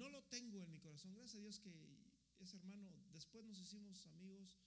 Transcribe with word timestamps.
no 0.00 0.08
lo 0.08 0.22
tengo 0.24 0.64
en 0.64 0.70
mi 0.70 0.78
corazón. 0.78 1.12
Gracias 1.12 1.36
a 1.36 1.42
Dios 1.42 1.60
que 1.60 1.74
ese 2.38 2.56
hermano, 2.56 2.90
después 3.12 3.44
nos 3.44 3.60
hicimos 3.60 4.06
amigos. 4.06 4.58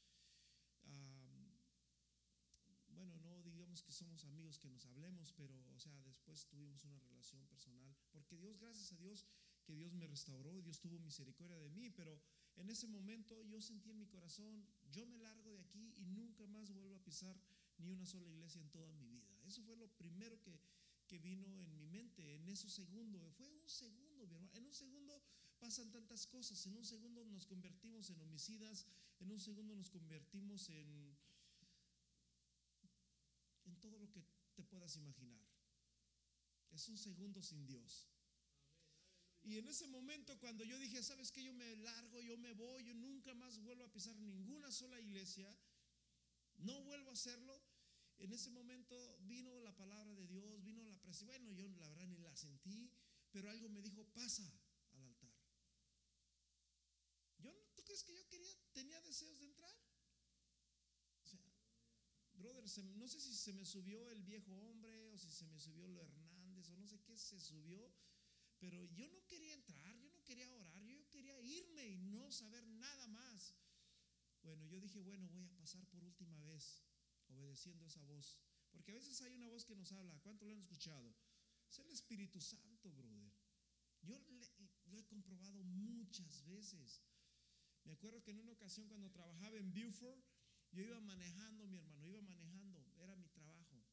bueno, 2.94 3.18
no 3.18 3.42
digamos 3.42 3.82
que 3.82 3.92
somos 3.92 4.24
amigos 4.26 4.60
que 4.60 4.70
nos 4.70 4.86
hablemos, 4.86 5.34
pero, 5.34 5.56
o 5.74 5.80
sea, 5.80 6.00
después 6.04 6.46
tuvimos 6.46 6.84
una 6.84 7.00
relación 7.00 7.44
personal. 7.48 7.96
Porque 8.12 8.38
Dios, 8.38 8.60
gracias 8.60 8.94
a 8.94 8.98
Dios, 8.98 9.26
que 9.66 9.74
Dios 9.74 9.94
me 9.94 10.06
restauró, 10.06 10.62
Dios 10.62 10.80
tuvo 10.80 11.00
misericordia 11.00 11.58
de 11.58 11.72
mí, 11.72 11.90
pero 11.90 12.22
en 12.56 12.70
ese 12.70 12.88
momento 12.88 13.42
yo 13.46 13.60
sentí 13.60 13.90
en 13.90 13.98
mi 13.98 14.06
corazón, 14.06 14.68
yo 14.92 15.08
me 15.08 15.18
largo 15.18 15.52
de 15.52 15.62
aquí 15.62 15.96
y 15.98 16.06
nunca 16.06 16.46
más 16.46 16.70
vuelvo 16.70 16.96
a 16.96 17.04
pisar 17.04 17.36
ni 17.80 17.90
una 17.90 18.06
sola 18.06 18.28
iglesia 18.28 18.62
en 18.62 18.70
toda 18.70 18.94
mi 18.94 19.08
vida. 19.08 19.36
Eso 19.46 19.64
fue 19.64 19.76
lo 19.76 19.88
primero 19.98 20.40
que, 20.44 20.60
que 21.08 21.18
vino 21.18 21.60
en 21.60 21.76
mi 21.76 21.88
mente 21.88 22.36
en 22.36 22.48
esos 22.48 22.72
segundos. 22.72 23.34
Fue 23.34 23.50
un 23.50 23.68
segundo, 23.68 24.03
En 24.54 24.66
un 24.66 24.74
segundo 24.74 25.22
pasan 25.60 25.92
tantas 25.92 26.28
cosas. 26.28 26.66
En 26.66 26.76
un 26.76 26.86
segundo 26.86 27.26
nos 27.26 27.46
convertimos 27.46 28.10
en 28.10 28.20
homicidas. 28.22 28.86
En 29.20 29.32
un 29.32 29.40
segundo 29.40 29.76
nos 29.76 29.90
convertimos 29.90 30.70
en, 30.70 31.18
en 33.66 33.80
todo 33.80 33.98
lo 34.00 34.10
que 34.12 34.24
te 34.56 34.64
puedas 34.64 34.96
imaginar. 34.96 35.42
Es 36.72 36.88
un 36.90 36.98
segundo 36.98 37.42
sin 37.42 37.66
Dios. 37.66 38.08
Y 39.44 39.58
en 39.58 39.68
ese 39.68 39.88
momento 39.88 40.40
cuando 40.40 40.64
yo 40.64 40.80
dije, 40.80 41.04
¿sabes 41.04 41.32
qué? 41.32 41.44
Yo 41.44 41.54
me 41.54 41.76
largo, 41.78 42.22
yo 42.22 42.38
me 42.38 42.54
voy, 42.54 42.84
yo 42.86 42.94
nunca 42.94 43.34
más 43.34 43.62
vuelvo 43.62 43.84
a 43.84 43.92
pisar 43.92 44.16
ninguna 44.16 44.72
sola 44.72 45.00
iglesia, 45.00 45.54
no 46.60 46.82
vuelvo 46.84 47.10
a 47.10 47.14
hacerlo. 47.14 47.62
En 48.20 48.32
ese 48.32 48.50
momento 48.52 49.18
vino 49.22 49.60
la 49.60 49.76
palabra 49.76 50.14
de 50.14 50.28
Dios, 50.28 50.64
vino 50.64 50.82
la 50.84 50.98
presencia. 50.98 51.28
Bueno, 51.28 51.52
yo 51.52 51.68
la 51.68 51.90
verdad 51.90 52.08
ni 52.08 52.18
la 52.20 52.34
sentí, 52.38 52.90
pero 53.34 53.50
algo 53.50 53.68
me 53.68 53.82
dijo, 53.82 54.06
pasa 54.14 54.48
al 54.92 55.04
altar. 55.04 55.34
Yo, 57.40 57.52
¿Tú 57.76 57.84
crees 57.84 58.04
que 58.04 58.14
yo 58.16 58.26
quería, 58.28 58.56
tenía 58.72 59.02
deseos 59.02 59.40
de 59.40 59.46
entrar? 59.46 59.76
O 61.24 61.28
sea, 61.28 61.42
brother, 62.36 62.64
no 62.96 63.08
sé 63.08 63.20
si 63.20 63.36
se 63.36 63.52
me 63.54 63.66
subió 63.66 64.12
el 64.12 64.22
viejo 64.22 64.54
hombre 64.54 65.10
o 65.10 65.18
si 65.18 65.32
se 65.32 65.48
me 65.48 65.60
subió 65.60 65.88
lo 65.88 66.00
Hernández 66.04 66.70
o 66.70 66.78
no 66.78 66.88
sé 66.88 67.02
qué 67.02 67.18
se 67.18 67.40
subió, 67.40 67.92
pero 68.60 68.86
yo 68.86 69.08
no 69.10 69.26
quería 69.26 69.56
entrar, 69.56 69.98
yo 69.98 70.12
no 70.12 70.24
quería 70.24 70.50
orar, 70.52 70.78
yo 70.86 71.10
quería 71.10 71.38
irme 71.42 71.90
y 71.90 71.98
no 71.98 72.32
saber 72.32 72.68
nada 72.68 73.08
más. 73.08 73.56
Bueno, 74.44 74.64
yo 74.68 74.80
dije, 74.80 75.00
bueno, 75.00 75.28
voy 75.30 75.46
a 75.46 75.56
pasar 75.56 75.88
por 75.88 76.04
última 76.04 76.40
vez 76.42 76.84
obedeciendo 77.30 77.86
esa 77.88 78.04
voz. 78.04 78.38
Porque 78.72 78.92
a 78.92 78.96
veces 78.96 79.22
hay 79.22 79.34
una 79.34 79.48
voz 79.48 79.66
que 79.66 79.76
nos 79.76 79.92
habla. 79.92 80.20
¿Cuánto 80.20 80.46
lo 80.46 80.52
han 80.52 80.60
escuchado? 80.60 81.16
Es 81.70 81.80
el 81.80 81.90
Espíritu 81.90 82.40
Santo, 82.40 82.73
brother. 82.90 83.32
Yo 84.02 84.20
lo 84.86 85.00
he 85.00 85.06
comprobado 85.06 85.64
muchas 85.64 86.44
veces. 86.46 87.02
Me 87.84 87.94
acuerdo 87.94 88.22
que 88.24 88.32
en 88.32 88.40
una 88.40 88.52
ocasión 88.52 88.88
cuando 88.88 89.12
trabajaba 89.12 89.58
en 89.58 89.74
Beaufort, 89.74 90.24
yo 90.72 90.84
iba 90.84 91.00
manejando, 91.02 91.68
mi 91.68 91.78
hermano, 91.78 92.08
iba 92.08 92.22
manejando, 92.22 92.84
era 92.98 93.16
mi 93.16 93.28
trabajo. 93.30 93.84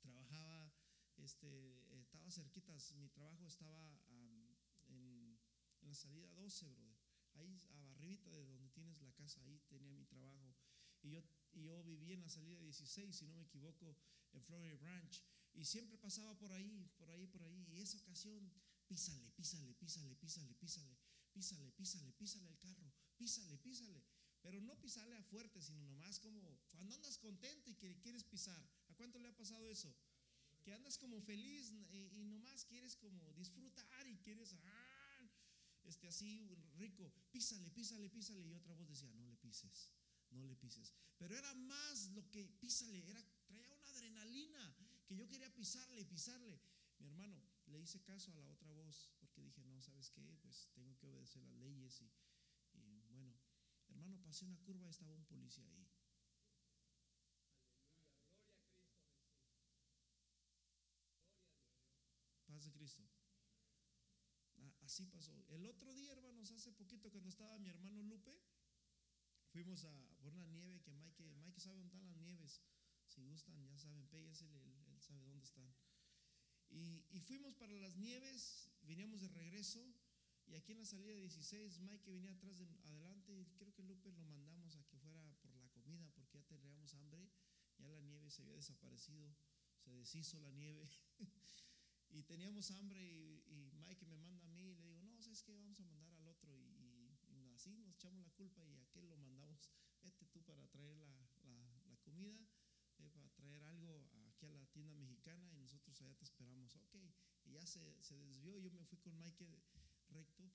Trabajaba, 0.00 0.72
este, 1.16 2.00
estaba 2.00 2.30
cerquitas, 2.30 2.92
mi 2.94 3.08
trabajo 3.08 3.46
estaba 3.46 4.02
en, 4.08 4.56
en, 4.88 5.38
la 5.82 5.94
salida 5.94 6.30
12, 6.32 6.68
brother. 6.68 6.96
Ahí 7.34 7.62
arribita 7.70 8.30
de 8.30 8.44
donde 8.46 8.68
tienes 8.70 9.00
la 9.00 9.12
casa, 9.12 9.40
ahí 9.42 9.60
tenía 9.68 9.92
mi 9.92 10.04
trabajo. 10.04 10.54
Y 11.02 11.10
yo, 11.10 11.22
y 11.52 11.64
yo 11.64 11.80
en 11.80 12.20
la 12.20 12.28
salida 12.28 12.58
16, 12.58 13.16
si 13.16 13.26
no 13.26 13.34
me 13.34 13.44
equivoco, 13.44 13.96
en 14.32 14.42
Florida 14.42 14.74
Branch. 14.76 15.24
Y 15.54 15.64
siempre 15.64 15.98
pasaba 15.98 16.36
por 16.38 16.52
ahí, 16.52 16.90
por 16.98 17.10
ahí, 17.10 17.26
por 17.26 17.42
ahí. 17.42 17.66
Y 17.70 17.80
esa 17.80 17.98
ocasión, 17.98 18.52
písale, 18.86 19.30
písale, 19.32 19.74
písale, 19.74 20.14
písale, 20.16 20.54
písale, 20.54 20.96
písale, 21.32 21.72
písale, 21.72 22.12
písale 22.12 22.48
el 22.48 22.58
carro, 22.58 22.92
písale, 23.16 23.58
písale. 23.58 24.02
Pero 24.40 24.60
no 24.60 24.80
pisale 24.80 25.16
a 25.16 25.22
fuerte, 25.22 25.62
sino 25.62 25.84
nomás 25.86 26.18
como 26.18 26.42
cuando 26.70 26.94
andas 26.94 27.18
contento 27.18 27.70
y 27.70 27.74
que 27.74 28.00
quieres 28.00 28.24
pisar. 28.24 28.60
¿A 28.88 28.94
cuánto 28.94 29.18
le 29.20 29.28
ha 29.28 29.36
pasado 29.36 29.68
eso? 29.68 29.94
Que 30.64 30.72
andas 30.72 30.98
como 30.98 31.20
feliz 31.20 31.70
y, 31.70 32.24
nomás 32.24 32.64
quieres 32.64 32.96
como 32.96 33.32
disfrutar 33.34 34.06
y 34.06 34.16
quieres, 34.18 34.54
ah, 34.64 35.30
este 35.84 36.08
así 36.08 36.48
rico, 36.76 37.12
písale, 37.30 37.70
písale, 37.70 38.10
písale. 38.10 38.44
Y 38.46 38.54
otra 38.54 38.74
voz 38.74 38.88
decía, 38.88 39.12
no 39.14 39.26
le 39.26 39.36
pises 39.36 39.90
no 40.32 40.44
le 40.44 40.56
pises. 40.56 40.92
Pero 41.18 41.36
era 41.36 41.54
más 41.54 42.08
lo 42.10 42.28
que 42.30 42.46
písale, 42.60 42.98
era, 43.08 43.24
traía 43.46 43.70
una 43.70 43.88
adrenalina 43.90 44.76
yo 45.14 45.26
quería 45.28 45.52
pisarle 45.54 46.04
pisarle. 46.06 46.60
Mi 46.98 47.08
hermano, 47.08 47.42
le 47.66 47.80
hice 47.80 48.00
caso 48.02 48.30
a 48.32 48.34
la 48.34 48.48
otra 48.48 48.70
voz 48.70 49.10
porque 49.18 49.42
dije, 49.42 49.64
no, 49.64 49.80
¿sabes 49.80 50.10
qué? 50.10 50.36
Pues 50.42 50.68
tengo 50.72 50.96
que 50.96 51.06
obedecer 51.06 51.42
las 51.42 51.54
leyes 51.56 52.00
y, 52.00 52.10
bueno, 53.10 53.34
hermano, 53.88 54.20
pasé 54.22 54.44
una 54.44 54.58
curva 54.60 54.86
y 54.86 54.90
estaba 54.90 55.12
un 55.14 55.24
policía 55.24 55.66
ahí. 55.68 55.88
Paz 62.46 62.64
de 62.64 62.72
Cristo. 62.72 63.02
Así 64.80 65.06
pasó. 65.06 65.44
El 65.48 65.66
otro 65.66 65.92
día, 65.94 66.12
hermanos, 66.12 66.50
hace 66.52 66.72
poquito 66.72 67.10
cuando 67.10 67.30
estaba 67.30 67.58
mi 67.58 67.68
hermano 67.68 68.02
Lupe, 68.02 68.38
Fuimos 69.52 69.84
a 69.84 69.92
por 70.22 70.34
la 70.34 70.46
nieve, 70.46 70.80
que 70.80 70.90
Mike, 70.90 71.36
Mike 71.44 71.60
sabe 71.60 71.76
dónde 71.76 71.92
están 71.92 72.06
las 72.06 72.16
nieves. 72.16 72.62
Si 73.06 73.20
gustan, 73.22 73.62
ya 73.66 73.76
saben, 73.76 74.06
péguese, 74.08 74.48
sabe 75.02 75.24
dónde 75.24 75.44
están. 75.44 75.74
Y, 76.70 77.20
fuimos 77.20 77.54
para 77.54 77.74
las 77.74 77.96
nieves, 77.96 78.70
veníamos 78.82 79.20
de 79.20 79.28
regreso. 79.28 79.94
Y 80.46 80.54
aquí 80.54 80.72
en 80.72 80.78
la 80.78 80.84
salida 80.84 81.12
16, 81.14 81.80
Mike 81.80 82.10
venía 82.10 82.32
atrás 82.32 82.58
de 82.58 82.66
adelante. 82.84 83.32
Y 83.38 83.46
creo 83.56 83.72
que 83.74 83.82
Lupe 83.82 84.10
lo 84.12 84.24
mandamos 84.24 84.76
a 84.76 84.84
que 84.84 84.98
fuera 84.98 85.34
por 85.42 85.54
la 85.56 85.68
comida 85.68 86.08
porque 86.14 86.38
ya 86.38 86.42
teníamos 86.44 86.94
hambre. 86.94 87.28
Ya 87.78 87.90
la 87.90 88.00
nieve 88.00 88.30
se 88.30 88.42
había 88.42 88.54
desaparecido, 88.54 89.36
se 89.78 89.90
deshizo 89.92 90.38
la 90.40 90.50
nieve. 90.50 90.88
Y 92.14 92.24
teníamos 92.24 92.70
hambre 92.72 93.00
y, 93.00 93.72
Mike 93.72 94.04
me 94.04 94.18
manda 94.18 94.46
a 94.46 94.50
mí 94.50 94.60
y 94.60 94.74
le 94.74 94.84
digo, 94.84 95.00
no, 95.00 95.22
¿sabes 95.22 95.42
qué? 95.42 95.54
Vamos 95.54 95.80
a 95.80 95.84
mandar 95.84 96.12
al 96.14 96.28
otro. 96.28 96.52
Y, 96.54 97.48
así 97.54 97.70
nos 97.70 97.88
echamos 97.88 98.22
la 98.22 98.30
culpa 98.30 98.62
y 98.66 98.76
a 98.76 98.82
aquel 98.82 99.08
lo 99.08 99.16
mandamos, 99.16 99.70
vete 100.02 100.26
tú 100.26 100.42
para 100.42 100.66
traer 100.68 100.96
la, 100.96 101.30
la, 101.86 101.96
comida, 102.02 102.36
eh, 102.98 103.08
para 103.10 103.28
traer 103.30 103.62
algo 103.64 104.08
a 104.46 104.54
la 104.54 104.66
tienda 104.66 104.94
mexicana 104.94 105.48
y 105.52 105.56
nosotros 105.56 106.00
allá 106.00 106.14
te 106.14 106.24
esperamos. 106.24 106.74
Ok, 106.76 106.94
y 107.44 107.52
ya 107.52 107.66
se, 107.66 108.02
se 108.02 108.16
desvió, 108.16 108.58
yo 108.58 108.70
me 108.72 108.84
fui 108.84 108.98
con 108.98 109.18
Mike 109.18 109.46
recto 110.10 110.50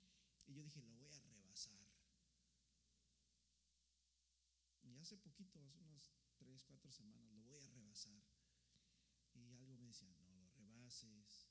y 0.48 0.54
yo 0.54 0.64
dije, 0.64 0.82
lo 0.82 0.96
voy 0.96 1.10
a 1.12 1.20
rebasar. 1.20 1.80
Y 4.84 4.98
hace 4.98 5.18
poquito, 5.18 5.62
hace 5.66 5.80
unas 5.84 6.12
tres, 6.38 6.64
cuatro 6.64 6.92
semanas, 6.92 7.32
lo 7.34 7.44
voy 7.44 7.60
a 7.60 7.68
rebasar. 7.68 8.24
Y 9.34 9.44
algo 9.46 9.68
me 9.68 9.78
decía, 9.80 10.10
no 10.10 10.34
lo 10.36 10.48
rebases. 10.50 11.50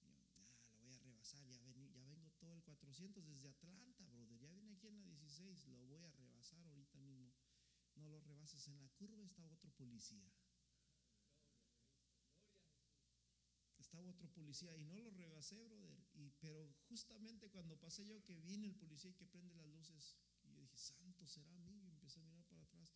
Yo, 0.00 0.08
ah, 0.36 0.56
lo 0.70 0.78
voy 0.78 0.92
a 0.92 0.98
rebasar, 0.98 1.46
ya, 1.48 1.58
ya 1.94 2.04
vengo 2.04 2.30
todo 2.38 2.54
el 2.54 2.62
400 2.62 3.26
desde 3.26 3.48
Atlanta, 3.48 4.06
brother, 4.06 4.38
ya 4.38 4.50
vine 4.52 4.72
aquí 4.72 4.88
en 4.88 4.96
la 4.96 5.04
16, 5.04 5.66
lo 5.66 5.84
voy 5.86 6.04
a 6.04 6.10
rebasar 6.12 6.66
ahorita 6.66 7.00
mismo. 7.00 7.32
No 7.96 8.08
lo 8.08 8.20
rebases, 8.20 8.66
en 8.68 8.78
la 8.78 8.88
curva 8.90 9.24
está 9.24 9.44
otro 9.44 9.70
policía. 9.72 10.32
Estaba 13.90 14.08
otro 14.08 14.28
policía 14.28 14.72
y 14.76 14.84
no 14.84 15.00
lo 15.00 15.10
rebasé, 15.10 15.60
brother. 15.64 15.98
Y, 16.14 16.30
pero 16.38 16.72
justamente 16.88 17.50
cuando 17.50 17.76
pasé 17.76 18.06
yo 18.06 18.22
que 18.22 18.36
viene 18.36 18.68
el 18.68 18.76
policía 18.76 19.10
y 19.10 19.14
que 19.14 19.26
prende 19.26 19.52
las 19.56 19.66
luces, 19.66 20.14
y 20.44 20.52
yo 20.52 20.60
dije, 20.60 20.78
santo 20.78 21.26
será 21.26 21.58
mí, 21.58 21.82
y 21.82 21.88
empecé 21.88 22.20
a 22.20 22.22
mirar 22.22 22.44
para 22.44 22.62
atrás. 22.62 22.94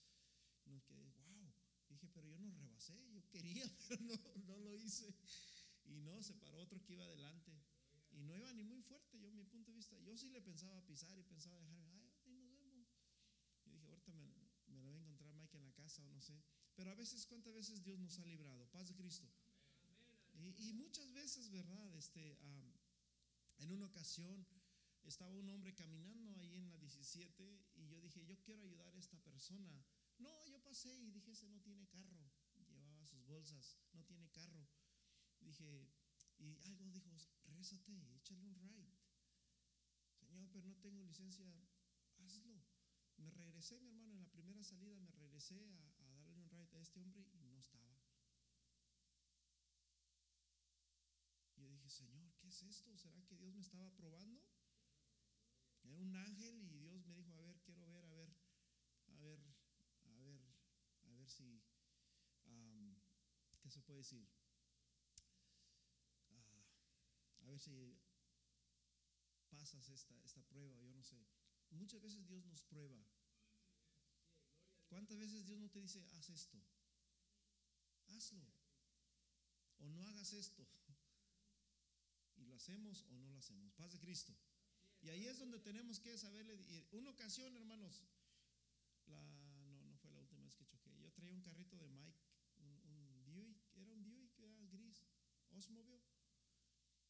Y 0.64 0.70
nos 0.70 0.84
quedé, 0.84 1.10
wow. 1.10 1.52
Dije, 1.88 2.08
pero 2.14 2.28
yo 2.28 2.38
no 2.38 2.48
rebasé, 2.52 2.94
yo 3.12 3.28
quería, 3.28 3.68
pero 3.88 4.04
no, 4.04 4.16
no 4.46 4.56
lo 4.58 4.76
hice. 4.76 5.12
Y 5.82 5.96
no, 5.98 6.22
se 6.22 6.34
paró 6.34 6.60
otro 6.60 6.80
que 6.84 6.92
iba 6.92 7.04
adelante. 7.04 7.50
Y 8.12 8.22
no 8.22 8.36
iba 8.36 8.52
ni 8.52 8.62
muy 8.62 8.80
fuerte, 8.80 9.18
yo, 9.18 9.32
mi 9.32 9.46
punto 9.46 9.72
de 9.72 9.78
vista. 9.78 9.98
Yo 9.98 10.16
sí 10.16 10.28
le 10.28 10.42
pensaba 10.42 10.80
pisar 10.86 11.18
y 11.18 11.24
pensaba 11.24 11.58
dejarme, 11.58 11.90
ay, 11.90 12.12
ahí 12.24 12.38
nos 12.38 12.56
vemos. 12.60 12.86
Y 13.64 13.72
dije, 13.72 13.90
ahorita 13.90 14.12
me, 14.12 14.32
me 14.68 14.76
lo 14.76 14.84
voy 14.84 14.94
a 14.94 15.00
encontrar 15.00 15.34
Mike 15.34 15.56
en 15.56 15.64
la 15.64 15.72
casa 15.72 16.04
o 16.04 16.08
no 16.08 16.20
sé. 16.20 16.40
Pero 16.76 16.92
a 16.92 16.94
veces, 16.94 17.26
¿cuántas 17.26 17.52
veces 17.52 17.82
Dios 17.82 17.98
nos 17.98 18.16
ha 18.20 18.24
librado? 18.26 18.70
Paz 18.70 18.86
de 18.86 18.94
Cristo. 18.94 19.28
Y, 20.56 20.72
muchas 20.74 21.12
veces, 21.12 21.50
¿verdad? 21.50 21.94
Este, 21.94 22.38
en 23.58 23.70
una 23.70 23.86
ocasión 23.86 24.46
estaba 25.02 25.34
un 25.34 25.48
hombre 25.50 25.74
caminando 25.74 26.36
ahí 26.36 26.56
en 26.56 26.68
la 26.68 26.76
17 26.78 27.66
y 27.74 27.88
yo 27.88 28.00
dije, 28.00 28.24
yo 28.24 28.40
quiero 28.42 28.62
ayudar 28.62 28.94
a 28.94 28.98
esta 28.98 29.18
persona 29.18 29.84
no, 30.18 30.46
yo 30.46 30.62
pasé 30.62 30.94
y 30.94 31.10
dije, 31.10 31.32
ese 31.32 31.48
no 31.48 31.60
tiene 31.60 31.86
carro. 31.88 32.30
Llevaba 32.70 33.06
sus 33.06 33.24
bolsas, 33.26 33.76
no 33.92 34.04
tiene 34.04 34.30
carro. 34.30 34.68
Dije, 35.40 35.90
y 36.38 36.58
algo 36.62 36.84
dijo, 36.90 37.10
rézate, 37.46 37.92
échale 38.16 38.44
un 38.44 38.54
ride. 38.54 38.96
Señor, 40.20 40.48
pero 40.52 40.68
no 40.68 40.76
tengo 40.78 41.02
licencia, 41.02 41.46
hazlo. 42.18 42.64
Me 43.16 43.30
regresé, 43.30 43.80
mi 43.80 43.88
hermano, 43.88 44.12
en 44.12 44.20
la 44.20 44.30
primera 44.30 44.62
salida 44.62 44.98
me 45.00 45.10
regresé 45.12 45.68
a, 45.68 45.94
darle 46.14 46.34
un 46.36 46.48
ride 46.48 46.76
a 46.76 46.80
este 46.80 47.00
hombre 47.00 47.20
y 47.20 47.24
estaba 53.64 53.90
probando. 53.96 54.40
Era 55.82 55.98
un 55.98 56.14
ángel 56.14 56.62
y 56.62 56.78
Dios 56.78 57.04
me 57.06 57.14
dijo, 57.14 57.32
a 57.32 57.40
ver, 57.40 57.60
quiero 57.62 57.86
ver, 57.86 58.04
a 58.06 58.10
ver, 58.10 58.30
a 59.08 59.16
ver, 59.16 59.40
a 60.04 60.12
ver, 60.12 60.40
a 61.02 61.12
ver 61.12 61.28
si, 61.28 61.62
um, 62.46 62.94
¿qué 63.60 63.70
se 63.70 63.80
puede 63.80 63.98
decir? 63.98 64.26
Ah, 66.30 66.64
a 67.40 67.46
ver 67.46 67.58
si 67.58 67.98
pasas 69.48 69.88
esta, 69.88 70.14
esta 70.24 70.42
prueba, 70.42 70.80
yo 70.80 70.92
no 70.94 71.02
sé. 71.02 71.26
Muchas 71.70 72.00
veces 72.02 72.26
Dios 72.26 72.44
nos 72.46 72.62
prueba. 72.64 73.04
¿Cuántas 74.88 75.18
veces 75.18 75.44
Dios 75.44 75.58
no 75.58 75.70
te 75.70 75.80
dice, 75.80 76.06
haz 76.12 76.28
esto? 76.30 76.58
Hazlo. 78.06 78.46
O 79.78 79.88
no 79.88 80.06
hagas 80.06 80.32
esto. 80.32 80.66
Lo 82.46 82.56
hacemos 82.56 83.04
o 83.10 83.18
no 83.18 83.28
lo 83.30 83.38
hacemos. 83.38 83.72
Paz 83.74 83.92
de 83.92 83.98
Cristo. 83.98 84.34
Y 85.02 85.10
ahí 85.10 85.26
es 85.26 85.38
donde 85.38 85.58
tenemos 85.60 86.00
que 86.00 86.16
saberle. 86.16 86.54
ir. 86.54 86.86
Una 86.92 87.10
ocasión, 87.10 87.54
hermanos, 87.56 88.02
la, 89.06 89.22
no, 89.66 89.82
no 89.84 89.96
fue 89.98 90.10
la 90.12 90.20
última 90.20 90.44
vez 90.44 90.54
que 90.56 90.64
choqué. 90.64 90.96
Yo 90.98 91.12
traía 91.12 91.34
un 91.34 91.42
carrito 91.42 91.76
de 91.76 91.88
Mike, 91.88 92.18
un, 92.56 92.80
un 92.86 93.24
Buick, 93.24 93.58
era 93.74 93.92
un 93.92 94.02
Buick, 94.02 94.38
era 94.38 94.66
gris, 94.66 95.04
Osmobile. 95.50 96.02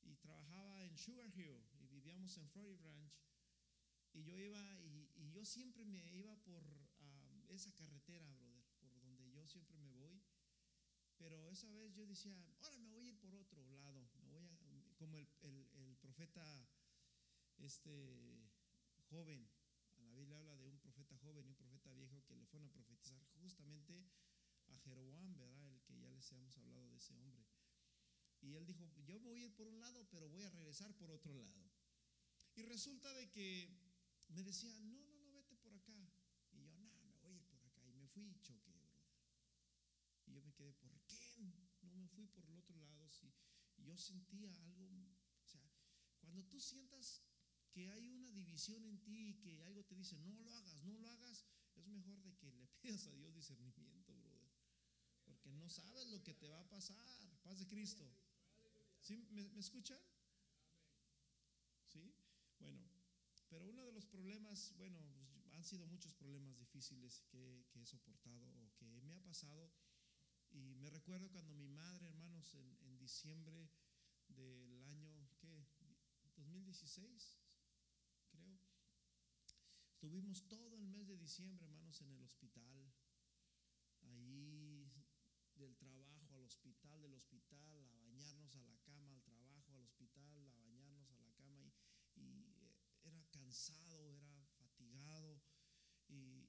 Y 0.03 0.17
trabajaba 0.17 0.85
en 0.85 0.97
Sugar 0.99 1.31
Hill 1.35 1.65
y 1.79 1.87
vivíamos 1.87 2.37
en 2.37 2.49
Florida 2.51 2.77
Ranch. 2.79 3.15
Y 4.13 4.23
yo 4.23 4.37
iba, 4.39 4.81
y, 4.81 5.31
yo 5.31 5.45
siempre 5.45 5.85
me 5.85 6.15
iba 6.15 6.37
por 6.43 6.63
ah, 7.01 7.45
esa 7.49 7.73
carretera, 7.75 8.27
brother, 8.29 8.65
por 8.79 9.01
donde 9.01 9.29
yo 9.31 9.47
siempre 9.47 9.77
me 9.79 9.91
voy. 9.93 10.23
Pero 11.17 11.49
esa 11.49 11.71
vez 11.71 11.95
yo 11.95 12.07
decía, 12.07 12.37
ahora 12.61 12.79
me 12.79 12.91
voy 12.91 13.07
a 13.07 13.09
ir 13.11 13.19
por 13.19 13.35
otro 13.35 13.65
lado, 13.71 14.04
como 15.05 15.19
el, 15.19 15.29
el- 15.43 15.69
el 15.75 15.97
profeta 15.99 16.67
este 17.59 18.51
joven, 19.11 19.47
la 19.99 20.15
Biblia 20.15 20.39
habla 20.39 20.57
de 20.57 20.67
un 20.67 20.79
profeta 20.79 21.15
joven 21.19 21.45
y 21.45 21.51
un 21.51 21.57
profeta 21.57 21.93
viejo 21.93 22.25
que 22.25 22.35
le 22.35 22.47
fueron 22.47 22.69
a 22.71 22.73
profetizar 22.73 23.23
justamente 23.43 24.09
a 24.69 24.79
Jeroboam, 24.79 25.37
¿verdad? 25.37 25.69
El 25.73 25.83
que 25.83 25.99
ya 25.99 26.11
les 26.11 26.33
hemos 26.33 26.57
hablado 26.57 26.89
de 26.89 26.97
ese 26.97 27.15
hombre. 27.17 27.45
Y 28.41 28.55
él 28.57 28.65
dijo, 28.65 28.89
yo 29.05 29.21
me 29.21 29.29
voy 29.29 29.43
a 29.43 29.45
ir 29.45 29.55
por 29.55 29.69
un 29.69 29.79
lado, 29.79 30.09
pero 30.11 30.29
voy 30.31 30.43
a 30.43 30.51
regresar 30.51 30.95
por 30.97 31.11
otro 31.11 31.35
lado. 31.35 31.71
Y 32.55 32.63
resulta 32.63 33.13
de 33.13 33.31
que 33.31 33.69
me 34.31 34.43
decía, 34.43 34.73
no, 34.85 35.03
no, 35.05 35.17
no, 35.19 35.33
vete 35.35 35.55
por 35.57 35.75
acá. 35.75 36.11
Y 36.51 36.63
yo, 36.63 36.73
no, 36.79 36.91
me 37.03 37.13
voy 37.21 37.33
a 37.33 37.37
ir 37.37 37.45
por 37.45 37.61
acá. 37.63 37.85
Y 37.87 37.93
me 37.93 38.09
fui 38.09 38.25
y 38.31 38.41
choqué, 38.41 38.73
brother. 38.73 39.13
Y 40.27 40.33
yo 40.33 40.43
me 40.43 40.55
quedé, 40.55 40.73
¿por 40.73 40.91
qué 41.07 41.43
no 41.83 41.95
me 41.97 42.09
fui 42.09 42.27
por 42.29 42.47
el 42.47 42.57
otro 42.57 42.81
lado? 42.81 43.11
Si 43.11 43.31
yo 43.79 43.97
sentía 43.97 44.55
algo, 44.63 44.89
o 45.43 45.47
sea, 45.47 45.71
cuando 46.21 46.45
tú 46.45 46.61
sientas 46.61 47.23
que 47.71 47.91
hay 47.91 48.09
una 48.09 48.31
división 48.31 48.85
en 48.85 49.03
ti 49.03 49.31
y 49.31 49.35
que 49.35 49.65
algo 49.65 49.85
te 49.85 49.97
dice, 49.97 50.17
no 50.21 50.33
lo 50.33 50.49
hagas, 50.53 50.85
no 50.85 50.97
lo 50.97 51.09
hagas, 51.09 51.45
es 51.75 51.87
mejor 51.89 52.23
de 52.23 52.35
que 52.37 52.53
le 52.53 52.67
pidas 52.81 53.07
a 53.09 53.15
Dios 53.15 53.35
discernimiento, 53.35 54.15
brother. 54.15 54.53
Porque 55.25 55.53
no 55.53 55.69
sabes 55.69 56.07
lo 56.09 56.23
que 56.23 56.35
te 56.35 56.49
va 56.49 56.61
a 56.61 56.69
pasar. 56.69 57.05
Paz 57.43 57.59
de 57.59 57.67
Cristo. 57.67 58.09
¿Sí? 59.01 59.27
¿Me, 59.31 59.43
escuchan? 59.59 59.99
¿Sí? 61.85 62.15
Bueno, 62.59 62.81
pero 63.49 63.69
uno 63.69 63.85
de 63.85 63.93
los 63.93 64.07
problemas, 64.07 64.73
bueno, 64.77 64.99
pues, 65.33 65.47
han 65.53 65.65
sido 65.65 65.87
muchos 65.87 66.15
problemas 66.15 66.57
difíciles 66.57 67.23
que, 67.29 67.67
que 67.71 67.83
he 67.83 67.87
soportado 67.87 68.49
o 68.63 68.73
que 68.77 69.03
me 69.03 69.13
ha 69.15 69.23
pasado. 69.25 69.71
Me 70.85 70.91
recuerdo 70.91 71.31
cuando 71.31 71.55
mi 71.55 71.67
madre, 71.67 72.07
hermanos, 72.07 72.55
en, 72.57 72.77
en 72.83 72.99
diciembre 72.99 73.71
del 74.29 74.83
año, 74.83 75.27
¿qué? 75.39 75.65
2016, 76.37 77.41
creo. 78.29 78.61
Estuvimos 79.89 80.47
todo 80.47 80.77
el 80.77 80.87
mes 80.87 81.07
de 81.09 81.17
diciembre, 81.17 81.65
hermanos, 81.65 82.03
en 82.03 82.11
el 82.11 82.23
hospital. 82.23 82.93
Ahí 84.03 84.93
del 85.55 85.75
trabajo 85.79 86.35
al 86.35 86.45
hospital, 86.45 87.01
del 87.01 87.15
hospital 87.15 87.81
a 87.81 87.89
bañarnos 87.89 88.55
a 88.55 88.63
la 88.65 88.77
cama, 88.83 89.15
al 89.15 89.23
trabajo, 89.23 89.73
al 89.73 89.81
hospital, 89.81 90.47
a 90.47 90.53
bañarnos 90.53 91.11
a 91.11 91.17
la 91.17 91.33
cama. 91.33 91.73
Y, 92.15 92.21
y, 92.21 92.45
eh, 92.61 92.77
era 93.05 93.25
cansado, 93.31 94.13
era 94.13 94.47
fatigado. 94.59 95.41
Y, 96.09 96.47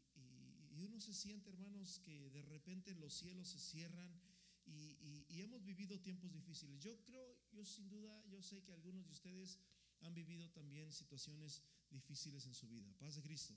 y- 0.76 0.82
uno 0.84 1.00
se 1.00 1.14
siente, 1.14 1.50
hermanos, 1.50 2.00
que 2.00 2.30
de 2.30 2.42
repente 2.44 2.94
los 2.96 3.14
cielos 3.14 3.48
se 3.50 3.60
cierran 3.60 4.22
y 4.66 5.42
hemos 5.42 5.64
vivido 5.64 6.00
tiempos 6.00 6.32
difíciles. 6.32 6.80
Yo 6.80 6.98
creo, 7.04 7.38
yo 7.52 7.64
sin 7.66 7.88
duda, 7.90 8.24
yo 8.28 8.42
sé 8.42 8.64
que 8.64 8.74
algunos 8.74 9.06
de 9.06 9.12
ustedes 9.12 9.60
han 10.02 10.14
vivido 10.14 10.50
también 10.52 10.92
situaciones 10.92 11.62
difíciles 11.90 12.46
en 12.46 12.54
su 12.54 12.68
vida. 12.68 12.92
Paz 13.00 13.16
de 13.16 13.22
Cristo. 13.22 13.56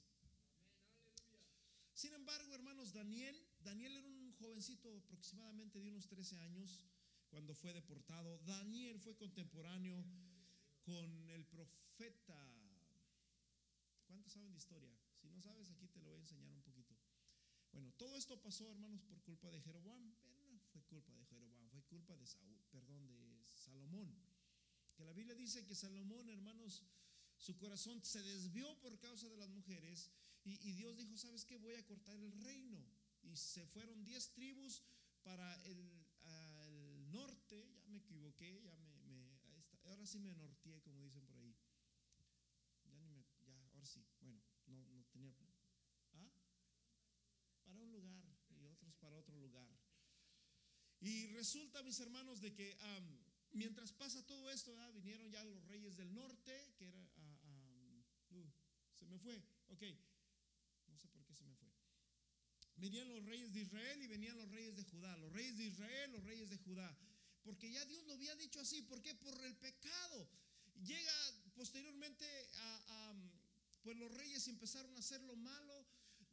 Sin 1.94 2.14
embargo, 2.14 2.54
hermanos, 2.54 2.92
Daniel, 2.92 3.36
Daniel 3.60 3.96
era 3.96 4.06
un 4.08 4.32
jovencito 4.34 4.96
aproximadamente 4.98 5.80
de 5.80 5.88
unos 5.88 6.06
13 6.06 6.38
años 6.38 6.80
cuando 7.28 7.54
fue 7.54 7.72
deportado. 7.72 8.38
Daniel 8.46 9.00
fue 9.00 9.16
contemporáneo 9.16 10.04
con 10.82 11.28
el 11.30 11.44
profeta. 11.46 12.38
¿Cuántos 14.06 14.32
saben 14.32 14.52
de 14.52 14.58
historia? 14.58 14.96
Si 15.20 15.28
no 15.28 15.40
sabes, 15.40 15.68
aquí 15.70 15.88
te 15.88 16.00
lo 16.00 16.08
voy 16.10 16.18
a 16.18 16.20
enseñar 16.20 16.52
un 16.52 16.62
poquito. 16.62 16.77
Bueno, 17.72 17.92
todo 17.96 18.16
esto 18.16 18.40
pasó, 18.40 18.70
hermanos, 18.70 19.02
por 19.02 19.20
culpa 19.22 19.50
de 19.50 19.60
Jeroboam, 19.60 20.14
pero 20.22 20.42
no 20.46 20.58
fue 20.72 20.82
culpa 20.84 21.14
de 21.14 21.24
Jeroboam, 21.26 21.68
fue 21.70 21.82
culpa 21.84 22.16
de 22.16 22.26
Saúl, 22.26 22.60
perdón, 22.70 23.06
de 23.06 23.44
Salomón. 23.56 24.14
Que 24.94 25.04
la 25.04 25.12
Biblia 25.12 25.34
dice 25.34 25.64
que 25.64 25.74
Salomón, 25.74 26.28
hermanos, 26.28 26.84
su 27.36 27.56
corazón 27.56 28.02
se 28.04 28.22
desvió 28.22 28.78
por 28.80 28.98
causa 28.98 29.28
de 29.28 29.36
las 29.36 29.48
mujeres 29.48 30.10
y, 30.44 30.72
Dios 30.72 30.96
dijo, 30.96 31.16
¿sabes 31.16 31.44
qué? 31.44 31.58
Voy 31.58 31.74
a 31.74 31.84
cortar 31.84 32.16
el 32.16 32.32
reino. 32.32 32.82
Y 33.22 33.36
se 33.36 33.66
fueron 33.66 34.04
diez 34.04 34.30
tribus 34.32 34.82
para 35.22 35.54
el, 35.66 36.04
norte, 37.10 37.66
ya 37.80 37.88
me 37.88 37.98
equivoqué, 37.98 38.62
ya 38.62 38.76
me, 38.76 39.40
ahora 39.84 40.06
sí 40.06 40.18
me 40.18 40.30
norteé, 40.32 40.80
como 40.82 41.02
dicen 41.02 41.24
por 41.26 41.36
ahí. 41.38 41.54
Ya 42.84 42.94
ni 42.96 43.08
me, 43.08 43.24
ya, 43.46 43.58
ahora 43.72 43.86
sí, 43.86 44.04
bueno, 44.20 44.40
no, 44.66 44.86
no 44.88 45.04
tenía, 45.06 45.34
¿ah? 46.12 46.30
Para 47.64 47.78
un 47.80 47.90
lugar 47.92 48.24
y 48.50 48.66
otros 48.66 48.94
para 48.96 49.17
otro 49.28 49.38
lugar. 49.40 49.68
Y 51.00 51.26
resulta, 51.26 51.82
mis 51.82 52.00
hermanos, 52.00 52.40
de 52.40 52.54
que 52.54 52.76
mientras 53.52 53.92
pasa 53.92 54.26
todo 54.26 54.50
esto, 54.50 54.74
vinieron 54.94 55.30
ya 55.30 55.44
los 55.44 55.64
reyes 55.66 55.96
del 55.96 56.12
norte, 56.14 56.72
que 56.78 56.86
era, 56.86 57.10
ah, 57.16 58.04
uh, 58.30 58.50
se 58.94 59.06
me 59.06 59.18
fue, 59.18 59.36
ok, 59.68 59.82
no 60.88 60.96
sé 60.96 61.08
por 61.08 61.22
qué 61.24 61.34
se 61.34 61.44
me 61.44 61.54
fue. 61.56 61.68
Venían 62.76 63.08
los 63.08 63.24
reyes 63.26 63.52
de 63.52 63.60
Israel 63.60 64.02
y 64.02 64.06
venían 64.06 64.36
los 64.38 64.50
reyes 64.50 64.76
de 64.76 64.84
Judá, 64.84 65.16
los 65.18 65.32
reyes 65.32 65.58
de 65.58 65.64
Israel, 65.64 66.12
los 66.12 66.24
reyes 66.24 66.48
de 66.48 66.56
Judá, 66.58 66.96
porque 67.42 67.70
ya 67.70 67.84
Dios 67.84 68.04
lo 68.04 68.14
había 68.14 68.34
dicho 68.36 68.60
así, 68.60 68.82
¿por 68.82 69.02
qué? 69.02 69.14
Por 69.14 69.44
el 69.44 69.56
pecado. 69.56 70.28
Llega 70.84 71.12
posteriormente 71.54 72.24
a, 72.54 73.14
pues 73.82 73.96
los 73.96 74.12
reyes 74.14 74.48
empezaron 74.48 74.94
a 74.96 75.00
hacer 75.00 75.20
lo 75.22 75.36
malo 75.36 75.86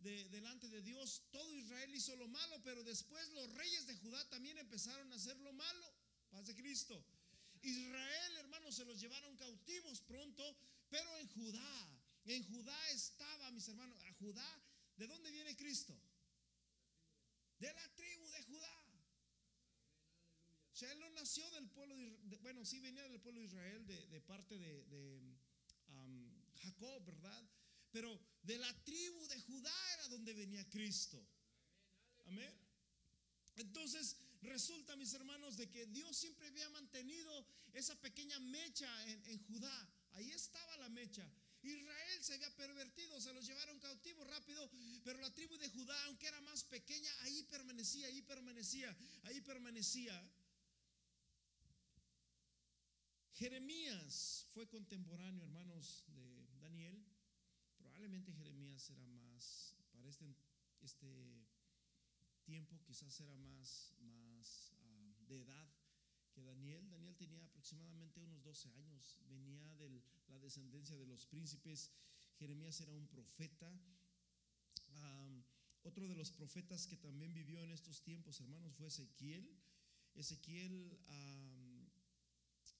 de- 0.05 0.29
delante 0.29 0.69
de 0.69 0.81
Dios. 0.81 1.23
Todo 1.31 1.53
Israel 1.55 1.93
hizo 1.93 2.15
lo 2.15 2.27
malo, 2.27 2.61
pero 2.63 2.83
después 2.83 3.27
los 3.31 3.51
reyes 3.53 3.85
de 3.87 3.95
Judá 3.97 4.21
también 4.29 4.57
empezaron 4.57 5.11
a 5.11 5.15
hacer 5.15 5.35
lo 5.37 5.51
malo. 5.53 5.87
Paz 6.29 6.45
de 6.45 6.55
Cristo. 6.55 6.95
Israel, 7.61 8.37
hermanos, 8.37 8.75
se 8.75 8.85
los 8.85 8.99
llevaron 8.99 9.35
cautivos 9.35 10.01
pronto, 10.01 10.43
pero 10.89 11.17
en 11.17 11.27
Judá, 11.29 11.89
en 12.25 12.43
Judá 12.43 12.89
estaba, 12.91 13.51
mis 13.51 13.67
hermanos, 13.67 13.97
a 14.03 14.13
Judá, 14.13 14.49
¿de 14.97 15.07
dónde 15.07 15.31
viene 15.31 15.55
Cristo? 15.55 15.97
De 17.59 17.73
la 17.73 17.95
tribu 17.95 18.29
de 18.29 18.43
Judá. 18.43 18.75
O 20.73 20.75
sea, 20.77 20.91
él 20.91 20.99
no 20.99 21.09
nació 21.11 21.49
del 21.51 21.67
pueblo 21.69 21.95
de, 21.95 22.11
de- 22.29 22.37
bueno, 22.37 22.63
sí 22.65 22.79
venía 22.79 23.07
del 23.09 23.21
pueblo 23.21 23.39
de 23.39 23.47
Israel, 23.47 23.87
de, 23.87 24.21
parte 24.21 24.57
de, 24.59 24.83
Jacob, 26.61 27.03
¿verdad? 27.05 27.43
Pero 27.95 28.11
de 28.43 28.57
la 28.57 28.73
tribu 28.83 29.25
de 29.29 29.39
Judá 29.43 29.93
era 29.93 30.09
donde 30.09 30.33
venía 30.33 30.67
Cristo. 30.69 31.25
Amén. 32.25 32.53
Entonces 33.55 34.17
resulta, 34.41 34.97
mis 34.97 35.13
hermanos, 35.13 35.55
de 35.55 35.69
que 35.69 35.85
Dios 35.85 36.17
siempre 36.17 36.47
había 36.47 36.67
mantenido 36.71 37.47
esa 37.71 37.95
pequeña 38.01 38.37
mecha 38.41 38.89
en, 39.05 39.41
Judá. 39.45 39.77
Ahí 40.11 40.29
estaba 40.29 40.75
la 40.75 40.89
mecha. 40.89 41.25
Israel 41.63 42.21
se 42.21 42.33
había 42.33 42.53
pervertido, 42.57 43.21
se 43.21 43.31
los 43.31 43.45
llevaron 43.45 43.79
cautivos 43.79 44.27
rápido, 44.27 44.69
pero 45.05 45.17
la 45.19 45.33
tribu 45.33 45.57
de 45.57 45.69
Judá, 45.69 45.97
aunque 46.07 46.27
era 46.27 46.41
más 46.41 46.65
pequeña, 46.65 47.09
ahí 47.21 47.43
permanecía, 47.43 48.07
ahí 48.07 48.21
permanecía, 48.23 48.93
ahí 49.23 49.39
permanecía. 49.39 50.15
Jeremías 53.35 54.49
fue 54.53 54.67
contemporáneo, 54.67 55.45
hermanos, 55.45 56.03
de 56.07 56.45
Daniel. 56.59 57.14
Probablemente 57.95 58.33
Jeremías 58.33 58.89
era 58.89 59.07
más, 59.07 59.73
para 59.93 60.05
este, 60.09 60.25
este 60.81 61.47
tiempo, 62.43 62.77
quizás 62.83 63.17
era 63.21 63.37
más, 63.37 63.93
más 64.01 64.73
ah, 64.81 65.15
de 65.29 65.39
edad 65.39 65.69
que 66.33 66.43
Daniel. 66.43 66.89
Daniel 66.89 67.15
tenía 67.15 67.45
aproximadamente 67.45 68.19
unos 68.19 68.43
12 68.43 68.69
años, 68.73 69.17
venía 69.29 69.73
de 69.77 70.03
la 70.27 70.37
descendencia 70.39 70.97
de 70.97 71.05
los 71.05 71.25
príncipes. 71.25 71.89
Jeremías 72.37 72.81
era 72.81 72.91
un 72.91 73.07
profeta. 73.07 73.71
Otro 75.83 76.05
de 76.09 76.15
los 76.15 76.31
profetas 76.31 76.87
que 76.87 76.97
también 76.97 77.33
vivió 77.33 77.63
en 77.63 77.71
estos 77.71 78.01
tiempos, 78.01 78.41
hermanos, 78.41 78.75
fue 78.75 78.89
Ezequiel. 78.89 79.57
Ezequiel, 80.15 80.99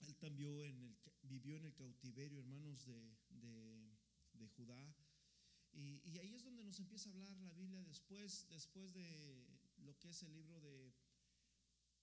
él 0.01 0.15
también 0.17 0.98
vivió 1.24 1.55
en 1.55 1.63
el 1.63 1.74
cautiverio, 1.74 2.39
hermanos, 2.39 2.86
de, 2.86 3.15
de, 3.29 4.48
Judá. 4.57 4.95
Y, 5.75 6.17
ahí 6.20 6.34
es 6.34 6.44
donde 6.44 6.63
nos 6.63 6.79
empieza 6.79 7.10
a 7.10 7.13
hablar 7.13 7.29
la 7.41 7.51
Biblia 7.51 7.84
después, 7.84 8.48
después 8.50 8.94
de 8.94 9.46
lo 9.77 9.98
que 10.00 10.10
es 10.10 10.24
el 10.24 10.34
libro 10.34 10.60
de 10.62 10.94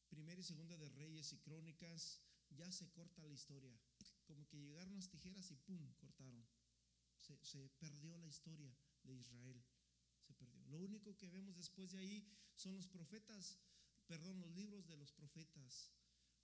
Primera 0.09 0.41
y 0.41 0.45
Segunda 0.45 0.77
de 0.77 0.91
Reyes 0.91 1.33
y 1.33 1.39
Crónicas, 1.39 2.21
ya 2.51 2.71
se 2.71 2.91
corta 2.91 3.23
la 3.23 3.33
historia. 3.33 3.75
Como 4.27 4.47
que 4.47 4.59
llegaron 4.59 4.95
las 4.95 5.09
tijeras 5.09 5.51
y 5.51 5.57
¡pum! 5.57 5.93
cortaron. 5.95 6.47
Se, 7.17 7.43
se 7.45 7.71
perdió 7.81 8.17
la 8.19 8.27
historia 8.27 8.77
de 9.05 9.15
Israel 9.15 9.65
se 10.23 10.35
perdió. 10.35 10.65
Lo 10.69 10.79
único 10.79 11.17
que 11.17 11.29
vemos 11.31 11.57
después 11.57 11.93
de 11.93 11.99
ahí 11.99 12.27
son 12.55 12.75
los 12.75 12.89
profetas, 12.89 13.59
perdón, 14.07 14.41
los 14.41 14.51
libros 14.53 14.87
de 14.87 14.97
los 14.97 15.13
profetas. 15.13 15.91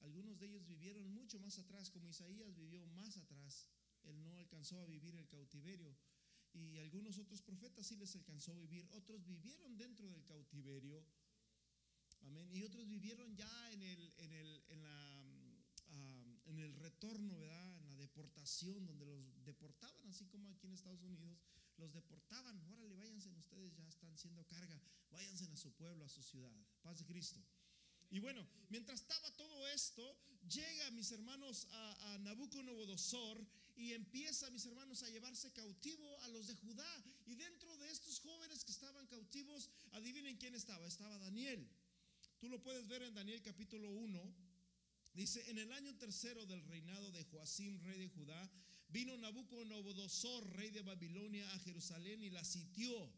Algunos 0.00 0.38
de 0.38 0.46
ellos 0.46 0.66
vivieron 0.66 1.08
mucho 1.12 1.38
más 1.40 1.58
atrás, 1.58 1.90
como 1.90 2.08
Isaías 2.08 2.54
vivió 2.54 2.86
más 2.86 3.16
atrás. 3.16 3.68
Él 4.04 4.22
no 4.22 4.36
alcanzó 4.36 4.80
a 4.80 4.86
vivir 4.86 5.16
el 5.16 5.28
cautiverio. 5.28 5.96
Y 6.54 6.78
algunos 6.78 7.18
otros 7.18 7.42
profetas 7.42 7.86
sí 7.86 7.96
les 7.96 8.14
alcanzó 8.16 8.52
a 8.52 8.56
vivir. 8.56 8.88
Otros 8.92 9.24
vivieron 9.24 9.76
dentro 9.76 10.08
del 10.08 10.24
cautiverio. 10.24 11.04
Amén. 12.22 12.48
Y 12.52 12.62
otros 12.62 12.88
vivieron 12.88 13.34
ya 13.36 13.72
en 13.72 13.82
el, 13.82 14.12
en 14.18 14.32
el, 14.32 14.64
en 14.68 14.82
la, 14.82 15.22
ah, 15.90 16.24
en 16.46 16.58
el 16.58 16.74
retorno, 16.74 17.38
¿verdad? 17.38 17.78
En 17.78 17.86
la 17.86 17.96
deportación, 17.96 18.86
donde 18.86 19.06
los 19.06 19.44
deportaban, 19.44 20.08
así 20.08 20.26
como 20.26 20.50
aquí 20.50 20.66
en 20.66 20.74
Estados 20.74 21.02
Unidos 21.02 21.38
los 21.78 21.92
deportaban, 21.92 22.60
órale, 22.72 22.96
váyanse 22.96 23.30
ustedes, 23.30 23.74
ya 23.76 23.86
están 23.88 24.16
siendo 24.18 24.44
carga, 24.46 24.80
váyanse 25.10 25.44
a 25.44 25.56
su 25.56 25.72
pueblo, 25.72 26.04
a 26.04 26.08
su 26.08 26.22
ciudad. 26.22 26.52
Paz 26.82 26.98
de 26.98 27.06
Cristo. 27.06 27.40
Y 28.10 28.18
bueno, 28.20 28.46
mientras 28.68 29.00
estaba 29.00 29.30
todo 29.36 29.68
esto, 29.68 30.16
llega, 30.48 30.90
mis 30.92 31.12
hermanos, 31.12 31.66
a, 31.70 32.14
a, 32.14 32.18
Nabucodonosor 32.18 33.46
y 33.78 33.92
empieza, 33.92 34.50
mis 34.50 34.66
hermanos, 34.66 35.04
a 35.04 35.10
llevarse 35.10 35.52
cautivo 35.52 36.20
a 36.22 36.28
los 36.28 36.48
de 36.48 36.56
Judá. 36.56 37.04
Y 37.26 37.36
dentro 37.36 37.76
de 37.78 37.88
estos 37.90 38.18
jóvenes 38.18 38.64
que 38.64 38.72
estaban 38.72 39.06
cautivos, 39.06 39.70
adivinen 39.92 40.36
quién 40.36 40.54
estaba. 40.56 40.84
Estaba 40.86 41.16
Daniel. 41.18 41.64
Tú 42.40 42.48
lo 42.48 42.60
puedes 42.60 42.88
ver 42.88 43.02
en 43.02 43.14
Daniel 43.14 43.40
capítulo 43.40 43.88
1. 43.90 44.34
Dice, 45.14 45.48
en 45.48 45.58
el 45.58 45.72
año 45.72 45.94
tercero 45.96 46.44
del 46.46 46.64
reinado 46.64 47.12
de 47.12 47.24
Joacim, 47.24 47.80
rey 47.82 47.98
de 47.98 48.08
Judá, 48.08 48.50
Vino 48.88 49.16
Nabucodonosor, 49.16 50.56
rey 50.56 50.70
de 50.70 50.82
Babilonia, 50.82 51.48
a 51.52 51.58
Jerusalén 51.60 52.22
y 52.22 52.30
la 52.30 52.42
sitió. 52.44 53.12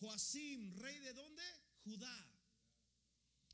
Joacim, 0.00 0.74
rey 0.76 0.98
de 0.98 1.14
dónde? 1.14 1.42
Judá. 1.84 2.30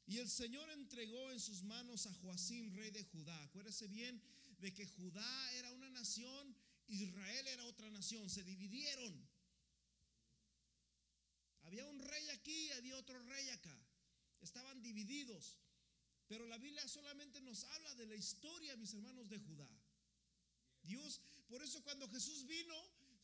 Y 0.06 0.18
el 0.18 0.28
Señor 0.28 0.68
entregó 0.70 1.30
en 1.30 1.38
sus 1.38 1.62
manos 1.62 2.06
a 2.06 2.14
Joacim, 2.14 2.74
rey 2.74 2.90
de 2.90 3.04
Judá. 3.04 3.40
Acuérdese 3.44 3.86
bien 3.86 4.20
de 4.62 4.72
que 4.72 4.86
Judá 4.86 5.52
era 5.54 5.71
nación, 5.92 6.56
Israel 6.88 7.46
era 7.46 7.64
otra 7.66 7.88
nación, 7.90 8.28
se 8.28 8.42
dividieron. 8.44 9.28
Había 11.62 11.86
un 11.86 11.98
rey 12.00 12.28
aquí, 12.30 12.72
había 12.72 12.96
otro 12.96 13.18
rey 13.22 13.48
acá. 13.50 13.78
Estaban 14.40 14.82
divididos. 14.82 15.58
Pero 16.26 16.46
la 16.46 16.58
Biblia 16.58 16.86
solamente 16.88 17.40
nos 17.40 17.64
habla 17.64 17.94
de 17.94 18.06
la 18.06 18.16
historia, 18.16 18.76
mis 18.76 18.92
hermanos, 18.94 19.28
de 19.28 19.38
Judá. 19.38 19.68
Dios, 20.82 21.20
por 21.48 21.62
eso 21.62 21.82
cuando 21.82 22.08
Jesús 22.08 22.46
vino, 22.46 22.74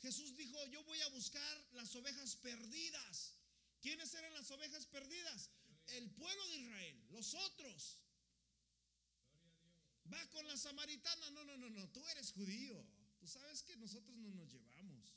Jesús 0.01 0.37
dijo, 0.37 0.65
yo 0.67 0.83
voy 0.85 1.01
a 1.01 1.09
buscar 1.09 1.69
las 1.73 1.95
ovejas 1.97 2.37
perdidas. 2.37 3.35
¿Quiénes 3.81 4.13
eran 4.15 4.33
las 4.35 4.51
ovejas 4.51 4.87
perdidas? 4.87 5.51
El 5.87 6.11
pueblo 6.11 6.49
de 6.49 6.59
Israel, 6.59 7.07
los 7.11 7.35
otros. 7.35 7.99
Va 10.13 10.27
con 10.31 10.47
la 10.47 10.57
samaritana, 10.57 11.31
no, 11.31 11.45
no, 11.45 11.57
no, 11.57 11.69
no, 11.71 11.89
tú 11.91 12.07
eres 12.09 12.33
judío. 12.33 12.87
Tú 13.19 13.27
sabes 13.27 13.63
que 13.63 13.77
nosotros 13.77 14.17
no 14.17 14.31
nos 14.31 14.51
llevamos. 14.51 15.15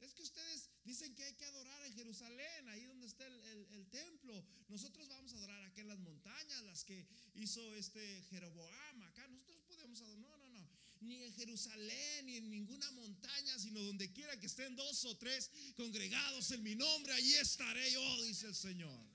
Es 0.00 0.14
que 0.14 0.22
ustedes 0.22 0.70
dicen 0.84 1.14
que 1.14 1.24
hay 1.24 1.34
que 1.34 1.44
adorar 1.44 1.84
en 1.84 1.92
Jerusalén, 1.94 2.68
ahí 2.68 2.84
donde 2.84 3.06
está 3.06 3.26
el, 3.26 3.88
templo. 3.90 4.44
Nosotros 4.68 5.08
vamos 5.08 5.32
a 5.32 5.36
adorar 5.36 5.62
aquí 5.64 5.80
en 5.80 5.88
las 5.88 5.98
montañas, 5.98 6.62
las 6.64 6.84
que 6.84 7.06
hizo 7.34 7.74
este 7.74 8.22
Jeroboam 8.30 9.02
acá. 9.02 9.26
Nosotros 9.28 9.62
podemos 9.66 10.00
adorar, 10.00 10.18
no, 10.18 10.36
no, 10.38 10.48
no. 10.48 10.68
Ni 11.00 11.22
en 11.22 11.32
Jerusalén, 11.34 12.26
ni 12.26 12.36
en 12.36 12.50
ninguna 12.50 12.90
montaña, 12.92 13.58
sino 13.58 13.80
donde 13.82 14.12
quiera 14.12 14.38
que 14.38 14.46
estén 14.46 14.74
dos 14.76 15.04
o 15.04 15.16
tres 15.16 15.50
congregados 15.76 16.50
en 16.52 16.62
mi 16.62 16.74
nombre, 16.74 17.12
allí 17.12 17.34
estaré 17.34 17.92
yo, 17.92 18.22
dice 18.24 18.46
el 18.46 18.54
Señor. 18.54 19.12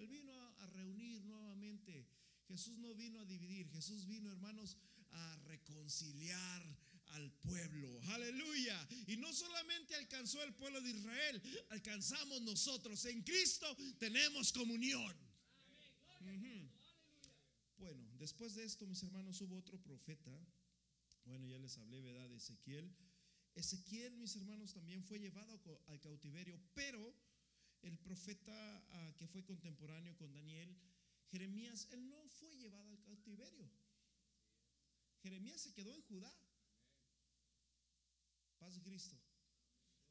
Él 0.00 0.08
vino 0.08 0.32
a 0.34 0.66
reunir 0.68 1.22
nuevamente. 1.24 2.08
Jesús 2.50 2.78
no 2.78 2.92
vino 2.96 3.20
a 3.20 3.24
dividir, 3.24 3.68
Jesús 3.70 4.06
vino, 4.06 4.28
hermanos, 4.32 4.76
a 5.12 5.36
reconciliar 5.46 6.62
al 7.10 7.30
pueblo. 7.34 8.00
Aleluya. 8.08 8.88
Y 9.06 9.16
no 9.18 9.32
solamente 9.32 9.94
alcanzó 9.94 10.42
el 10.42 10.52
pueblo 10.54 10.80
de 10.80 10.90
Israel, 10.90 11.40
alcanzamos 11.68 12.42
nosotros. 12.42 13.04
En 13.04 13.22
Cristo 13.22 13.76
tenemos 14.00 14.52
comunión. 14.52 15.16
Bueno, 17.78 18.04
después 18.18 18.56
de 18.56 18.64
esto, 18.64 18.84
mis 18.84 19.02
hermanos, 19.04 19.40
hubo 19.42 19.56
otro 19.56 19.78
profeta. 19.80 20.36
Bueno, 21.26 21.46
ya 21.46 21.58
les 21.58 21.78
hablé, 21.78 22.00
¿verdad? 22.00 22.28
De 22.30 22.36
Ezequiel. 22.36 22.92
Ezequiel, 23.54 24.16
mis 24.16 24.34
hermanos, 24.34 24.72
también 24.72 25.04
fue 25.04 25.20
llevado 25.20 25.60
al 25.86 26.00
cautiverio, 26.00 26.60
pero 26.74 27.14
el 27.82 27.96
profeta 27.98 28.84
ah, 28.90 29.14
que 29.16 29.28
fue 29.28 29.44
contemporáneo 29.44 30.16
con 30.16 30.32
Daniel, 30.32 30.76
Jeremías, 31.30 31.88
él 31.92 32.08
no 32.08 32.28
fue 32.28 32.54
llevado 32.56 32.90
al 32.90 33.00
cautiverio. 33.02 33.70
Jeremías 35.22 35.60
se 35.60 35.72
quedó 35.72 35.94
en 35.94 36.02
Judá. 36.02 36.34
Paz 38.58 38.74
de 38.74 38.82
Cristo. 38.82 39.16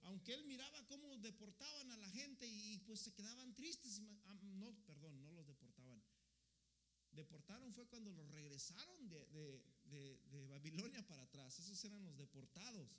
Aunque 0.02 0.34
él 0.34 0.46
miraba 0.46 0.86
cómo 0.88 1.18
deportaban 1.18 1.92
a 1.92 1.98
la 1.98 2.10
gente 2.10 2.48
y 2.48 2.78
pues 2.80 3.02
se 3.02 3.14
quedaban 3.14 3.54
tristes. 3.54 4.02
Ah, 4.26 4.40
no, 4.56 4.74
perdón, 4.86 5.22
no 5.22 5.32
los 5.32 5.46
deportaban. 5.46 6.02
Deportaron 7.12 7.74
fue 7.74 7.88
cuando 7.88 8.12
los 8.12 8.30
regresaron 8.32 9.10
de, 9.10 10.48
Babilonia 10.48 11.06
para 11.06 11.24
atrás. 11.24 11.60
Esos 11.60 11.84
eran 11.84 12.04
los 12.04 12.18
deportados. 12.18 12.90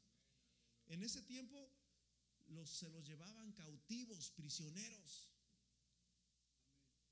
En 0.89 1.03
ese 1.03 1.23
tiempo 1.23 1.71
los, 2.49 2.69
se 2.69 2.89
los 2.91 3.07
llevaban 3.07 3.53
cautivos, 3.53 4.31
prisioneros. 4.31 5.31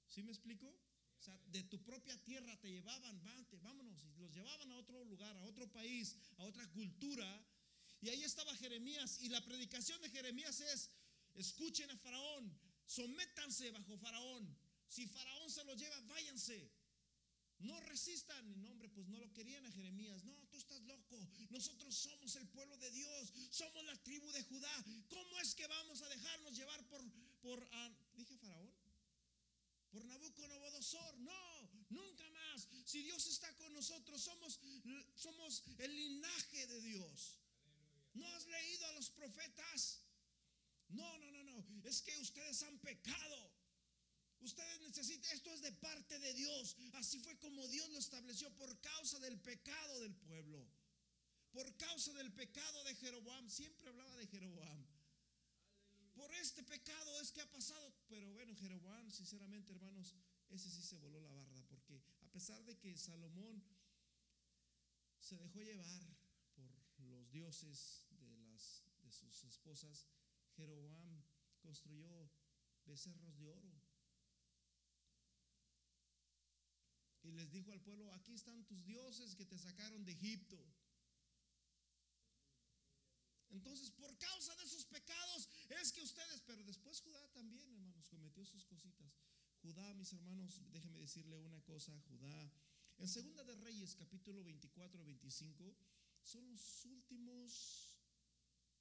¿Sí 0.08 0.22
me 0.22 0.32
explico? 0.32 0.74
O 1.18 1.22
sea, 1.22 1.38
de 1.48 1.62
tu 1.64 1.82
propia 1.82 2.16
tierra 2.24 2.58
te 2.60 2.70
llevaban, 2.70 3.20
vámonos, 3.62 4.04
y 4.04 4.20
los 4.20 4.32
llevaban 4.32 4.70
a 4.70 4.76
otro 4.76 5.04
lugar, 5.04 5.36
a 5.36 5.44
otro 5.44 5.70
país, 5.72 6.16
a 6.36 6.44
otra 6.44 6.66
cultura 6.68 7.44
y 8.00 8.08
ahí 8.08 8.22
estaba 8.22 8.54
Jeremías. 8.56 9.18
Y 9.20 9.28
la 9.28 9.44
predicación 9.44 10.00
de 10.00 10.10
Jeremías 10.10 10.60
es, 10.60 10.90
escuchen 11.34 11.90
a 11.90 11.96
Faraón, 11.96 12.58
sométanse 12.86 13.70
bajo 13.70 13.96
Faraón. 13.98 14.56
Si 14.88 15.06
Faraón 15.06 15.50
se 15.50 15.64
lo 15.64 15.74
lleva, 15.74 16.00
váyanse. 16.02 16.70
No 17.58 17.78
resistan. 17.80 18.48
Y 18.48 18.56
no, 18.56 18.70
hombre, 18.70 18.88
pues 18.88 19.08
no 19.08 19.18
lo 19.18 19.32
querían 19.32 19.66
a 19.66 19.72
Jeremías. 19.72 20.24
No, 20.24 20.32
tú 20.46 20.56
estás 20.56 20.80
loco. 20.82 21.28
Nosotros 21.50 21.94
somos 21.94 22.36
el 22.36 22.46
pueblo 22.48 22.76
de 22.78 22.90
Dios. 22.92 23.32
Somos 23.50 23.84
la 23.84 23.96
tribu 24.02 24.30
de 24.30 24.44
Judá. 24.44 24.84
¿Cómo 25.08 25.40
es 25.40 25.54
que 25.54 25.66
vamos 25.66 26.00
a 26.02 26.08
dejarnos 26.08 26.56
llevar 26.56 26.88
por, 26.88 27.02
por 27.40 27.68
ah, 27.72 27.90
dije 28.14 28.36
Faraón? 28.36 28.67
Por 29.98 30.06
Nabucodonosor. 30.06 31.18
No, 31.18 31.70
nunca 31.90 32.30
más. 32.30 32.68
Si 32.84 33.02
Dios 33.02 33.26
está 33.26 33.52
con 33.56 33.72
nosotros, 33.74 34.22
somos, 34.22 34.60
somos 35.16 35.64
el 35.78 35.96
linaje 35.96 36.66
de 36.68 36.80
Dios. 36.82 37.40
¿No 38.14 38.24
has 38.28 38.46
leído 38.46 38.86
a 38.86 38.92
los 38.92 39.10
profetas? 39.10 40.02
No, 40.90 41.18
no, 41.18 41.32
no, 41.32 41.42
no. 41.42 41.64
Es 41.82 42.02
que 42.02 42.16
ustedes 42.18 42.62
han 42.62 42.78
pecado. 42.78 43.50
Ustedes 44.40 44.80
necesitan, 44.82 45.34
esto 45.34 45.52
es 45.52 45.62
de 45.62 45.72
parte 45.72 46.16
de 46.20 46.32
Dios. 46.34 46.76
Así 46.92 47.18
fue 47.18 47.36
como 47.38 47.66
Dios 47.66 47.88
lo 47.90 47.98
estableció 47.98 48.54
por 48.54 48.80
causa 48.80 49.18
del 49.18 49.40
pecado 49.40 50.00
del 50.00 50.14
pueblo. 50.14 50.64
Por 51.50 51.76
causa 51.76 52.12
del 52.12 52.32
pecado 52.32 52.84
de 52.84 52.94
Jeroboam. 52.94 53.50
Siempre 53.50 53.88
hablaba 53.88 54.14
de 54.14 54.28
Jeroboam. 54.28 54.86
Por 56.18 56.34
este 56.34 56.64
pecado 56.64 57.20
es 57.20 57.30
que 57.30 57.40
ha 57.40 57.50
pasado. 57.50 57.94
Pero 58.08 58.32
bueno, 58.32 58.52
Jeroboam, 58.56 59.08
sinceramente, 59.08 59.70
hermanos, 59.70 60.16
ese 60.50 60.68
sí 60.68 60.82
se 60.82 60.96
voló 60.96 61.20
la 61.20 61.30
barda. 61.30 61.62
Porque 61.68 62.02
a 62.22 62.28
pesar 62.32 62.64
de 62.64 62.76
que 62.76 62.98
Salomón 62.98 63.62
se 65.20 65.36
dejó 65.38 65.62
llevar 65.62 66.02
por 66.56 67.06
los 67.06 67.30
dioses 67.30 68.04
de, 68.18 68.36
las, 68.36 68.82
de 69.04 69.12
sus 69.12 69.44
esposas, 69.44 70.08
Jeroboam 70.56 71.22
construyó 71.60 72.28
becerros 72.84 73.38
de 73.38 73.46
oro. 73.46 73.72
Y 77.22 77.30
les 77.30 77.48
dijo 77.52 77.70
al 77.70 77.80
pueblo, 77.80 78.12
aquí 78.14 78.34
están 78.34 78.66
tus 78.66 78.84
dioses 78.84 79.36
que 79.36 79.46
te 79.46 79.56
sacaron 79.56 80.04
de 80.04 80.12
Egipto. 80.12 80.58
Entonces, 83.50 83.90
por 83.92 84.16
causa 84.18 84.54
de 84.56 84.66
sus 84.66 84.84
pecados 84.84 85.48
es 85.76 85.92
que 85.92 86.02
ustedes, 86.02 86.42
pero 86.46 86.64
después 86.64 87.00
Judá 87.00 87.28
también, 87.32 87.72
hermanos, 87.74 88.08
cometió 88.08 88.44
sus 88.44 88.64
cositas. 88.64 89.12
Judá, 89.60 89.94
mis 89.94 90.12
hermanos, 90.12 90.62
déjeme 90.70 90.98
decirle 90.98 91.38
una 91.38 91.60
cosa, 91.62 91.98
Judá, 92.08 92.52
en 92.98 93.08
Segunda 93.08 93.44
de 93.44 93.54
Reyes, 93.56 93.94
capítulo 93.94 94.42
24, 94.42 95.04
25, 95.04 95.76
son 96.22 96.48
los 96.48 96.84
últimos, 96.86 97.96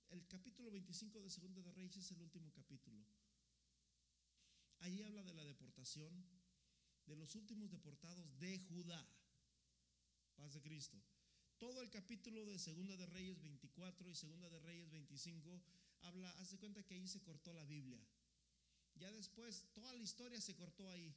el 0.09 0.25
capítulo 0.27 0.71
25 0.71 1.21
de 1.21 1.29
Segunda 1.29 1.61
de 1.61 1.71
Reyes 1.71 1.97
es 1.97 2.11
el 2.11 2.21
último 2.21 2.51
capítulo. 2.51 3.05
Allí 4.79 5.01
habla 5.01 5.23
de 5.23 5.33
la 5.33 5.43
deportación, 5.43 6.25
de 7.05 7.15
los 7.15 7.35
últimos 7.35 7.69
deportados 7.71 8.37
de 8.39 8.59
Judá. 8.59 9.07
Paz 10.35 10.53
de 10.53 10.61
Cristo. 10.61 11.01
Todo 11.57 11.81
el 11.81 11.89
capítulo 11.89 12.45
de 12.45 12.59
Segunda 12.59 12.95
de 12.95 13.07
Reyes 13.07 13.41
24 13.41 14.09
y 14.09 14.15
Segunda 14.15 14.49
de 14.49 14.59
Reyes 14.59 14.89
25 14.91 15.63
habla, 16.01 16.29
hace 16.39 16.57
cuenta 16.57 16.83
que 16.83 16.95
ahí 16.95 17.07
se 17.07 17.21
cortó 17.21 17.53
la 17.53 17.65
Biblia. 17.65 17.99
Ya 18.95 19.11
después 19.11 19.65
toda 19.73 19.93
la 19.93 20.01
historia 20.01 20.41
se 20.41 20.55
cortó 20.55 20.89
ahí. 20.89 21.15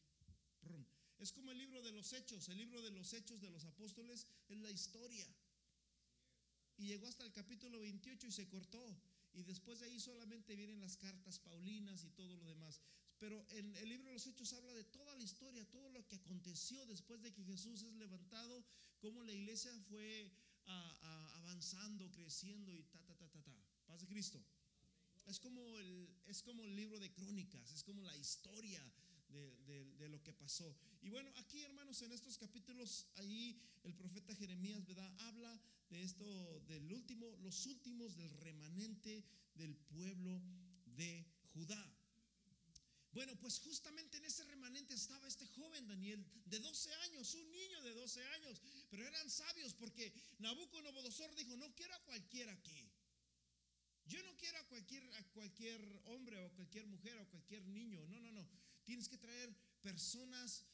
Es 1.19 1.33
como 1.33 1.53
el 1.53 1.59
libro 1.59 1.83
de 1.83 1.93
los 1.93 2.13
hechos, 2.13 2.49
el 2.49 2.59
libro 2.59 2.81
de 2.83 2.91
los 2.91 3.13
hechos 3.13 3.41
de 3.41 3.51
los 3.51 3.65
apóstoles 3.65 4.27
es 4.49 4.59
la 4.59 4.71
historia. 4.71 5.27
Y 6.77 6.87
llegó 6.87 7.09
hasta 7.09 7.25
el 7.25 7.33
capítulo 7.33 7.81
28 7.81 8.27
y 8.27 8.33
se 8.33 8.49
cortó. 8.49 8.83
Y 9.33 9.43
después 9.43 9.81
de 9.81 9.87
ahí 9.87 10.01
solamente 10.01 10.57
vienen 10.57 10.81
las 10.81 10.97
cartas 10.97 11.39
paulinas 11.39 12.03
y 12.05 12.11
todo 12.11 12.37
lo 12.37 12.47
demás. 12.47 12.81
Pero 13.19 13.47
en 13.51 13.77
el 13.77 13.89
libro 13.91 14.09
de 14.09 14.15
los 14.15 14.27
Hechos 14.27 14.53
habla 14.55 14.73
de 14.73 14.85
toda 14.85 15.15
la 15.15 15.23
historia, 15.23 15.71
todo 15.71 15.91
lo 15.91 16.07
que 16.07 16.17
aconteció 16.17 16.85
después 16.87 17.21
de 17.21 17.33
que 17.33 17.45
Jesús 17.45 17.83
es 17.83 17.95
levantado, 17.95 18.65
cómo 18.99 19.23
la 19.23 19.33
iglesia 19.33 19.73
fue 19.91 20.33
avanzando, 20.65 22.11
creciendo 22.11 22.73
y 22.73 22.83
ta, 22.85 23.05
ta, 23.05 23.15
ta, 23.15 23.29
ta, 23.29 23.43
ta. 23.43 23.53
Paz 23.87 24.01
de 24.01 24.07
Cristo. 24.07 24.43
Es 25.27 25.39
como, 25.39 25.79
el, 25.79 26.09
es 26.27 26.43
como 26.43 26.65
el 26.65 26.75
libro 26.75 26.99
de 26.99 27.13
crónicas, 27.13 27.71
es 27.73 27.85
como 27.85 28.03
la 28.03 28.17
historia 28.17 28.85
de, 29.29 29.85
de, 29.99 30.09
lo 30.09 30.23
que 30.23 30.33
pasó. 30.33 30.77
Y 31.03 31.09
bueno, 31.09 31.31
aquí 31.37 31.63
hermanos, 31.63 32.03
en 32.03 32.13
estos 32.13 32.37
capítulos, 32.37 33.07
ahí 33.15 33.63
el 33.85 33.95
profeta 33.95 34.35
Jeremías, 34.35 34.85
¿verdad? 34.87 35.13
Habla 35.21 35.61
de 35.89 36.03
esto, 36.03 36.61
del 36.67 36.93
último, 36.93 37.37
los 37.39 37.67
últimos 37.67 38.17
del 38.17 38.31
remanente 38.39 39.25
del 39.55 39.77
pueblo 39.77 40.43
de 40.97 41.27
Judá. 41.53 41.97
Bueno, 43.13 43.35
pues 43.41 43.59
justamente 43.59 44.19
en 44.19 44.25
ese 44.25 44.45
remanente 44.45 44.95
estaba 44.95 45.27
este 45.27 45.47
joven 45.47 45.87
Daniel 45.89 46.25
de 46.47 46.61
12 46.61 46.95
años, 47.07 47.35
un 47.35 47.51
niño 47.51 47.83
de 47.83 47.93
12 47.93 48.25
años, 48.25 48.63
pero 48.89 49.07
eran 49.07 49.29
sabios 49.29 49.75
porque 49.75 50.13
Nabucodonosor 50.39 51.35
dijo, 51.35 51.57
no 51.57 51.75
quiero 51.75 51.95
a 51.95 52.05
cualquiera 52.05 52.53
aquí. 52.53 52.89
Yo 54.11 54.21
no 54.25 54.37
quiero 54.37 54.59
a 54.59 54.65
cualquier, 54.65 55.05
a 55.15 55.23
cualquier 55.31 55.81
hombre 56.07 56.37
o 56.45 56.51
cualquier 56.55 56.85
mujer 56.87 57.17
o 57.19 57.31
cualquier 57.31 57.65
niño, 57.69 58.05
no, 58.09 58.21
no, 58.21 58.33
no. 58.33 58.49
Tienes 58.83 59.09
que 59.09 59.17
traer 59.17 59.55
personas 59.81 60.67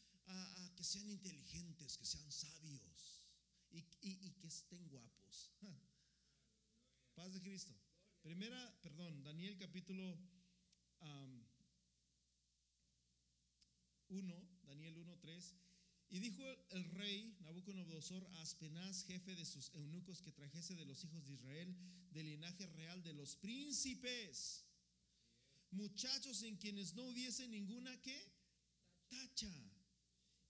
que 0.75 0.83
sean 0.83 1.09
inteligentes, 1.11 1.99
que 1.99 2.07
sean 2.07 2.33
sabios 2.33 3.29
y, 3.71 3.83
que 4.41 4.47
estén 4.47 4.89
guapos. 4.89 5.53
Paz 7.15 7.35
de 7.35 7.43
Cristo. 7.43 7.75
Primera, 8.23 8.81
perdón, 8.83 9.23
Daniel 9.23 9.57
capítulo... 9.59 10.19
1, 14.09 14.49
Daniel 14.65 14.97
1, 14.97 15.19
3. 15.19 15.55
Y 16.11 16.21
dijo 16.21 16.43
el 16.71 16.85
rey 16.91 17.37
Nabucodonosor 17.41 18.25
a 18.33 18.41
Aspenaz, 18.41 19.05
jefe 19.05 19.35
de 19.35 19.45
sus 19.45 19.75
eunucos, 19.75 20.23
que 20.23 20.33
trajese 20.33 20.75
de 20.75 20.85
los 20.85 21.03
hijos 21.05 21.27
de 21.27 21.35
Israel, 21.35 21.77
del 22.13 22.27
linaje 22.27 22.67
real 22.67 23.03
de 23.03 23.13
los 23.13 23.37
príncipes, 23.37 24.65
muchachos 25.73 26.43
en 26.43 26.57
quienes 26.57 26.95
no 26.95 27.05
hubiese 27.05 27.49
ninguna 27.49 28.01
que 28.01 28.33
tacha, 29.09 29.53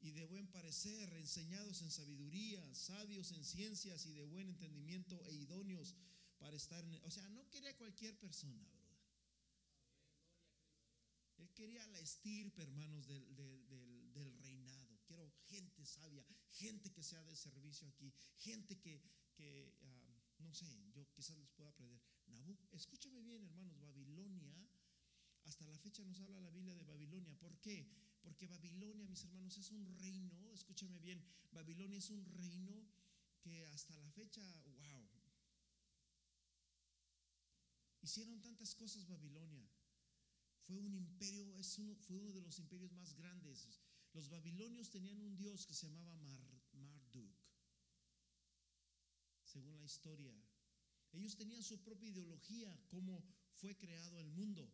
y 0.00 0.10
de 0.12 0.24
buen 0.26 0.46
parecer, 0.48 1.12
enseñados 1.14 1.82
en 1.82 1.90
sabiduría, 1.90 2.62
sabios 2.74 3.32
en 3.32 3.44
ciencias 3.44 4.06
y 4.06 4.12
de 4.12 4.24
buen 4.24 4.48
entendimiento 4.48 5.24
e 5.24 5.32
idóneos 5.34 5.96
para 6.38 6.56
estar 6.56 6.84
en... 6.84 6.94
O 7.02 7.10
sea, 7.10 7.28
no 7.30 7.48
quería 7.50 7.76
cualquier 7.76 8.16
persona, 8.18 8.62
él 11.38 11.50
quería 11.54 11.86
la 11.88 12.00
estirpe, 12.00 12.62
hermanos, 12.62 13.06
del, 13.06 13.26
reinado. 14.14 14.45
Sabia, 15.86 16.24
gente 16.50 16.92
que 16.92 17.02
sea 17.02 17.22
de 17.24 17.36
servicio 17.36 17.88
aquí, 17.88 18.12
gente 18.38 18.78
que, 18.78 19.00
ah, 19.82 20.22
no 20.38 20.52
sé, 20.52 20.66
yo 20.92 21.06
quizás 21.12 21.38
les 21.38 21.50
pueda 21.50 21.70
aprender. 21.70 22.00
Nabu, 22.26 22.58
escúchame 22.72 23.22
bien, 23.22 23.44
hermanos, 23.44 23.78
Babilonia, 23.78 24.52
hasta 25.44 25.66
la 25.66 25.78
fecha 25.78 26.04
nos 26.04 26.20
habla 26.20 26.40
la 26.40 26.50
Biblia 26.50 26.74
de 26.74 26.84
Babilonia. 26.84 27.38
¿Por 27.38 27.58
qué? 27.60 27.88
Porque 28.20 28.48
Babilonia, 28.48 29.06
mis 29.06 29.24
hermanos, 29.24 29.56
es 29.56 29.70
un 29.70 29.86
reino, 29.98 30.52
escúchame 30.52 30.98
bien, 30.98 31.24
Babilonia 31.52 31.98
es 31.98 32.10
un 32.10 32.24
reino 32.26 32.84
que 33.40 33.64
hasta 33.66 33.96
la 33.96 34.10
fecha, 34.10 34.42
wow, 34.64 35.08
hicieron 38.02 38.40
tantas 38.40 38.74
cosas 38.74 39.06
Babilonia 39.06 39.68
fue 40.66 40.78
un 40.78 40.94
imperio, 40.94 41.56
es 41.56 41.78
uno, 41.78 41.94
fue 41.94 42.16
uno 42.16 42.32
de 42.32 42.40
los 42.40 42.58
imperios 42.58 42.92
más 42.92 43.14
grandes. 43.14 43.68
Los 44.16 44.30
babilonios 44.30 44.88
tenían 44.88 45.20
un 45.20 45.36
dios 45.36 45.66
que 45.66 45.74
se 45.74 45.90
llamaba 45.90 46.16
Marduk, 46.72 47.36
según 49.44 49.76
la 49.76 49.84
historia. 49.84 50.34
Ellos 51.12 51.36
tenían 51.36 51.62
su 51.62 51.82
propia 51.82 52.08
ideología, 52.08 52.74
cómo 52.88 53.22
fue 53.52 53.76
creado 53.76 54.18
el 54.18 54.30
mundo. 54.30 54.72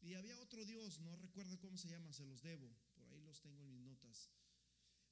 Y 0.00 0.14
había 0.14 0.36
otro 0.40 0.64
dios, 0.64 0.98
no 0.98 1.14
recuerdo 1.14 1.56
cómo 1.60 1.76
se 1.78 1.86
llama, 1.86 2.12
se 2.12 2.26
los 2.26 2.42
debo, 2.42 2.68
por 2.96 3.08
ahí 3.12 3.20
los 3.20 3.40
tengo 3.40 3.62
en 3.62 3.70
mis 3.70 3.84
notas. 3.84 4.28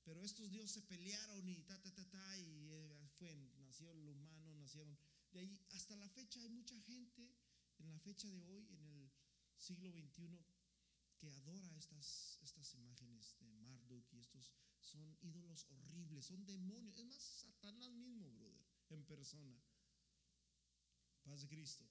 Pero 0.02 0.24
estos 0.24 0.50
dioses 0.50 0.72
se 0.72 0.82
pelearon 0.82 1.48
y 1.48 1.62
ta, 1.62 1.80
ta, 1.80 1.94
ta, 1.94 2.10
ta, 2.10 2.38
y 2.40 2.72
eh, 2.72 3.08
fue, 3.16 3.32
nació 3.60 3.92
el 3.92 4.08
humano, 4.08 4.56
nacieron. 4.56 4.98
De 5.30 5.38
ahí 5.38 5.64
hasta 5.70 5.94
la 5.94 6.08
fecha 6.08 6.40
hay 6.40 6.48
mucha 6.48 6.80
gente, 6.80 7.30
en 7.78 7.90
la 7.90 8.00
fecha 8.00 8.28
de 8.28 8.44
hoy, 8.44 8.66
en 8.72 8.88
el 8.88 9.12
siglo 9.56 9.92
XXI 9.92 10.44
que 11.18 11.30
adora 11.30 11.76
estas, 11.76 12.38
estas 12.42 12.74
imágenes 12.74 13.36
de 13.40 13.52
Marduk 13.60 14.12
y 14.12 14.20
estos 14.20 14.52
son 14.80 15.16
ídolos 15.22 15.66
horribles, 15.70 16.26
son 16.26 16.44
demonios, 16.46 16.96
es 16.98 17.04
más 17.04 17.22
Satanás 17.22 17.92
mismo, 17.92 18.30
brother, 18.32 18.64
en 18.90 19.04
persona. 19.04 19.56
Paz 21.22 21.42
de 21.42 21.48
Cristo. 21.48 21.84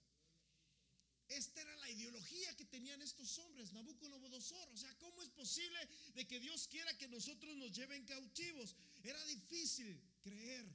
Esta 1.27 1.61
era 1.61 1.75
la 1.77 1.89
ideología 1.89 2.55
que 2.55 2.65
tenían 2.65 3.01
estos 3.01 3.37
hombres, 3.39 3.73
Nabucodonosor. 3.73 4.69
O 4.69 4.77
sea, 4.77 4.95
¿cómo 4.99 5.23
es 5.23 5.29
posible 5.29 5.79
de 6.13 6.27
que 6.27 6.39
Dios 6.39 6.67
quiera 6.67 6.95
que 6.97 7.07
nosotros 7.07 7.57
nos 7.57 7.71
lleven 7.71 8.05
cautivos? 8.05 8.75
Era 9.03 9.23
difícil 9.25 9.99
creer 10.21 10.65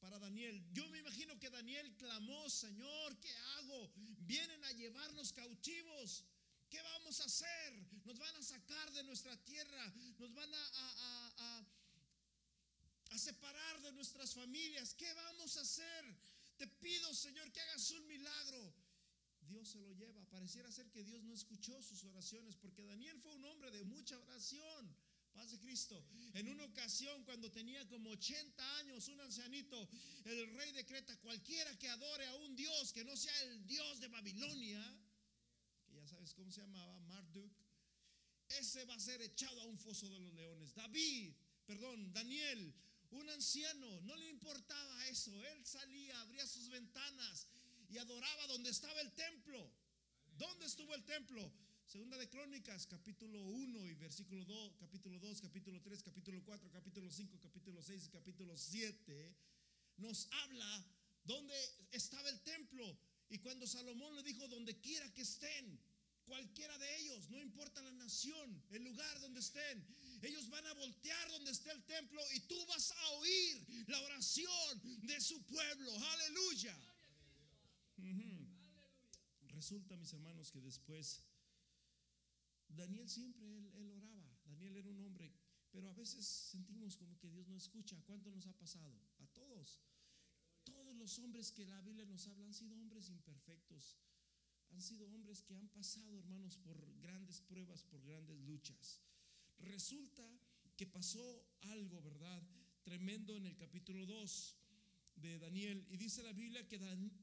para 0.00 0.18
Daniel. 0.18 0.60
Yo 0.72 0.88
me 0.88 0.98
imagino 0.98 1.38
que 1.38 1.50
Daniel 1.50 1.96
clamó, 1.96 2.50
Señor, 2.50 3.20
¿qué 3.20 3.32
hago? 3.56 3.92
Vienen 4.26 4.64
a 4.64 4.72
llevarnos 4.72 5.32
cautivos. 5.32 6.24
¿Qué 6.68 6.82
vamos 6.82 7.20
a 7.20 7.24
hacer? 7.24 7.86
Nos 8.04 8.18
van 8.18 8.36
a 8.36 8.42
sacar 8.42 8.92
de 8.92 9.04
nuestra 9.04 9.36
tierra, 9.44 9.92
nos 10.18 10.32
van 10.34 10.52
a, 10.52 11.64
a, 13.10 13.18
separar 13.18 13.80
de 13.82 13.92
nuestras 13.92 14.34
familias. 14.34 14.94
¿Qué 14.94 15.12
vamos 15.14 15.56
a 15.56 15.60
hacer? 15.60 16.16
Te 16.56 16.66
pido, 16.66 17.14
Señor, 17.14 17.52
que 17.52 17.60
hagas 17.60 17.90
un 17.90 18.06
milagro. 18.06 18.74
Dios 19.42 19.68
se 19.68 19.78
lo 19.78 19.92
lleva. 19.92 20.24
Pareciera 20.30 20.72
ser 20.72 20.90
que 20.90 21.04
Dios 21.04 21.22
no 21.22 21.34
escuchó 21.34 21.80
sus 21.82 22.02
oraciones, 22.04 22.56
porque 22.56 22.82
Daniel 22.82 23.20
fue 23.20 23.34
un 23.34 23.44
hombre 23.44 23.70
de 23.70 23.84
mucha 23.84 24.18
oración. 24.18 24.96
Paz 25.32 25.50
de 25.50 25.58
Cristo. 25.58 26.04
En 26.34 26.48
una 26.48 26.64
ocasión, 26.64 27.24
cuando 27.24 27.50
tenía 27.50 27.86
como 27.88 28.10
80 28.10 28.78
años, 28.78 29.08
un 29.08 29.20
ancianito, 29.20 29.88
el 30.24 30.54
rey 30.54 30.72
decreta: 30.72 31.16
cualquiera 31.20 31.78
que 31.78 31.88
adore 31.88 32.26
a 32.26 32.34
un 32.34 32.54
Dios 32.54 32.92
que 32.92 33.04
no 33.04 33.16
sea 33.16 33.40
el 33.44 33.66
Dios 33.66 34.00
de 34.00 34.08
Babilonia, 34.08 34.98
ya 35.92 36.06
sabes 36.06 36.34
cómo 36.34 36.50
se 36.50 36.60
llamaba, 36.60 36.98
Marduk, 37.00 37.61
ese 38.58 38.84
va 38.84 38.94
a 38.94 39.00
ser 39.00 39.20
echado 39.22 39.60
a 39.60 39.64
un 39.64 39.78
foso 39.78 40.08
de 40.08 40.18
los 40.20 40.32
leones. 40.34 40.74
David, 40.74 41.34
perdón, 41.66 42.12
Daniel, 42.12 42.74
un 43.10 43.28
anciano, 43.30 44.00
no 44.02 44.16
le 44.16 44.28
importaba 44.28 45.06
eso. 45.08 45.32
Él 45.46 45.66
salía, 45.66 46.20
abría 46.20 46.46
sus 46.46 46.68
ventanas 46.70 47.46
y 47.88 47.98
adoraba 47.98 48.46
donde 48.46 48.70
estaba 48.70 49.00
el 49.00 49.12
templo. 49.12 49.70
¿Dónde 50.36 50.66
estuvo 50.66 50.94
el 50.94 51.04
templo? 51.04 51.52
Segunda 51.86 52.16
de 52.16 52.28
Crónicas, 52.28 52.86
capítulo 52.86 53.42
1 53.42 53.86
y 53.86 53.94
versículo 53.96 54.44
2, 54.46 54.76
capítulo 54.78 55.18
2, 55.18 55.42
capítulo 55.42 55.80
3, 55.82 56.02
capítulo 56.02 56.42
4, 56.42 56.70
capítulo 56.70 57.10
5, 57.10 57.38
capítulo 57.38 57.82
6 57.82 58.04
y 58.06 58.08
capítulo 58.08 58.56
7, 58.56 59.36
nos 59.98 60.26
habla 60.30 60.86
dónde 61.24 61.54
estaba 61.90 62.30
el 62.30 62.40
templo. 62.40 62.98
Y 63.28 63.38
cuando 63.38 63.66
Salomón 63.66 64.16
le 64.16 64.22
dijo, 64.22 64.48
donde 64.48 64.80
quiera 64.80 65.12
que 65.12 65.20
estén, 65.20 65.78
cualquiera 66.24 66.76
de 66.78 66.98
ellos, 67.00 67.28
no 67.30 67.40
importa 67.40 67.82
la 67.82 67.92
nación, 67.92 68.62
el 68.70 68.82
lugar 68.82 69.20
donde 69.20 69.40
estén, 69.40 69.84
ellos 70.22 70.48
van 70.50 70.66
a 70.66 70.72
voltear 70.74 71.30
donde 71.30 71.50
esté 71.50 71.70
el 71.72 71.82
templo 71.84 72.22
y 72.34 72.40
tú 72.40 72.66
vas 72.66 72.92
a 72.92 73.08
oír 73.10 73.84
la 73.88 74.00
oración 74.02 74.80
de 75.02 75.20
su 75.20 75.42
pueblo. 75.44 75.92
Aleluya. 76.12 76.78
resulta, 79.62 79.96
mis 79.96 80.12
hermanos, 80.12 80.50
que 80.50 80.60
después 80.60 81.22
Daniel 82.68 83.08
siempre 83.08 83.46
él, 83.46 83.90
oraba. 83.94 84.26
Daniel 84.44 84.76
era 84.76 84.90
un 84.90 85.00
hombre, 85.04 85.32
pero 85.70 85.88
a 85.88 85.94
veces 85.94 86.26
sentimos 86.26 86.96
como 86.96 87.16
que 87.18 87.30
Dios 87.30 87.46
no 87.48 87.56
escucha. 87.56 88.02
¿Cuánto 88.02 88.30
nos 88.30 88.46
ha 88.46 88.52
pasado? 88.54 89.00
A 89.18 89.26
todos. 89.28 89.80
Todos 90.64 90.96
los 90.96 91.18
hombres 91.18 91.52
que 91.52 91.66
la 91.66 91.80
Biblia 91.80 92.06
nos 92.06 92.26
habla 92.26 92.46
han 92.46 92.54
sido 92.54 92.76
hombres 92.76 93.08
imperfectos. 93.08 93.96
Han 94.72 94.82
sido 94.82 95.06
hombres 95.08 95.42
que 95.42 95.54
han 95.54 95.68
pasado, 95.68 96.18
hermanos, 96.18 96.56
por 96.58 96.76
grandes 97.00 97.40
pruebas, 97.40 97.84
por 97.84 98.02
grandes 98.04 98.38
luchas. 98.40 99.00
Resulta 99.58 100.26
que 100.76 100.86
pasó 100.86 101.44
algo, 101.60 102.00
¿verdad? 102.02 102.42
Tremendo 102.82 103.36
en 103.36 103.46
el 103.46 103.56
capítulo 103.56 104.04
2 104.06 104.56
de 105.16 105.38
Daniel. 105.38 105.86
Y 105.90 105.96
dice 105.96 106.22
la 106.22 106.32
Biblia 106.32 106.66
que, 106.66 106.78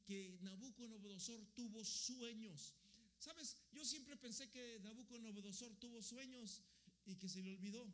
que 0.06 0.38
Nabucodonosor 0.42 1.46
tuvo 1.54 1.84
sueños. 1.84 2.76
¿Sabes? 3.18 3.58
Yo 3.72 3.84
siempre 3.84 4.16
pensé 4.16 4.50
que 4.50 4.80
Nabucodonosor 4.82 5.76
tuvo 5.76 6.02
sueños 6.02 6.64
y 7.06 7.16
que 7.16 7.28
se 7.28 7.42
le 7.42 7.52
olvidó 7.52 7.86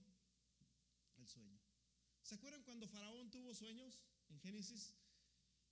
el 1.17 1.27
sueño. 1.27 1.59
¿Se 2.21 2.35
acuerdan 2.35 2.63
cuando 2.63 2.87
Faraón 2.87 3.31
tuvo 3.31 3.53
sueños 3.53 4.03
en 4.29 4.39
Génesis? 4.39 4.93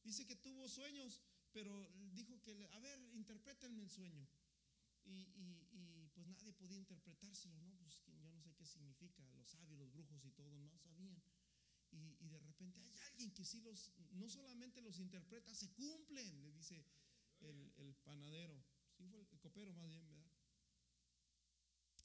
Dice 0.03 0.25
que 0.25 0.35
tuvo 0.35 0.67
sueños, 0.67 1.21
pero 1.53 1.87
dijo 2.13 2.41
que, 2.41 2.67
a 2.71 2.79
ver, 2.79 2.99
interprétenme 3.13 3.83
el 3.83 3.89
sueño. 3.89 4.27
Y, 5.05 6.09
pues 6.13 6.27
nadie 6.27 6.53
podía 6.53 6.77
interpretárselo, 6.77 7.59
¿no? 7.61 7.75
Pues 7.77 8.03
yo 8.05 8.31
no 8.31 8.41
sé 8.41 8.53
qué 8.53 8.65
significa, 8.65 9.27
los 9.33 9.49
sabios, 9.49 9.79
los 9.79 9.91
brujos 9.91 10.23
y 10.25 10.31
todo, 10.31 10.51
no 10.51 10.77
sabían. 10.77 11.21
Y, 11.91 12.17
y, 12.19 12.29
de 12.29 12.39
repente 12.39 12.81
hay 12.81 12.97
alguien 12.99 13.31
que 13.31 13.43
sí 13.45 13.61
los, 13.61 13.91
no 14.13 14.29
solamente 14.29 14.81
los 14.81 14.99
interpreta, 14.99 15.53
se 15.53 15.71
cumplen, 15.73 16.41
le 16.41 16.51
dice 16.51 16.85
el 17.41 17.95
panadero, 18.03 18.63
sí 18.95 19.05
fue 19.05 19.19
el 19.19 19.27
copero 19.39 19.73
más 19.73 19.89
bien, 19.89 20.07
¿verdad? 20.07 20.31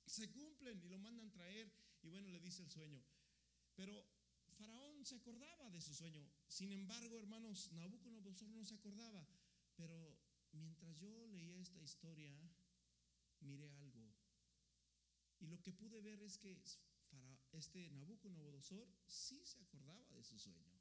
Se 0.07 0.31
cumplen 0.31 0.83
y 0.83 0.89
lo 0.89 0.99
mandan 0.99 1.31
traer 1.31 1.71
y 2.03 2.09
bueno, 2.09 2.29
le 2.29 2.41
dice 2.41 2.63
el 2.63 2.71
sueño. 2.71 3.03
Pero 3.75 4.05
Faraón 4.59 5.05
se 5.05 5.15
acordaba 5.17 5.71
de 5.71 5.81
su 5.81 5.95
sueño. 5.95 6.27
Sin 6.49 6.73
embargo, 6.73 7.19
hermanos, 7.19 7.71
Nabucodonosor 7.73 8.49
no 8.49 8.65
se 8.65 8.75
acordaba. 8.75 9.25
Pero 9.79 10.19
mientras 10.51 10.99
yo 10.99 11.27
leía 11.29 11.61
esta 11.61 11.81
historia, 11.81 12.37
miré 13.41 13.71
algo. 13.71 14.12
Y 15.38 15.47
lo 15.47 15.62
que 15.62 15.73
pude 15.73 16.01
ver 16.01 16.21
es 16.21 16.37
que 16.37 16.61
este 17.53 17.91
Nabucodonosor 17.93 18.88
sí 19.07 19.47
se 19.47 19.61
acordaba 19.61 20.05
de 20.11 20.25
su 20.25 20.37
sueño. 20.37 20.75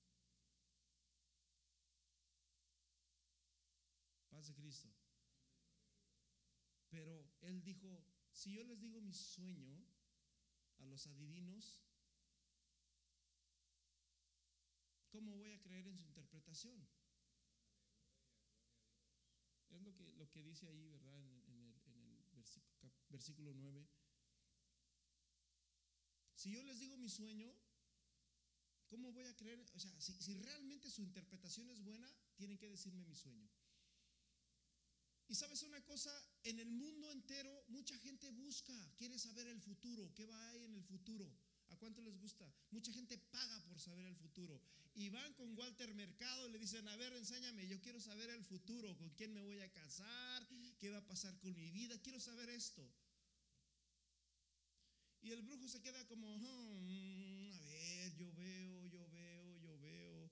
Paz 4.30 4.48
de 4.48 4.56
Cristo. 4.56 4.90
Pero 6.90 7.30
él 7.42 7.64
dijo, 7.64 8.04
si 8.32 8.52
yo 8.54 8.64
les 8.64 8.80
digo 8.80 9.00
mi 9.00 9.14
sueño 9.14 9.86
a 10.80 10.86
los 10.86 11.06
adivinos, 11.06 11.84
¿cómo 15.10 15.36
voy 15.36 15.54
a 15.54 15.62
creer 15.62 15.88
en 15.88 15.98
su 15.98 16.06
interpretación? 16.06 16.88
Lo 19.88 19.95
que, 19.95 20.12
lo 20.17 20.30
que 20.30 20.43
dice 20.43 20.67
ahí, 20.67 20.89
¿verdad? 20.89 21.15
En, 21.15 21.23
el, 21.23 21.73
versículo, 22.34 22.91
versículo 23.10 23.54
9. 23.54 23.88
Si 26.36 26.52
yo 26.52 26.62
les 26.63 26.78
digo 26.78 26.97
mi 26.97 27.10
sueño, 27.10 27.50
¿cómo 28.89 29.13
voy 29.13 29.26
a 29.28 29.36
creer? 29.38 29.65
O 29.73 29.80
sea, 29.80 29.89
si, 30.02 30.12
si 30.21 30.34
realmente 30.36 30.91
su 30.91 31.02
interpretación 31.02 31.69
es 31.69 31.82
buena, 31.82 32.13
tienen 32.36 32.58
que 32.58 32.69
decirme 32.69 33.06
mi 33.06 33.15
sueño. 33.15 33.50
Y 35.30 35.36
sabes 35.36 35.62
una 35.63 35.82
cosa, 35.86 36.12
en 36.43 36.60
el 36.60 36.69
mundo 36.69 37.10
entero 37.10 37.63
mucha 37.69 37.97
gente 38.00 38.30
busca, 38.32 38.73
quiere 38.97 39.17
saber 39.17 39.47
el 39.47 39.62
futuro, 39.62 40.13
qué 40.13 40.26
va 40.26 40.50
a 40.50 40.56
ir 40.56 40.63
en 40.63 40.73
el 40.73 40.84
futuro. 40.84 41.34
¿A 41.70 41.76
cuánto 41.78 42.02
les 42.02 42.18
gusta? 42.18 42.52
Mucha 42.72 42.92
gente 42.92 43.18
paga 43.18 43.64
por 43.68 43.80
saber 43.80 44.06
el 44.08 44.16
futuro. 44.16 44.62
Y 44.96 45.10
van 45.10 45.34
con 45.34 45.56
Walter 45.58 45.94
Mercado 45.94 46.48
y 46.48 46.52
le 46.52 46.60
dicen, 46.60 46.88
a 46.88 46.96
ver, 46.96 47.14
enséñame, 47.14 47.68
yo 47.68 47.80
quiero 47.82 48.00
saber 48.00 48.30
el 48.30 48.44
futuro, 48.44 48.98
con 48.98 49.10
quién 49.12 49.34
me 49.34 49.42
voy 49.42 49.60
a 49.60 49.72
casar, 49.72 50.48
qué 50.80 50.90
va 50.90 50.98
a 50.98 51.06
pasar 51.06 51.38
con 51.40 51.54
mi 51.56 51.70
vida, 51.70 52.02
quiero 52.02 52.20
saber 52.20 52.50
esto. 52.50 52.90
Y 55.22 55.32
el 55.32 55.42
brujo 55.42 55.68
se 55.68 55.82
queda 55.82 56.08
como, 56.08 56.38
hmm, 56.38 57.52
a 57.52 57.66
ver, 57.66 58.16
yo 58.16 58.34
veo, 58.34 58.86
yo 58.88 59.08
veo, 59.10 59.58
yo 59.60 59.80
veo, 59.80 60.32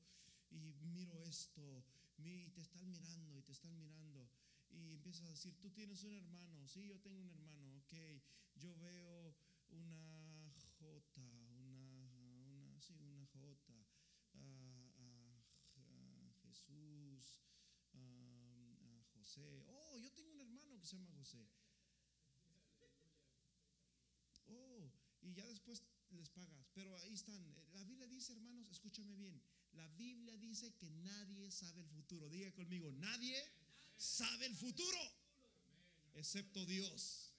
y 0.50 0.74
miro 0.82 1.22
esto, 1.24 1.84
y 2.18 2.50
te 2.50 2.62
están 2.62 2.90
mirando, 2.90 3.38
y 3.38 3.42
te 3.44 3.52
están 3.52 3.78
mirando 3.78 4.30
y 4.76 4.92
empieza 4.92 5.26
a 5.26 5.30
decir, 5.30 5.56
tú 5.62 5.70
tienes 5.72 6.04
un 6.04 6.16
hermano, 6.16 6.68
sí, 6.68 6.88
yo 6.88 7.00
tengo 7.00 7.22
un 7.22 7.30
hermano, 7.30 7.78
ok, 7.78 7.94
yo 8.56 8.76
veo 8.78 9.36
una 9.70 10.54
J, 10.80 11.22
una, 11.22 12.12
una, 12.18 12.80
sí, 12.80 12.94
una 13.00 13.26
J, 13.28 13.74
a, 14.34 14.86
A 17.94 19.04
José, 19.14 19.64
oh, 19.68 19.98
yo 19.98 20.12
tengo 20.12 20.32
un 20.32 20.42
hermano 20.42 20.80
que 20.80 20.86
se 20.86 20.96
llama 20.96 21.12
José. 21.12 21.46
Oh, 24.48 24.92
y 25.22 25.34
ya 25.34 25.46
después 25.48 25.84
les 26.12 26.30
pagas. 26.30 26.68
Pero 26.74 26.98
ahí 27.00 27.14
están. 27.14 27.44
La 27.74 27.84
Biblia 27.84 28.08
dice, 28.08 28.34
hermanos, 28.34 28.70
escúchame 28.70 29.16
bien. 29.16 29.42
La 29.74 29.88
Biblia 29.90 30.38
dice 30.38 30.74
que 30.76 30.90
nadie 30.90 31.52
sabe 31.52 31.82
el 31.82 31.88
futuro. 31.88 32.30
Diga 32.30 32.52
conmigo, 32.54 32.92
nadie 32.94 33.44
sabe 33.98 34.46
el 34.46 34.56
futuro, 34.56 35.00
excepto 36.14 36.66
Dios. 36.66 37.34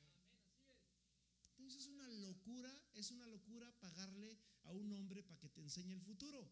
Entonces 1.50 1.82
es 1.82 1.88
una 1.88 2.08
locura, 2.08 2.82
es 2.94 3.10
una 3.10 3.26
locura 3.26 3.72
pagarle 3.80 4.38
a 4.64 4.72
un 4.72 4.92
hombre 4.92 5.22
para 5.22 5.40
que 5.40 5.48
te 5.48 5.60
enseñe 5.60 5.92
el 5.94 6.02
futuro. 6.02 6.50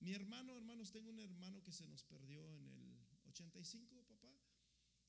Mi 0.00 0.12
hermano, 0.12 0.56
hermanos, 0.56 0.92
tengo 0.92 1.10
un 1.10 1.20
hermano 1.20 1.62
que 1.62 1.72
se 1.72 1.86
nos 1.86 2.04
perdió 2.04 2.52
en 2.54 2.66
el 2.66 3.06
85, 3.26 4.04
papá. 4.06 4.32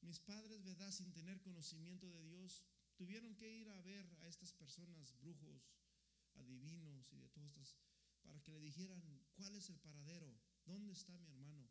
Mis 0.01 0.19
padres, 0.19 0.63
¿verdad? 0.63 0.91
Sin 0.91 1.11
tener 1.11 1.41
conocimiento 1.41 2.09
de 2.09 2.23
Dios, 2.23 2.63
tuvieron 2.95 3.35
que 3.35 3.49
ir 3.49 3.69
a 3.69 3.81
ver 3.81 4.05
a 4.21 4.27
estas 4.27 4.53
personas, 4.53 5.17
brujos, 5.19 5.73
adivinos 6.35 7.11
y 7.11 7.17
de 7.17 7.29
todas 7.29 7.57
estas, 7.57 7.75
para 8.21 8.41
que 8.41 8.51
le 8.51 8.59
dijeran 8.59 9.01
cuál 9.35 9.55
es 9.55 9.69
el 9.69 9.79
paradero, 9.79 10.39
dónde 10.65 10.93
está 10.93 11.17
mi 11.19 11.29
hermano. 11.29 11.69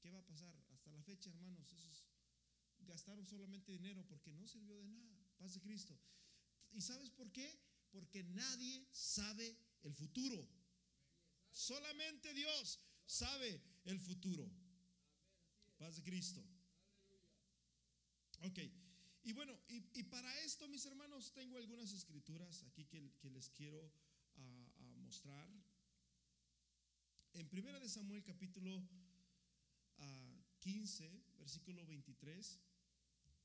¿Qué 0.00 0.10
va 0.10 0.18
a 0.18 0.26
pasar? 0.26 0.54
Hasta 0.70 0.90
la 0.90 1.02
fecha, 1.02 1.30
hermanos, 1.30 1.72
esos 1.72 2.04
gastaron 2.86 3.26
solamente 3.26 3.72
dinero 3.72 4.04
porque 4.06 4.32
no 4.32 4.46
sirvió 4.46 4.76
de 4.76 4.84
nada. 4.84 5.18
Paz 5.38 5.54
de 5.54 5.60
Cristo. 5.60 5.98
¿Y 6.72 6.80
sabes 6.80 7.10
por 7.10 7.30
qué? 7.32 7.60
Porque 7.90 8.22
nadie 8.24 8.86
sabe 8.92 9.56
el 9.82 9.94
futuro. 9.94 10.48
Solamente 11.50 12.32
Dios 12.34 12.78
sabe 13.06 13.60
el 13.84 13.98
futuro. 13.98 14.50
Paz 15.78 15.96
de 15.96 16.02
Cristo. 16.02 16.44
Ok. 18.42 18.58
Y 19.22 19.32
bueno, 19.32 19.58
y, 19.68 20.02
para 20.04 20.30
esto, 20.40 20.66
mis 20.68 20.84
hermanos, 20.86 21.32
tengo 21.32 21.58
algunas 21.58 21.92
escrituras 21.92 22.64
aquí 22.64 22.84
que, 22.86 23.30
les 23.30 23.50
quiero 23.50 23.92
ah, 24.36 24.68
mostrar. 24.98 25.48
En 27.34 27.48
Primera 27.48 27.78
de 27.78 27.88
Samuel 27.88 28.24
capítulo 28.24 28.82
15, 30.60 31.22
versículo 31.38 31.86
23, 31.86 32.58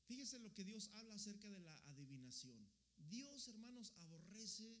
fíjese 0.06 0.38
lo 0.38 0.52
que 0.52 0.64
Dios 0.64 0.90
habla 0.94 1.14
acerca 1.14 1.50
de 1.50 1.58
la 1.60 1.74
adivinación. 1.88 2.68
Dios, 2.96 3.48
hermanos, 3.48 3.92
aborrece 3.96 4.78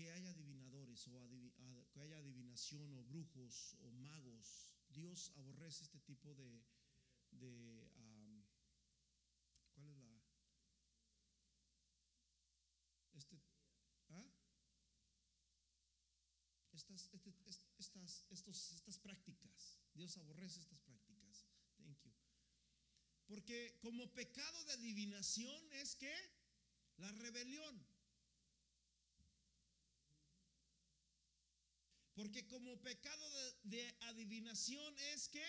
que 0.00 0.10
haya 0.10 0.30
adivinadores 0.30 1.06
o 1.08 1.12
que 1.92 2.00
haya 2.00 2.16
adivinación 2.16 2.88
o 2.96 3.04
brujos 3.04 3.76
o 3.84 3.92
magos. 3.92 4.72
Dios 4.88 5.30
aborrece 5.36 5.84
este 5.84 6.00
tipo 6.00 6.34
de, 6.34 6.64
de 7.32 7.52
¿cuál 9.74 9.90
es 9.90 9.98
la? 9.98 10.22
Este, 13.12 13.36
¿ah? 14.08 14.24
estas, 16.72 17.10
este, 17.12 17.34
estas, 17.78 18.24
estos, 18.30 18.72
estas 18.72 18.98
prácticas. 18.98 19.78
Dios 19.92 20.16
aborrece 20.16 20.60
estas 20.60 20.80
prácticas. 20.80 21.44
Thank 21.76 22.00
you. 22.04 22.12
Porque 23.26 23.78
como 23.82 24.10
pecado 24.14 24.64
de 24.64 24.72
adivinación 24.72 25.72
es 25.74 25.94
que 25.94 26.14
la 26.96 27.12
rebelión. 27.12 27.89
Porque 32.14 32.46
como 32.46 32.80
pecado 32.80 33.30
de, 33.64 33.94
adivinación 34.00 34.98
es 35.12 35.28
que 35.28 35.44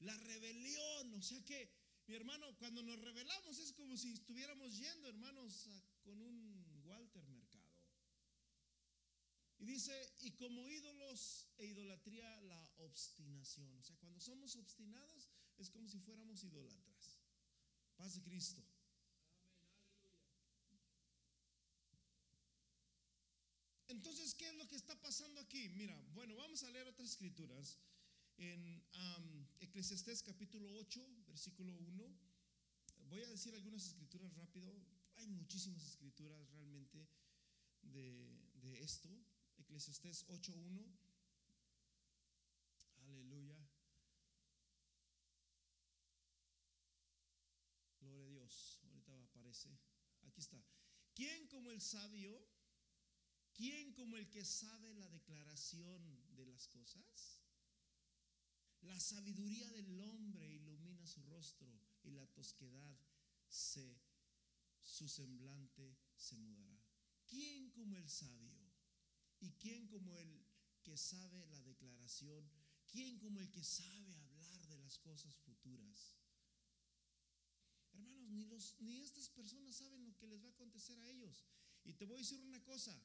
la 0.00 0.16
rebelión. 0.16 1.14
O 1.14 1.22
sea 1.22 1.42
que, 1.44 1.70
mi 2.06 2.14
hermano, 2.14 2.56
cuando 2.58 2.82
nos 2.82 3.00
rebelamos 3.00 3.58
es 3.58 3.72
como 3.72 3.96
si 3.96 4.12
estuviéramos 4.12 4.76
yendo, 4.76 5.08
hermanos, 5.08 5.68
con 6.02 6.20
un 6.20 6.82
Walter 6.84 7.26
Mercado. 7.28 7.70
Y 9.58 9.66
dice, 9.66 9.92
y 10.20 10.32
como 10.32 10.70
ídolos 10.70 11.46
e 11.58 11.66
idolatría, 11.66 12.40
la 12.42 12.72
obstinación. 12.78 13.76
O 13.76 13.82
sea, 13.82 13.94
cuando 13.96 14.18
somos 14.18 14.56
obstinados 14.56 15.28
es 15.58 15.70
como 15.70 15.86
si 15.88 15.98
fuéramos 16.00 16.42
idólatras. 16.42 17.20
Paz 17.96 18.14
de 18.14 18.22
Cristo. 18.22 18.64
Entonces, 23.88 24.34
¿qué 24.34 24.48
es 24.48 24.54
lo 24.54 24.66
que 24.66 24.76
está 24.76 24.94
pasando 25.02 25.40
aquí? 25.40 25.68
Mira, 25.70 26.00
bueno, 26.14 26.34
vamos 26.50 26.64
a 26.64 26.70
leer 26.70 26.88
otras 26.88 27.10
escrituras. 27.10 27.78
En 28.36 28.82
um, 28.94 29.46
Eclesiastés 29.60 30.20
capítulo 30.20 30.74
8, 30.78 31.00
versículo 31.28 31.72
1. 31.76 32.18
Voy 33.08 33.22
a 33.22 33.28
decir 33.28 33.54
algunas 33.54 33.86
escrituras 33.86 34.34
rápido. 34.34 34.74
Hay 35.14 35.28
muchísimas 35.28 35.86
escrituras 35.86 36.50
realmente 36.50 37.06
de, 37.82 38.50
de 38.54 38.82
esto. 38.82 39.08
Eclesiastés 39.58 40.26
8.1. 40.26 40.90
Aleluya. 43.04 43.56
Gloria 48.00 48.24
a 48.24 48.28
Dios. 48.28 48.80
Ahorita 48.82 49.22
aparece. 49.22 49.70
Aquí 50.24 50.40
está. 50.40 50.60
¿Quién 51.14 51.46
como 51.46 51.70
el 51.70 51.80
sabio? 51.80 52.44
¿Quién 53.60 53.92
como 53.92 54.16
el 54.16 54.26
que 54.30 54.42
sabe 54.42 54.94
la 54.94 55.06
declaración 55.10 56.00
de 56.34 56.46
las 56.46 56.66
cosas? 56.68 57.42
La 58.80 58.98
sabiduría 58.98 59.70
del 59.72 60.00
hombre 60.00 60.48
ilumina 60.48 61.06
su 61.06 61.22
rostro 61.24 61.68
y 62.02 62.10
la 62.10 62.26
tosquedad 62.28 62.98
se 63.50 64.00
su 64.80 65.06
semblante 65.06 65.98
se 66.16 66.38
mudará. 66.38 66.82
¿Quién 67.26 67.70
como 67.72 67.98
el 67.98 68.08
sabio? 68.08 68.56
¿Y 69.40 69.50
quién 69.52 69.86
como 69.88 70.16
el 70.16 70.42
que 70.82 70.96
sabe 70.96 71.44
la 71.48 71.60
declaración? 71.60 72.50
¿Quién 72.86 73.18
como 73.18 73.40
el 73.40 73.50
que 73.50 73.62
sabe 73.62 74.16
hablar 74.16 74.66
de 74.68 74.78
las 74.78 74.98
cosas 75.00 75.36
futuras? 75.36 76.16
Hermanos, 77.92 78.30
ni, 78.30 78.46
los, 78.46 78.80
ni 78.80 79.02
estas 79.02 79.28
personas 79.28 79.76
saben 79.76 80.06
lo 80.06 80.16
que 80.16 80.28
les 80.28 80.42
va 80.42 80.48
a 80.48 80.52
acontecer 80.52 80.98
a 80.98 81.10
ellos. 81.10 81.44
Y 81.84 81.92
te 81.92 82.06
voy 82.06 82.16
a 82.16 82.22
decir 82.22 82.40
una 82.40 82.64
cosa, 82.64 82.98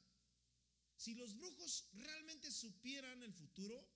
si 0.96 1.14
los 1.14 1.36
brujos 1.36 1.88
realmente 1.92 2.50
supieran 2.50 3.22
el 3.22 3.32
futuro, 3.32 3.88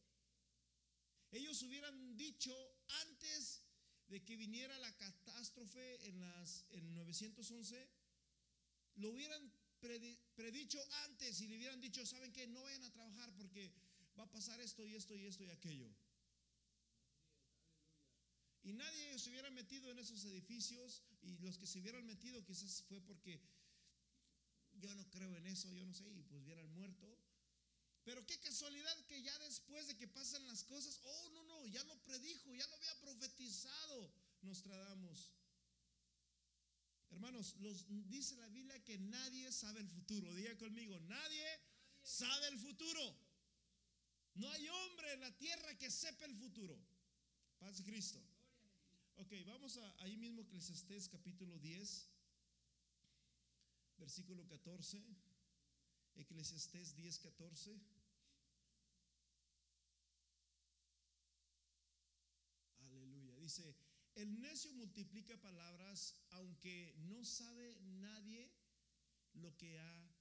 ellos 1.31 1.63
hubieran 1.63 2.17
dicho 2.17 2.55
antes 3.03 3.63
de 4.09 4.25
que 4.25 4.37
viniera 4.37 4.77
la 4.79 4.97
catástrofe 4.97 6.09
en, 6.09 6.21
las, 6.21 6.67
en 6.71 6.95
911, 6.95 7.89
lo 8.97 9.11
hubieran 9.11 9.53
predicho 10.35 10.85
antes 11.05 11.41
y 11.41 11.49
le 11.49 11.57
hubieran 11.57 11.81
dicho, 11.81 12.05
¿saben 12.05 12.33
qué? 12.33 12.47
No 12.49 12.63
vayan 12.63 12.85
a 12.85 12.93
trabajar 12.93 13.33
porque 13.37 13.73
va 14.19 14.25
a 14.25 14.31
pasar 14.31 14.61
esto 14.61 14.85
y 14.85 14.95
esto 14.95 15.15
y 15.15 15.27
esto 15.27 15.45
y 15.45 15.51
aquello. 15.51 15.89
Y 18.63 18.75
nadie 18.75 19.19
se 19.19 19.31
hubiera 19.31 19.51
metido 19.51 19.91
en 19.91 19.99
esos 19.99 20.25
edificios 20.25 21.03
y 21.23 21.39
los 21.39 21.57
que 21.57 21.67
se 21.67 21.79
hubieran 21.79 22.05
metido 22.05 22.45
quizás 22.45 22.83
fue 22.83 23.01
porque 23.01 23.41
yo 24.81 24.95
no 24.95 25.09
creo 25.11 25.37
en 25.37 25.47
eso, 25.47 25.73
yo 25.73 25.85
no 25.85 25.95
sé, 25.95 26.09
y 26.11 26.23
pues 26.23 26.43
hubieran 26.43 26.69
muerto. 26.73 27.07
Pero 28.05 28.27
qué 28.27 28.39
casualidad 28.41 28.97
que 29.07 29.23
ya 29.23 29.39
después 29.41 29.87
de 29.87 29.97
que 29.97 30.09
pasan 30.09 30.47
las 30.47 30.65
cosas, 30.65 31.01
oh 31.05 31.29
no, 31.31 31.43
no, 31.45 31.67
ya 31.67 31.85
lo 31.85 31.97
predijo, 32.03 32.55
ya 32.55 32.67
lo 32.67 32.77
había 32.77 33.01
profetizado 33.01 34.13
Nostradamus. 34.43 35.31
Hermanos, 37.11 37.57
los, 37.57 37.85
dice 38.09 38.37
la 38.37 38.49
Biblia 38.49 38.83
que 38.85 38.99
nadie 38.99 39.51
sabe 39.53 39.81
el 39.81 39.89
futuro. 39.89 40.33
Diga 40.35 40.57
conmigo, 40.57 40.99
nadie, 41.01 41.47
sabe 42.03 42.49
el 42.49 42.59
futuro. 42.59 43.17
No 44.35 44.51
hay 44.51 44.69
hombre 44.69 45.13
en 45.13 45.21
la 45.21 45.37
tierra 45.37 45.77
que 45.77 45.91
sepa 45.91 46.25
el 46.25 46.37
futuro. 46.37 46.79
Paz 47.59 47.83
Cristo. 47.83 48.23
Ok, 49.17 49.33
vamos 49.45 49.77
a 49.77 50.03
ahí 50.03 50.17
mismo 50.17 50.47
que 50.47 50.55
les 50.55 50.71
estés 50.71 51.09
capítulo 51.09 51.59
10, 51.59 52.09
versículo 54.01 54.47
14. 54.49 55.01
Eclesiastés 56.17 56.97
10, 56.97 57.19
14. 57.19 57.81
Aleluya. 62.81 63.37
Dice, 63.37 63.77
el 64.17 64.41
necio 64.41 64.73
multiplica 64.73 65.37
palabras 65.41 66.17
aunque 66.31 66.95
no 66.99 67.25
sabe 67.25 67.79
nadie 67.81 68.51
lo 69.35 69.57
que 69.57 69.79
ha 69.79 70.17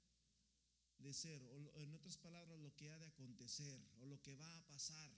de 1.00 1.14
ser, 1.14 1.42
o 1.46 1.80
en 1.80 1.94
otras 1.94 2.18
palabras, 2.18 2.60
lo 2.60 2.76
que 2.76 2.92
ha 2.92 3.00
de 3.00 3.08
acontecer, 3.08 3.82
o 4.00 4.06
lo 4.06 4.22
que 4.22 4.36
va 4.36 4.58
a 4.58 4.68
pasar. 4.68 5.12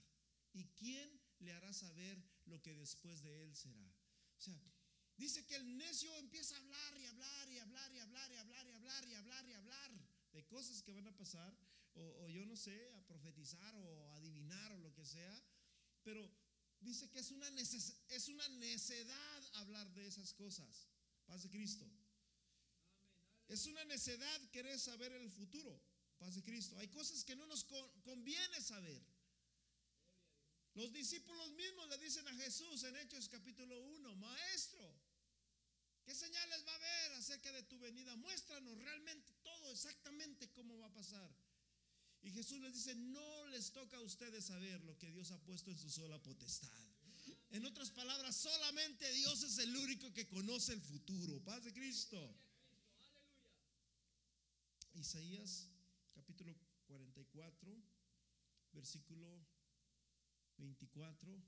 ¿Y 0.52 0.64
quién 0.76 1.20
le 1.40 1.52
hará 1.52 1.72
saber 1.72 2.22
lo 2.46 2.62
que 2.62 2.74
después 2.74 3.22
de 3.22 3.42
él 3.42 3.56
será? 3.56 3.84
O 4.36 4.40
sea, 4.40 4.62
dice 5.16 5.44
que 5.46 5.56
el 5.56 5.76
necio 5.76 6.14
empieza 6.18 6.56
a 6.56 6.60
hablar 6.60 6.98
y 6.98 7.06
hablar 7.06 7.48
y 7.50 7.58
hablar 7.58 7.92
y 7.92 7.98
hablar 7.98 8.32
y 8.32 8.36
hablar 8.36 8.66
y 8.68 8.72
hablar 8.72 9.08
y 9.08 9.14
hablar 9.14 9.46
y 9.46 9.52
hablar 9.52 9.92
de 10.32 10.44
cosas 10.46 10.82
que 10.82 10.92
van 10.92 11.06
a 11.06 11.16
pasar, 11.16 11.54
o, 11.94 12.28
yo 12.28 12.44
no 12.46 12.56
sé, 12.56 12.90
a 12.94 13.00
profetizar 13.06 13.74
o 13.76 14.10
adivinar 14.12 14.72
o 14.72 14.78
lo 14.78 14.94
que 14.94 15.04
sea, 15.04 15.42
pero 16.02 16.30
dice 16.80 17.10
que 17.10 17.20
es 17.20 17.30
una, 17.30 17.48
es 17.48 18.28
una 18.28 18.48
necedad 18.48 19.42
hablar 19.54 19.92
de 19.92 20.06
esas 20.06 20.32
cosas. 20.34 20.88
Paz 21.26 21.42
de 21.42 21.50
Cristo. 21.50 21.86
Es 23.48 23.66
una 23.66 23.84
necedad 23.84 24.50
querer 24.50 24.78
saber 24.78 25.12
el 25.12 25.30
futuro. 25.30 25.80
Paz 26.18 26.34
de 26.34 26.42
Cristo. 26.42 26.78
Hay 26.78 26.88
cosas 26.88 27.24
que 27.24 27.36
no 27.36 27.46
nos 27.46 27.64
conviene 27.64 28.60
saber. 28.60 29.02
Los 30.74 30.92
discípulos 30.92 31.52
mismos 31.52 31.88
le 31.88 31.98
dicen 31.98 32.26
a 32.26 32.34
Jesús 32.34 32.82
en 32.84 32.96
Hechos 32.96 33.28
capítulo 33.28 33.78
1, 33.78 34.16
Maestro, 34.16 34.91
¿qué 36.04 36.14
señales 36.14 36.66
va 36.66 36.72
a 36.72 36.76
haber 36.76 37.12
acerca 37.12 37.52
de 37.52 37.62
tu 37.64 37.78
venida? 37.78 38.16
Muéstranos 38.16 38.76
realmente 38.78 39.32
todo 39.42 39.70
exactamente 39.70 40.50
cómo 40.52 40.78
va 40.78 40.86
a 40.86 40.92
pasar. 40.92 41.30
Y 42.22 42.30
Jesús 42.30 42.60
les 42.60 42.72
dice, 42.72 42.94
no 42.94 43.46
les 43.48 43.72
toca 43.72 43.96
a 43.96 44.02
ustedes 44.02 44.44
saber 44.44 44.82
lo 44.84 44.96
que 44.98 45.10
Dios 45.10 45.30
ha 45.32 45.38
puesto 45.42 45.70
en 45.70 45.78
su 45.78 45.90
sola 45.90 46.22
potestad. 46.22 46.70
En 47.50 47.66
otras 47.66 47.90
palabras, 47.90 48.36
solamente 48.36 49.12
Dios 49.12 49.42
es 49.42 49.58
el 49.58 49.76
único 49.76 50.12
que 50.12 50.26
conoce 50.26 50.72
el 50.72 50.80
futuro. 50.80 51.42
Paz 51.44 51.64
de 51.64 51.72
Cristo. 51.72 52.34
Isaías 54.94 55.68
capítulo 56.14 56.54
44, 56.86 57.82
versículo 58.72 59.44
24 60.58 61.42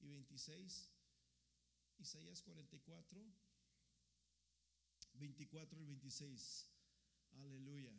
y 0.00 0.08
26. 0.08 0.90
Isaías 1.98 2.42
44, 2.42 3.24
24 5.14 5.80
y 5.80 5.84
26. 5.84 6.70
Aleluya. 7.32 7.92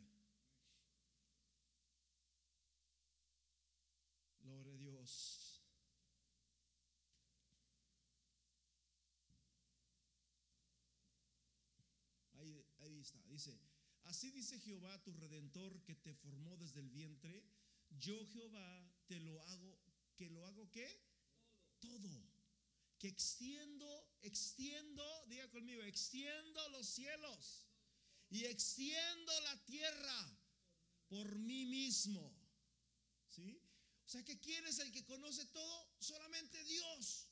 Gloria 4.40 4.74
a 4.74 4.76
Dios. 4.76 5.62
Ahí, 12.34 12.64
ahí 12.78 13.00
está, 13.00 13.20
dice, 13.24 13.58
así 14.04 14.30
dice 14.30 14.60
Jehová 14.60 15.02
tu 15.02 15.12
redentor 15.14 15.82
que 15.82 15.94
te 15.96 16.14
formó 16.14 16.56
desde 16.56 16.80
el 16.80 16.90
vientre, 16.90 17.42
yo 17.90 18.24
Jehová 18.26 18.92
te 19.06 19.18
lo 19.20 19.42
hago, 19.42 19.78
que 20.14 20.30
lo 20.30 20.46
hago 20.46 20.70
qué? 20.70 20.86
Todo. 21.80 21.98
Todo. 21.98 22.25
Que 22.98 23.08
extiendo, 23.08 23.86
extiendo, 24.22 25.04
diga 25.26 25.48
conmigo, 25.50 25.82
extiendo 25.82 26.68
los 26.70 26.88
cielos 26.88 27.66
y 28.30 28.44
extiendo 28.44 29.40
la 29.42 29.64
tierra 29.64 30.38
por 31.08 31.36
mí 31.36 31.66
mismo. 31.66 32.34
¿Sí? 33.28 33.60
O 34.06 34.08
sea, 34.08 34.24
que 34.24 34.38
¿quién 34.40 34.66
es 34.66 34.78
el 34.78 34.92
que 34.92 35.04
conoce 35.04 35.44
todo? 35.46 35.90
Solamente 35.98 36.62
Dios. 36.64 37.28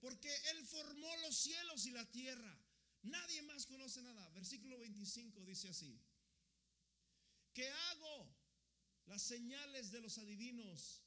Porque 0.00 0.34
Él 0.50 0.66
formó 0.66 1.16
los 1.18 1.36
cielos 1.36 1.86
y 1.86 1.90
la 1.90 2.04
tierra. 2.10 2.58
Nadie 3.02 3.42
más 3.42 3.66
conoce 3.66 4.02
nada. 4.02 4.28
Versículo 4.30 4.78
25 4.78 5.44
dice 5.44 5.68
así. 5.68 6.00
Que 7.52 7.68
hago 7.68 8.36
las 9.06 9.22
señales 9.22 9.90
de 9.90 10.00
los 10.00 10.18
adivinos. 10.18 11.02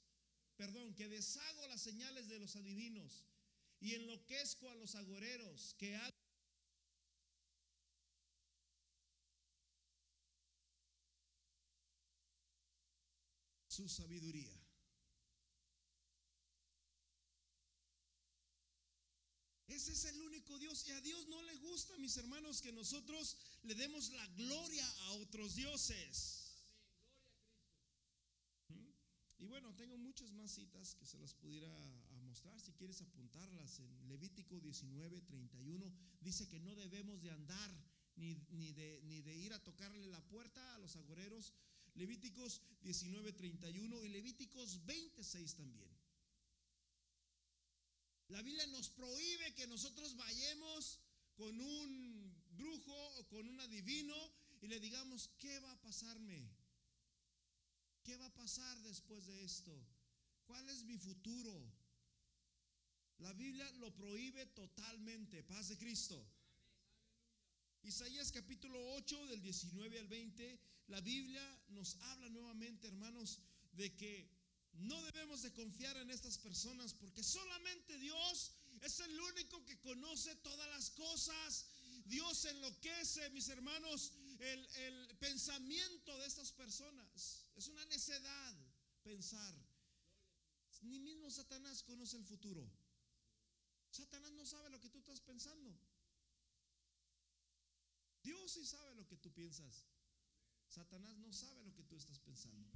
Perdón, 0.56 0.94
que 0.96 1.10
deshago 1.10 1.68
las 1.68 1.82
señales 1.82 2.28
de 2.28 2.40
los 2.40 2.56
adivinos. 2.56 3.26
Y 3.86 3.94
enloquezco 3.94 4.68
a 4.68 4.74
los 4.74 4.96
agoreros. 4.96 5.76
Que 5.78 5.96
hago 5.96 6.18
su 13.68 13.88
sabiduría. 13.88 14.52
Ese 19.68 19.92
es 19.92 20.06
el 20.06 20.20
único 20.20 20.58
Dios. 20.58 20.88
Y 20.88 20.92
a 20.92 21.02
Dios 21.02 21.28
no 21.28 21.44
le 21.44 21.56
gusta, 21.58 21.96
mis 22.00 22.18
hermanos, 22.18 22.64
que 22.64 22.72
nosotros 22.72 23.38
le 23.62 23.76
demos 23.76 24.10
la 24.10 24.26
gloria 24.30 24.88
a 25.02 25.12
otros 25.12 25.54
dioses. 25.54 26.45
Y 29.46 29.48
bueno, 29.48 29.76
tengo 29.76 29.96
muchas 29.96 30.32
más 30.32 30.50
citas 30.50 30.96
que 30.96 31.06
se 31.06 31.20
las 31.20 31.36
pudiera 31.36 31.70
mostrar 32.24 32.60
si 32.60 32.74
quieres 32.74 33.00
apuntarlas. 33.04 33.78
En 33.78 34.08
Levítico 34.08 34.60
19, 34.60 35.22
31 35.22 35.94
dice 36.20 36.50
que 36.50 36.60
no 36.60 36.76
debemos 36.76 37.22
de 37.22 37.30
andar 37.30 37.72
ni, 38.16 38.34
ni, 38.50 38.74
de, 38.74 39.04
ni 39.04 39.22
de 39.22 39.36
ir 39.36 39.54
a 39.54 39.64
tocarle 39.64 40.08
la 40.08 40.20
puerta 40.30 40.74
a 40.74 40.80
los 40.80 40.96
agoreros. 40.96 41.54
Levíticos 41.94 42.64
19, 42.82 43.34
31 43.34 44.04
y 44.04 44.10
Levíticos 44.10 44.84
26 44.84 45.54
también. 45.54 45.96
La 48.30 48.42
Biblia 48.42 48.66
nos 48.66 48.90
prohíbe 48.90 49.54
que 49.54 49.68
nosotros 49.68 50.16
vayamos 50.16 51.00
con 51.36 51.62
un 51.62 52.36
brujo 52.50 52.98
o 53.20 53.28
con 53.28 53.48
un 53.48 53.60
adivino 53.60 54.16
y 54.62 54.68
le 54.70 54.80
digamos, 54.80 55.30
¿qué 55.38 55.60
va 55.60 55.72
a 55.72 55.82
pasarme? 55.84 56.65
¿Qué 58.06 58.16
va 58.18 58.28
a 58.28 58.34
pasar 58.36 58.78
después 58.84 59.26
de 59.26 59.44
esto? 59.44 59.74
¿Cuál 60.46 60.70
es 60.70 60.84
mi 60.84 60.96
futuro? 60.96 61.52
La 63.18 63.34
Biblia 63.34 63.68
lo 63.80 63.92
prohíbe 63.96 64.46
totalmente. 64.46 65.42
Paz 65.42 65.70
de 65.70 65.78
Cristo. 65.78 66.24
Isaías 67.82 68.32
capítulo 68.32 68.78
8 68.94 69.26
del 69.28 69.42
19 69.42 70.00
al 70.00 70.08
20, 70.08 70.60
la 70.88 71.02
Biblia 71.02 71.64
nos 71.70 71.96
habla 71.96 72.30
nuevamente, 72.30 72.88
hermanos, 72.88 73.40
de 73.74 73.96
que 73.96 74.30
no 74.74 75.02
debemos 75.04 75.42
de 75.42 75.54
confiar 75.54 75.98
en 75.98 76.12
estas 76.12 76.38
personas 76.38 76.94
porque 76.94 77.24
solamente 77.24 77.98
Dios 77.98 78.54
es 78.82 79.00
el 79.00 79.20
único 79.20 79.66
que 79.66 79.80
conoce 79.80 80.36
todas 80.38 80.70
las 80.70 80.92
cosas. 80.92 81.66
Dios 82.06 82.46
enloquece, 82.46 83.32
mis 83.32 83.50
hermanos, 83.50 84.14
el, 84.40 84.66
el 84.76 85.18
pensamiento 85.18 86.16
de 86.20 86.28
estas 86.28 86.52
personas. 86.52 87.45
Es 87.56 87.68
una 87.68 87.86
necedad 87.86 88.56
pensar. 89.04 89.56
Ni 90.82 91.00
mismo 91.00 91.32
Satanás 91.32 91.84
conoce 91.84 92.18
el 92.18 92.26
futuro. 92.26 92.70
Satanás 93.90 94.32
no 94.34 94.46
sabe 94.46 94.70
lo 94.70 94.80
que 94.80 94.90
tú 94.90 95.00
estás 95.00 95.22
pensando. 95.22 95.74
Dios 98.22 98.52
sí 98.52 98.66
sabe 98.66 98.94
lo 98.96 99.08
que 99.08 99.18
tú 99.18 99.32
piensas. 99.32 99.86
Satanás 100.68 101.16
no 101.18 101.32
sabe 101.32 101.64
lo 101.64 101.74
que 101.74 101.84
tú 101.84 101.96
estás 101.96 102.20
pensando. 102.20 102.68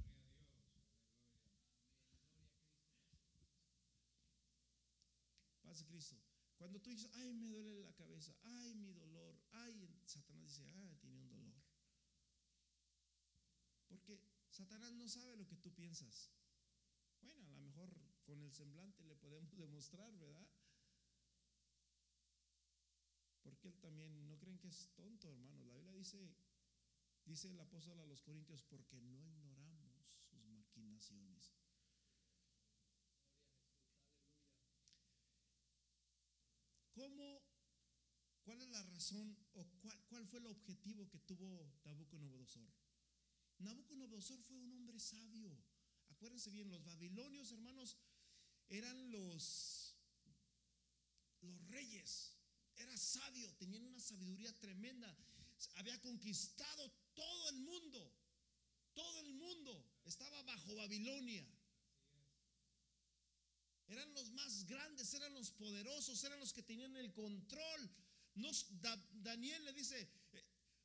Paz 5.62 5.84
Cristo. 5.84 6.16
Cuando 6.56 6.80
tú 6.80 6.90
dices, 6.90 7.10
ay, 7.14 7.32
me 7.34 7.48
duele 7.48 7.80
la 7.80 7.92
cabeza, 7.94 8.36
ay, 8.42 8.74
mi 8.74 8.92
dolor, 8.92 9.40
ay, 9.52 9.88
Satanás 10.04 10.48
dice, 10.48 10.62
ah, 10.68 10.96
tiene 11.00 11.16
un 11.16 11.28
dolor. 11.28 11.54
Porque 13.88 14.20
Satanás 14.60 14.92
no 14.92 15.08
sabe 15.08 15.36
lo 15.36 15.46
que 15.46 15.56
tú 15.56 15.72
piensas. 15.72 16.30
Bueno, 17.22 17.46
a 17.46 17.48
lo 17.48 17.58
mejor 17.60 17.88
con 18.26 18.42
el 18.42 18.52
semblante 18.52 19.02
le 19.04 19.16
podemos 19.16 19.56
demostrar, 19.56 20.12
¿verdad? 20.18 20.46
Porque 23.42 23.68
él 23.68 23.78
también, 23.80 24.28
no 24.28 24.38
creen 24.38 24.58
que 24.58 24.68
es 24.68 24.90
tonto, 24.94 25.30
hermanos. 25.30 25.64
La 25.64 25.76
Biblia 25.76 25.94
dice, 25.94 26.36
dice 27.24 27.48
el 27.48 27.58
apóstol 27.58 28.00
a 28.00 28.04
los 28.04 28.20
Corintios, 28.20 28.62
porque 28.64 29.00
no 29.00 29.24
ignoramos 29.24 29.94
sus 30.28 30.44
maquinaciones. 30.48 31.54
¿Cómo, 36.92 37.40
cuál 38.44 38.60
es 38.60 38.68
la 38.68 38.82
razón 38.82 39.38
o 39.54 39.64
cuál, 39.80 39.98
cuál 40.10 40.26
fue 40.26 40.40
el 40.40 40.48
objetivo 40.48 41.08
que 41.08 41.18
tuvo 41.20 41.72
Nabucodonosor? 41.84 42.70
Nabucodonosor 43.60 44.42
fue 44.42 44.56
un 44.56 44.72
hombre 44.72 44.98
sabio. 44.98 45.56
Acuérdense 46.08 46.50
bien, 46.50 46.70
los 46.70 46.84
babilonios, 46.84 47.52
hermanos, 47.52 47.96
eran 48.68 49.10
los, 49.10 49.94
los 51.42 51.66
reyes. 51.68 52.34
Era 52.76 52.96
sabio, 52.96 53.52
tenían 53.54 53.84
una 53.84 54.00
sabiduría 54.00 54.52
tremenda. 54.58 55.16
Había 55.76 56.00
conquistado 56.00 56.90
todo 57.14 57.48
el 57.50 57.60
mundo. 57.60 58.12
Todo 58.94 59.20
el 59.20 59.34
mundo 59.34 59.84
estaba 60.04 60.42
bajo 60.42 60.74
Babilonia. 60.74 61.46
Eran 63.88 64.12
los 64.14 64.30
más 64.32 64.66
grandes, 64.66 65.12
eran 65.14 65.34
los 65.34 65.50
poderosos, 65.50 66.22
eran 66.24 66.38
los 66.38 66.52
que 66.52 66.62
tenían 66.62 66.96
el 66.96 67.12
control. 67.12 67.90
Daniel 69.12 69.64
le 69.64 69.72
dice, 69.72 70.08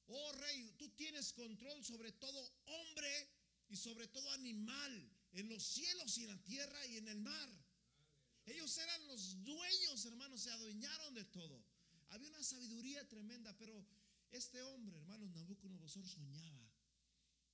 oh 0.07 0.31
rey, 0.33 0.75
tú 0.77 0.89
tienes 0.95 1.33
control 1.33 1.83
sobre 1.83 2.11
todo 2.13 2.39
hombre 2.65 3.29
y 3.69 3.75
sobre 3.75 4.07
todo 4.07 4.29
animal, 4.31 5.11
en 5.33 5.49
los 5.49 5.63
cielos 5.63 6.17
y 6.17 6.23
en 6.23 6.29
la 6.29 6.43
tierra 6.43 6.85
y 6.87 6.97
en 6.97 7.07
el 7.07 7.19
mar. 7.19 7.49
Ellos 8.45 8.77
eran 8.77 9.07
los 9.07 9.43
dueños, 9.43 10.05
hermanos, 10.05 10.41
se 10.41 10.51
adueñaron 10.51 11.13
de 11.15 11.25
todo. 11.25 11.65
Había 12.09 12.29
una 12.29 12.43
sabiduría 12.43 13.07
tremenda, 13.07 13.57
pero 13.57 13.85
este 14.31 14.61
hombre, 14.61 14.97
hermanos, 14.97 15.31
Nabucodonosor 15.31 16.07
soñaba. 16.07 16.71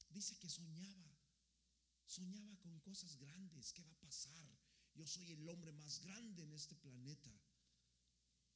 Dice 0.09 0.37
que 0.37 0.49
soñaba. 0.49 1.17
Soñaba 2.05 2.57
con 2.59 2.77
cosas 2.81 3.15
grandes. 3.17 3.71
¿Qué 3.71 3.83
va 3.83 3.91
a 3.91 3.99
pasar? 3.99 4.49
Yo 4.93 5.07
soy 5.07 5.31
el 5.31 5.47
hombre 5.47 5.71
más 5.71 6.01
grande 6.01 6.43
en 6.43 6.51
este 6.51 6.75
planeta. 6.75 7.31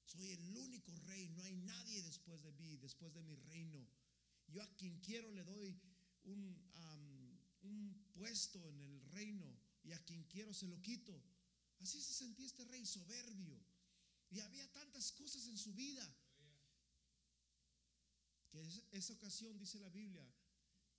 Soy 0.06 0.30
el 0.32 0.56
único 0.56 0.96
rey, 1.08 1.30
no 1.30 1.44
hay 1.44 1.56
nadie 1.56 2.02
después 2.04 2.42
de 2.44 2.52
mí, 2.54 2.78
después 2.78 3.14
de 3.14 3.24
mi 3.24 3.36
reino. 3.36 3.86
Yo 4.48 4.62
a 4.62 4.76
quien 4.76 5.00
quiero 5.00 5.32
le 5.32 5.44
doy 5.44 5.80
un, 6.24 6.56
un 7.62 8.06
puesto 8.14 8.68
en 8.68 8.80
el 8.80 9.02
reino 9.12 9.58
y 9.84 9.92
a 9.94 10.04
quien 10.04 10.24
quiero 10.26 10.54
se 10.54 10.68
lo 10.68 10.82
quito. 10.82 11.20
Así 11.80 12.02
se 12.02 12.14
sentía 12.14 12.46
este 12.46 12.66
rey 12.66 12.86
soberbio. 12.86 13.60
Y 14.32 14.40
había 14.40 14.72
tantas 14.72 15.12
cosas 15.12 15.46
en 15.48 15.58
su 15.58 15.74
vida. 15.74 16.06
Que 18.50 18.62
esa 18.92 19.14
ocasión, 19.14 19.58
dice 19.58 19.80
la 19.80 19.90
Biblia, 19.90 20.26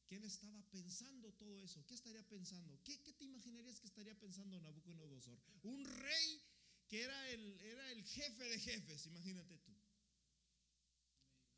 que 0.07 0.16
él 0.16 0.25
estaba 0.25 0.62
pensando 0.71 1.33
todo 1.35 1.61
eso. 1.61 1.85
¿Qué 1.87 1.95
estaría 1.95 2.27
pensando? 2.29 2.79
¿Qué, 2.85 2.99
te 2.99 3.25
imaginarías 3.25 3.81
que 3.81 3.88
estaría 3.88 4.19
pensando 4.19 4.61
Nabucodonosor? 4.61 5.38
Un 5.62 5.85
rey 5.85 6.42
que 6.88 7.03
era 7.03 7.31
el, 7.31 7.61
era 7.61 7.90
el 7.92 8.05
jefe 8.05 8.44
de 8.44 8.59
jefes, 8.59 9.07
imagínate 9.07 9.59
tú. 9.59 9.75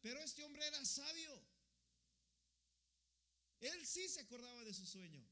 Pero 0.00 0.20
este 0.20 0.42
hombre 0.44 0.66
era 0.66 0.84
sabio. 0.84 1.42
Él 3.60 3.86
sí 3.86 4.08
se 4.08 4.20
acordaba 4.20 4.64
de 4.64 4.72
su 4.72 4.86
sueño. 4.86 5.22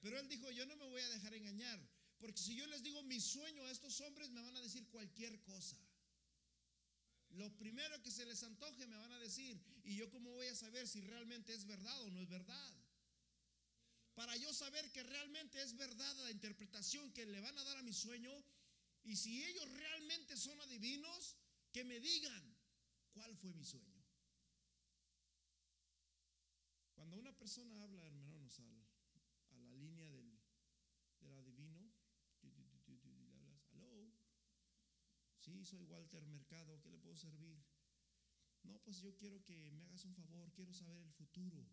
Pero 0.00 0.18
él 0.18 0.28
dijo, 0.28 0.50
yo 0.50 0.66
no 0.66 0.76
me 0.76 0.86
voy 0.86 1.00
a 1.00 1.08
dejar 1.08 1.34
engañar. 1.34 1.80
Porque 2.18 2.40
si 2.40 2.54
yo 2.54 2.66
les 2.66 2.82
digo 2.82 3.02
mi 3.02 3.20
sueño 3.20 3.64
a 3.64 3.70
estos 3.70 4.00
hombres, 4.00 4.30
me 4.30 4.42
van 4.42 4.56
a 4.56 4.60
decir 4.60 4.86
cualquier 4.88 5.42
cosa. 5.42 5.76
Lo 7.30 7.54
primero 7.56 8.02
que 8.02 8.10
se 8.10 8.24
les 8.24 8.42
antoje 8.42 8.86
me 8.86 8.96
van 8.96 9.12
a 9.12 9.18
decir. 9.18 9.60
Y 9.84 9.96
yo 9.96 10.10
cómo 10.10 10.32
voy 10.32 10.46
a 10.46 10.54
saber 10.54 10.86
si 10.86 11.00
realmente 11.00 11.54
es 11.54 11.66
verdad 11.66 12.00
o 12.02 12.10
no 12.10 12.20
es 12.20 12.28
verdad. 12.28 12.74
Para 14.14 14.34
yo 14.36 14.52
saber 14.52 14.90
que 14.92 15.02
realmente 15.02 15.60
es 15.60 15.76
verdad 15.76 16.16
la 16.24 16.30
interpretación 16.30 17.12
que 17.12 17.26
le 17.26 17.40
van 17.40 17.58
a 17.58 17.64
dar 17.64 17.78
a 17.78 17.82
mi 17.82 17.92
sueño. 17.92 18.32
Y 19.06 19.14
si 19.14 19.44
ellos 19.44 19.70
realmente 19.70 20.36
son 20.36 20.60
adivinos, 20.60 21.36
que 21.72 21.84
me 21.84 22.00
digan 22.00 22.56
cuál 23.12 23.36
fue 23.36 23.54
mi 23.54 23.64
sueño. 23.64 24.04
Cuando 26.92 27.16
una 27.16 27.32
persona 27.38 27.84
habla, 27.84 28.04
hermanos, 28.04 28.58
a 28.58 29.56
la 29.60 29.74
línea 29.76 30.10
del, 30.10 30.36
del 31.20 31.36
adivino, 31.36 31.92
le 32.42 32.52
hablas, 32.52 32.88
aló, 33.74 34.12
Sí, 35.38 35.64
soy 35.64 35.84
Walter 35.84 36.26
Mercado, 36.26 36.80
¿qué 36.80 36.90
le 36.90 36.98
puedo 36.98 37.16
servir? 37.16 37.64
No, 38.64 38.80
pues 38.80 39.00
yo 39.00 39.14
quiero 39.14 39.44
que 39.44 39.70
me 39.70 39.84
hagas 39.84 40.04
un 40.04 40.16
favor, 40.16 40.50
quiero 40.52 40.72
saber 40.74 40.98
el 40.98 41.12
futuro. 41.12 41.64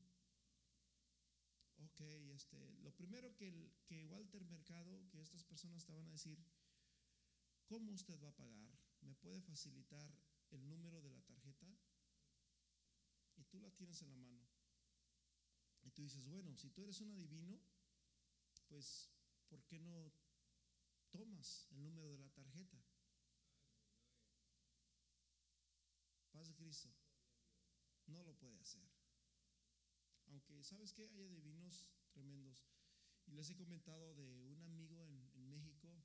Ok, 1.77 1.99
este, 2.35 2.77
lo 2.83 2.93
primero 2.93 3.35
que, 3.35 3.73
que 3.87 4.05
Walter 4.05 4.45
Mercado, 4.45 5.09
que 5.09 5.19
estas 5.19 5.43
personas 5.43 5.83
te 5.83 5.93
van 5.93 6.05
a 6.05 6.11
decir, 6.11 6.37
¿cómo 7.65 7.91
usted 7.91 8.21
va 8.23 8.29
a 8.29 8.35
pagar? 8.35 8.77
¿Me 9.01 9.15
puede 9.15 9.41
facilitar 9.41 10.09
el 10.51 10.67
número 10.69 11.01
de 11.01 11.11
la 11.11 11.21
tarjeta? 11.21 11.67
Y 13.35 13.43
tú 13.45 13.59
la 13.59 13.71
tienes 13.71 14.01
en 14.01 14.09
la 14.09 14.17
mano. 14.17 14.47
Y 15.83 15.91
tú 15.91 16.01
dices, 16.01 16.25
bueno, 16.25 16.55
si 16.55 16.69
tú 16.69 16.83
eres 16.83 17.01
un 17.01 17.11
adivino, 17.11 17.59
pues, 18.67 19.09
¿por 19.49 19.63
qué 19.65 19.79
no 19.79 20.11
tomas 21.11 21.67
el 21.71 21.83
número 21.83 22.09
de 22.09 22.17
la 22.17 22.29
tarjeta? 22.29 22.83
Paz 26.31 26.47
de 26.47 26.55
Cristo. 26.55 26.89
No 28.07 28.23
lo 28.23 28.33
puede 28.35 28.59
hacer. 28.59 28.89
Aunque, 30.27 30.63
¿sabes 30.63 30.93
qué? 30.93 31.09
Hay 31.09 31.25
adivinos 31.25 31.85
tremendos. 32.11 32.65
Y 33.27 33.31
les 33.31 33.49
he 33.49 33.55
comentado 33.55 34.13
de 34.15 34.43
un 34.45 34.61
amigo 34.63 35.05
en, 35.05 35.49
México. 35.49 36.02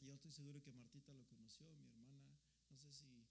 Y 0.00 0.06
yo 0.06 0.14
estoy 0.14 0.32
seguro 0.32 0.62
que 0.62 0.72
Martita 0.72 1.12
lo 1.12 1.26
conoció, 1.26 1.70
mi 1.74 1.86
hermana. 1.86 2.38
No 2.70 2.78
sé 2.78 2.90
si 2.90 3.28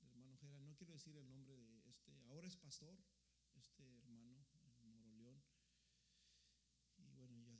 el 0.00 0.08
hermano 0.08 0.36
Jera, 0.36 0.60
no 0.60 0.74
quiero 0.74 0.92
decir 0.92 1.16
el 1.16 1.28
nombre 1.28 1.56
de 1.56 1.88
este, 1.88 2.20
ahora 2.24 2.48
es 2.48 2.56
pastor, 2.56 2.98
este 3.54 3.84
hermano 4.00 4.44
Moroleón. 4.82 5.40
Y 6.96 7.12
bueno, 7.12 7.36
ya 7.36 7.54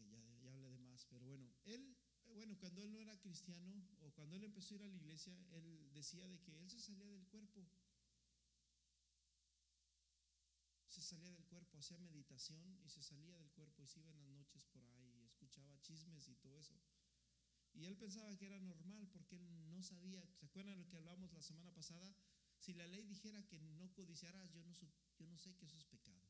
Bueno, 2.34 2.58
cuando 2.58 2.82
él 2.82 2.92
no 2.92 3.00
era 3.00 3.16
cristiano 3.20 3.88
o 4.00 4.10
cuando 4.10 4.34
él 4.34 4.44
empezó 4.44 4.74
a 4.74 4.76
ir 4.78 4.82
a 4.82 4.88
la 4.88 4.96
iglesia, 4.96 5.34
él 5.52 5.92
decía 5.92 6.26
de 6.28 6.40
que 6.40 6.58
él 6.58 6.68
se 6.68 6.80
salía 6.80 7.10
del 7.10 7.26
cuerpo. 7.28 7.70
Se 10.88 11.00
salía 11.00 11.30
del 11.30 11.44
cuerpo, 11.46 11.78
hacía 11.78 11.98
meditación 11.98 12.78
y 12.82 12.88
se 12.88 13.02
salía 13.02 13.36
del 13.36 13.50
cuerpo 13.52 13.82
y 13.82 13.86
se 13.86 14.00
iba 14.00 14.10
en 14.10 14.18
las 14.18 14.28
noches 14.28 14.64
por 14.66 14.84
ahí 14.84 15.22
y 15.22 15.24
escuchaba 15.26 15.80
chismes 15.80 16.28
y 16.28 16.34
todo 16.34 16.58
eso. 16.58 16.74
Y 17.74 17.86
él 17.86 17.96
pensaba 17.96 18.36
que 18.36 18.46
era 18.46 18.60
normal 18.60 19.08
porque 19.12 19.36
él 19.36 19.72
no 19.72 19.82
sabía, 19.82 20.24
¿se 20.34 20.46
acuerdan 20.46 20.74
de 20.74 20.84
lo 20.84 20.88
que 20.88 20.96
hablamos 20.96 21.32
la 21.32 21.42
semana 21.42 21.72
pasada? 21.74 22.14
Si 22.58 22.72
la 22.72 22.86
ley 22.86 23.04
dijera 23.04 23.44
que 23.46 23.60
no 23.60 23.92
codiciarás, 23.92 24.50
yo 24.52 24.62
no, 24.62 24.72
yo 25.18 25.26
no 25.26 25.36
sé 25.38 25.54
que 25.56 25.66
eso 25.66 25.76
es 25.76 25.84
pecado. 25.84 26.22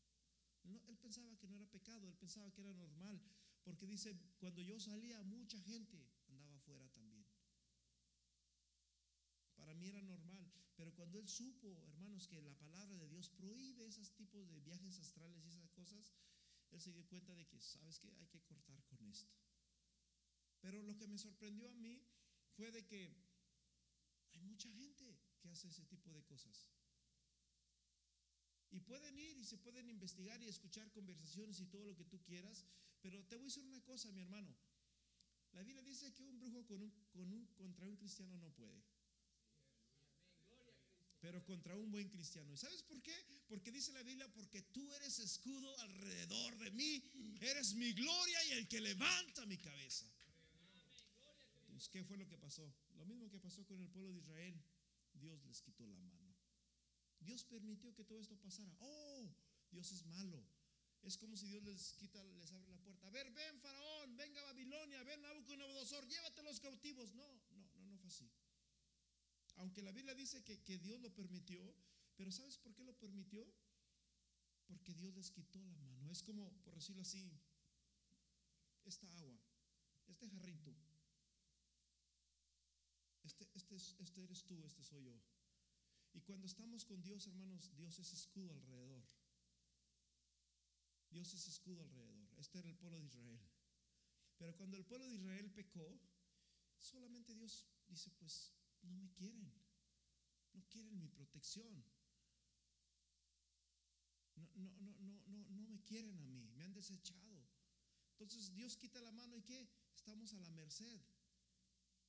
él 0.64 0.98
pensaba 0.98 1.36
que 1.36 1.46
no 1.46 1.56
era 1.56 1.66
pecado, 1.66 2.08
él 2.08 2.16
pensaba 2.16 2.50
que 2.50 2.62
era 2.62 2.72
normal, 2.72 3.20
porque 3.62 3.86
dice, 3.86 4.18
cuando 4.38 4.62
yo 4.62 4.80
salía, 4.80 5.22
mucha 5.22 5.60
gente 5.62 6.08
andaba 6.28 6.56
afuera 6.56 6.88
también. 6.90 7.26
Para 9.54 9.74
mí 9.74 9.86
era 9.86 10.02
normal, 10.02 10.50
pero 10.76 10.94
cuando 10.94 11.18
él 11.18 11.28
supo, 11.28 11.82
hermanos, 11.88 12.26
que 12.26 12.42
la 12.42 12.54
palabra 12.58 12.96
de 12.96 13.08
Dios 13.08 13.30
prohíbe 13.30 13.86
esos 13.86 14.12
tipos 14.14 14.48
de 14.48 14.60
viajes 14.60 14.98
astrales 14.98 15.44
y 15.44 15.48
esas 15.48 15.70
cosas, 15.70 16.12
él 16.70 16.80
se 16.80 16.92
dio 16.92 17.06
cuenta 17.06 17.34
de 17.34 17.46
que, 17.46 17.60
¿sabes 17.60 17.98
qué? 17.98 18.12
Hay 18.16 18.26
que 18.26 18.40
cortar 18.40 18.82
con 18.84 19.02
esto. 19.04 19.32
Pero 20.64 20.82
lo 20.82 20.96
que 20.96 21.06
me 21.06 21.18
sorprendió 21.18 21.68
a 21.68 21.74
mí 21.74 22.02
fue 22.56 22.70
de 22.72 22.86
que 22.86 23.14
hay 24.32 24.40
mucha 24.40 24.72
gente 24.72 25.04
que 25.38 25.50
hace 25.50 25.68
ese 25.68 25.84
tipo 25.84 26.10
de 26.10 26.24
cosas. 26.24 26.66
Y 28.70 28.80
pueden 28.80 29.18
ir 29.18 29.36
y 29.36 29.44
se 29.44 29.58
pueden 29.58 29.90
investigar 29.90 30.42
y 30.42 30.48
escuchar 30.48 30.90
conversaciones 30.90 31.60
y 31.60 31.66
todo 31.66 31.84
lo 31.84 31.94
que 31.94 32.06
tú 32.06 32.18
quieras, 32.22 32.64
pero 33.02 33.22
te 33.26 33.36
voy 33.36 33.44
a 33.44 33.48
decir 33.48 33.62
una 33.66 33.84
cosa, 33.84 34.10
mi 34.12 34.22
hermano. 34.22 34.56
La 35.52 35.62
Biblia 35.62 35.82
dice 35.82 36.14
que 36.14 36.24
un 36.24 36.38
brujo 36.38 36.66
con 36.66 36.80
un, 36.80 36.90
con 37.12 37.30
un, 37.30 37.46
contra 37.58 37.86
un 37.86 37.96
cristiano 37.96 38.34
no 38.38 38.50
puede. 38.52 38.82
Pero 41.20 41.44
contra 41.44 41.76
un 41.76 41.90
buen 41.90 42.08
cristiano. 42.08 42.50
¿Y 42.54 42.56
sabes 42.56 42.82
por 42.84 43.02
qué? 43.02 43.14
Porque 43.48 43.70
dice 43.70 43.92
la 43.92 44.02
Biblia, 44.02 44.32
porque 44.32 44.62
tú 44.62 44.94
eres 44.94 45.18
escudo 45.18 45.78
alrededor 45.80 46.56
de 46.56 46.70
mí, 46.70 47.02
eres 47.42 47.74
mi 47.74 47.92
gloria 47.92 48.44
y 48.46 48.52
el 48.52 48.66
que 48.66 48.80
levanta 48.80 49.44
mi 49.44 49.58
cabeza. 49.58 50.10
¿Qué 51.88 52.04
fue 52.04 52.16
lo 52.16 52.26
que 52.26 52.38
pasó? 52.38 52.72
Lo 52.94 53.04
mismo 53.04 53.28
que 53.28 53.38
pasó 53.38 53.64
con 53.66 53.80
el 53.80 53.88
pueblo 53.88 54.12
de 54.12 54.18
Israel. 54.18 54.62
Dios 55.12 55.44
les 55.44 55.62
quitó 55.62 55.86
la 55.86 55.98
mano. 55.98 56.34
Dios 57.20 57.44
permitió 57.44 57.94
que 57.94 58.04
todo 58.04 58.20
esto 58.20 58.36
pasara. 58.36 58.76
Oh, 58.80 59.28
Dios 59.70 59.90
es 59.92 60.04
malo. 60.06 60.44
Es 61.02 61.18
como 61.18 61.36
si 61.36 61.46
Dios 61.46 61.62
les 61.62 61.92
quita, 61.94 62.22
les 62.24 62.50
abre 62.52 62.70
la 62.70 62.78
puerta. 62.78 63.06
A 63.06 63.10
ver, 63.10 63.30
ven 63.30 63.60
Faraón, 63.60 64.16
venga 64.16 64.42
Babilonia, 64.42 65.02
ven 65.02 65.20
Nabucodonosor, 65.20 66.06
llévate 66.06 66.42
los 66.42 66.60
cautivos. 66.60 67.14
No, 67.14 67.26
no, 67.50 67.70
no, 67.74 67.84
no 67.84 67.98
fue 67.98 68.08
así. 68.08 68.30
Aunque 69.56 69.82
la 69.82 69.92
Biblia 69.92 70.14
dice 70.14 70.42
que, 70.42 70.62
que 70.62 70.78
Dios 70.78 71.00
lo 71.00 71.14
permitió, 71.14 71.74
pero 72.16 72.32
¿sabes 72.32 72.58
por 72.58 72.74
qué 72.74 72.84
lo 72.84 72.94
permitió? 72.98 73.46
Porque 74.66 74.94
Dios 74.94 75.14
les 75.14 75.30
quitó 75.30 75.62
la 75.62 75.76
mano. 75.76 76.10
Es 76.10 76.22
como, 76.22 76.50
por 76.62 76.74
decirlo 76.74 77.02
así, 77.02 77.30
esta 78.84 79.06
agua, 79.18 79.38
este 80.06 80.28
jarrito 80.28 80.74
este, 83.24 83.48
este, 83.54 83.76
este 83.76 84.22
eres 84.22 84.44
tú, 84.44 84.62
este 84.64 84.82
soy 84.82 85.04
yo. 85.04 85.20
Y 86.12 86.20
cuando 86.20 86.46
estamos 86.46 86.84
con 86.84 87.02
Dios, 87.02 87.26
hermanos, 87.26 87.74
Dios 87.74 87.98
es 87.98 88.12
escudo 88.12 88.54
alrededor. 88.54 89.04
Dios 91.10 91.32
es 91.34 91.48
escudo 91.48 91.82
alrededor. 91.82 92.28
Este 92.36 92.58
era 92.58 92.68
el 92.68 92.76
pueblo 92.76 92.98
de 92.98 93.04
Israel. 93.04 93.40
Pero 94.36 94.54
cuando 94.56 94.76
el 94.76 94.84
pueblo 94.84 95.06
de 95.08 95.14
Israel 95.14 95.50
pecó, 95.50 96.00
solamente 96.78 97.34
Dios 97.34 97.66
dice, 97.88 98.10
pues 98.12 98.52
no 98.82 98.94
me 98.94 99.10
quieren. 99.12 99.52
No 100.52 100.62
quieren 100.68 100.98
mi 100.98 101.08
protección. 101.08 101.84
No, 104.36 104.50
no, 104.54 104.70
no, 104.80 104.98
no, 105.00 105.22
no, 105.26 105.50
no 105.50 105.62
me 105.68 105.80
quieren 105.82 106.18
a 106.18 106.26
mí. 106.26 106.48
Me 106.54 106.62
han 106.62 106.74
desechado. 106.74 107.48
Entonces 108.12 108.52
Dios 108.52 108.76
quita 108.76 109.00
la 109.00 109.12
mano 109.12 109.36
y 109.36 109.42
¿qué? 109.42 109.68
Estamos 109.94 110.32
a 110.34 110.40
la 110.40 110.50
merced 110.50 111.00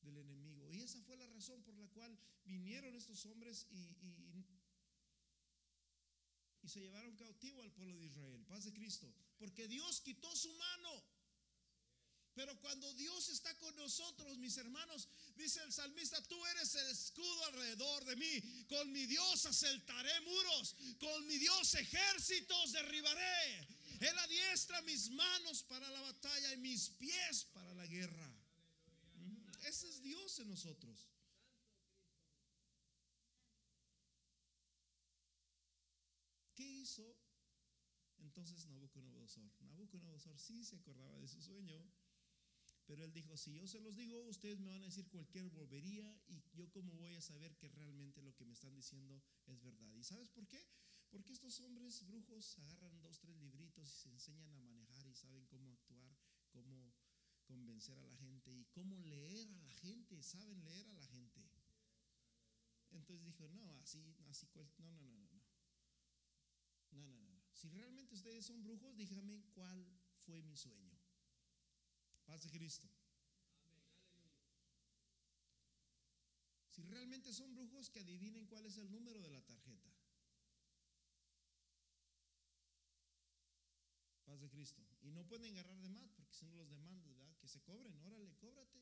del 0.05 0.17
enemigo. 0.17 0.71
Y 0.71 0.81
esa 0.81 1.01
fue 1.01 1.17
la 1.17 1.27
razón 1.27 1.61
por 1.63 1.75
la 1.75 1.87
cual 1.89 2.17
vinieron 2.45 2.95
estos 2.95 3.25
hombres 3.25 3.67
y, 3.71 3.77
y, 4.01 4.15
se 6.67 6.79
llevaron 6.79 7.15
cautivo 7.15 7.61
al 7.61 7.71
pueblo 7.71 7.95
de 7.99 8.07
Israel. 8.07 8.43
Paz 8.47 8.65
de 8.65 8.73
Cristo. 8.73 9.13
Porque 9.37 9.67
Dios 9.67 10.01
quitó 10.01 10.35
su 10.35 10.51
mano. 10.53 11.03
Pero 12.33 12.59
cuando 12.59 12.91
Dios 12.95 13.29
está 13.29 13.55
con 13.59 13.73
nosotros, 13.77 14.37
mis 14.39 14.57
hermanos, 14.57 15.07
dice 15.35 15.61
el 15.63 15.71
salmista, 15.71 16.21
tú 16.23 16.43
eres 16.47 16.75
el 16.75 16.87
escudo 16.87 17.45
alrededor 17.45 18.03
de 18.05 18.15
mí. 18.17 18.65
Con 18.67 18.91
mi 18.91 19.05
Dios 19.05 19.45
asaltaré 19.45 20.19
muros. 20.21 20.75
Con 20.99 21.27
mi 21.27 21.37
Dios 21.37 21.75
ejércitos 21.75 22.73
derribaré. 22.73 23.67
Él 24.01 24.17
adiestra 24.17 24.81
mis 24.81 25.09
manos 25.11 25.63
para 25.63 25.89
la 25.89 26.01
batalla 26.01 26.53
y 26.53 26.57
mis 26.57 26.89
pies 26.89 27.45
para 27.53 27.73
la 27.75 27.85
guerra. 27.85 28.34
En 30.37 30.49
nosotros. 30.49 31.09
¿Qué 36.53 36.63
hizo 36.63 37.15
entonces 38.17 38.65
Nabucodonosor? 38.65 39.49
Nabucodonosor 39.61 40.37
sí 40.37 40.65
se 40.65 40.75
acordaba 40.75 41.17
de 41.19 41.29
su 41.29 41.41
sueño, 41.41 41.81
pero 42.85 43.05
él 43.05 43.13
dijo, 43.13 43.37
si 43.37 43.53
yo 43.53 43.65
se 43.65 43.79
los 43.79 43.95
digo, 43.95 44.21
ustedes 44.27 44.59
me 44.59 44.71
van 44.71 44.81
a 44.81 44.85
decir 44.85 45.07
cualquier 45.07 45.49
volvería 45.49 46.21
y 46.27 46.43
yo 46.53 46.69
cómo 46.69 46.93
voy 46.95 47.15
a 47.15 47.21
saber 47.21 47.55
que 47.55 47.69
realmente 47.69 48.21
lo 48.21 48.35
que 48.35 48.43
me 48.43 48.53
están 48.53 48.75
diciendo 48.75 49.23
es 49.45 49.61
verdad. 49.61 49.93
¿Y 49.93 50.03
sabes 50.03 50.29
por 50.29 50.45
qué? 50.47 50.67
Porque 51.11 51.31
estos 51.31 51.61
hombres 51.61 52.05
brujos 52.05 52.59
agarran 52.59 53.01
dos, 53.01 53.19
tres 53.19 53.37
libritos 53.37 53.89
y 53.89 53.97
se 53.97 54.09
enseñan 54.09 54.53
a 54.53 54.61
manejar 54.63 55.07
y 55.07 55.15
saben 55.15 55.45
cómo 55.45 55.71
actuar, 55.71 56.13
cómo 56.49 56.93
convencer 57.45 57.97
a 57.99 58.05
la 58.05 58.15
gente 58.17 58.51
y 58.51 58.65
cómo 58.65 58.99
leer 58.99 59.47
a 59.53 59.61
la 59.61 59.73
gente, 59.73 60.21
saben 60.21 60.63
leer 60.63 60.87
a 60.89 60.93
la 60.93 61.05
gente. 61.07 61.41
Entonces 62.91 63.23
dijo, 63.25 63.47
no, 63.49 63.79
así, 63.79 64.15
así, 64.27 64.47
no, 64.79 64.91
no, 64.91 65.01
no, 65.01 65.17
no, 65.17 65.29
no. 65.31 65.43
No, 66.91 67.07
no, 67.07 67.21
no. 67.21 67.43
Si 67.53 67.69
realmente 67.69 68.15
ustedes 68.15 68.45
son 68.45 68.63
brujos, 68.63 68.95
díganme 68.95 69.43
cuál 69.53 69.85
fue 70.25 70.41
mi 70.43 70.55
sueño. 70.55 70.97
Paz 72.25 72.43
de 72.43 72.49
Cristo. 72.49 72.89
Si 76.69 76.83
realmente 76.83 77.31
son 77.31 77.53
brujos, 77.53 77.89
que 77.89 77.99
adivinen 77.99 78.47
cuál 78.47 78.65
es 78.65 78.77
el 78.77 78.91
número 78.91 79.21
de 79.21 79.29
la 79.29 79.41
tarjeta. 79.41 79.89
Paz 84.25 84.41
de 84.41 84.49
Cristo. 84.49 84.83
Y 85.01 85.11
no 85.11 85.25
pueden 85.25 85.45
agarrar 85.45 85.79
de 85.79 85.89
más, 85.89 86.11
porque 86.11 86.33
si 86.33 86.45
no 86.45 86.55
los 86.55 86.69
demandan, 86.69 87.07
¿verdad? 87.13 87.34
Que 87.45 87.49
se 87.49 87.61
cobren, 87.61 87.95
órale, 88.01 88.33
cóbrate. 88.37 88.81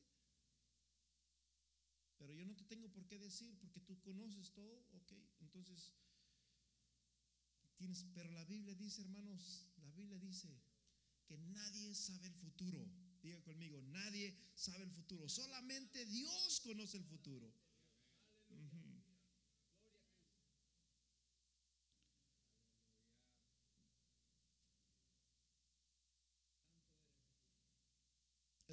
Pero 2.17 2.31
yo 2.31 2.45
no 2.45 2.55
te 2.55 2.63
tengo 2.63 2.87
por 2.87 3.05
qué 3.05 3.19
decir, 3.19 3.59
porque 3.59 3.81
tú 3.81 3.99
conoces 3.99 4.53
todo, 4.53 4.87
ok. 4.93 5.11
Entonces, 5.41 5.91
tienes, 7.75 8.05
pero 8.13 8.31
la 8.31 8.45
Biblia 8.45 8.73
dice, 8.75 9.01
hermanos, 9.01 9.67
la 9.83 9.91
Biblia 9.91 10.17
dice 10.17 10.47
que 11.25 11.37
nadie 11.39 11.93
sabe 11.93 12.27
el 12.27 12.35
futuro. 12.35 12.89
Diga 13.21 13.43
conmigo, 13.43 13.81
nadie 13.81 14.33
sabe 14.55 14.85
el 14.85 14.91
futuro. 14.91 15.27
Solamente 15.27 16.05
Dios 16.05 16.61
conoce 16.61 16.95
el 16.95 17.03
futuro. 17.03 17.53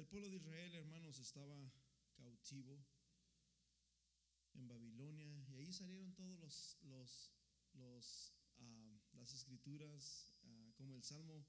pueblo 0.11 0.29
de 0.29 0.35
Israel, 0.35 0.75
hermanos, 0.75 1.17
estaba 1.19 1.71
cautivo 2.17 2.85
en 4.55 4.67
Babilonia 4.67 5.41
y 5.47 5.55
ahí 5.55 5.71
salieron 5.71 6.13
todos 6.13 6.37
los, 6.37 8.33
ah, 8.59 8.99
las 9.13 9.33
escrituras, 9.33 10.37
ah, 10.43 10.73
como 10.75 10.97
el 10.97 11.03
Salmo 11.03 11.45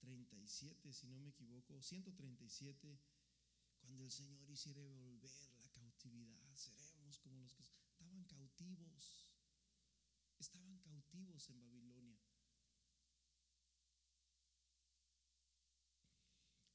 37, 0.00 0.92
si 0.92 1.06
no 1.06 1.20
me 1.20 1.28
equivoco, 1.28 1.80
137, 1.80 2.98
cuando 3.78 4.02
el 4.02 4.10
Señor 4.10 4.50
hiciera 4.50 4.82
volver 4.82 5.30
la 5.60 5.68
cautividad, 5.68 6.36
seremos 6.56 7.16
como 7.20 7.38
los 7.38 7.54
que 7.54 7.62
estaban 7.62 8.24
cautivos, 8.24 9.30
estaban 10.40 10.78
cautivos 10.78 11.48
en 11.48 11.60
Babilonia. 11.60 12.19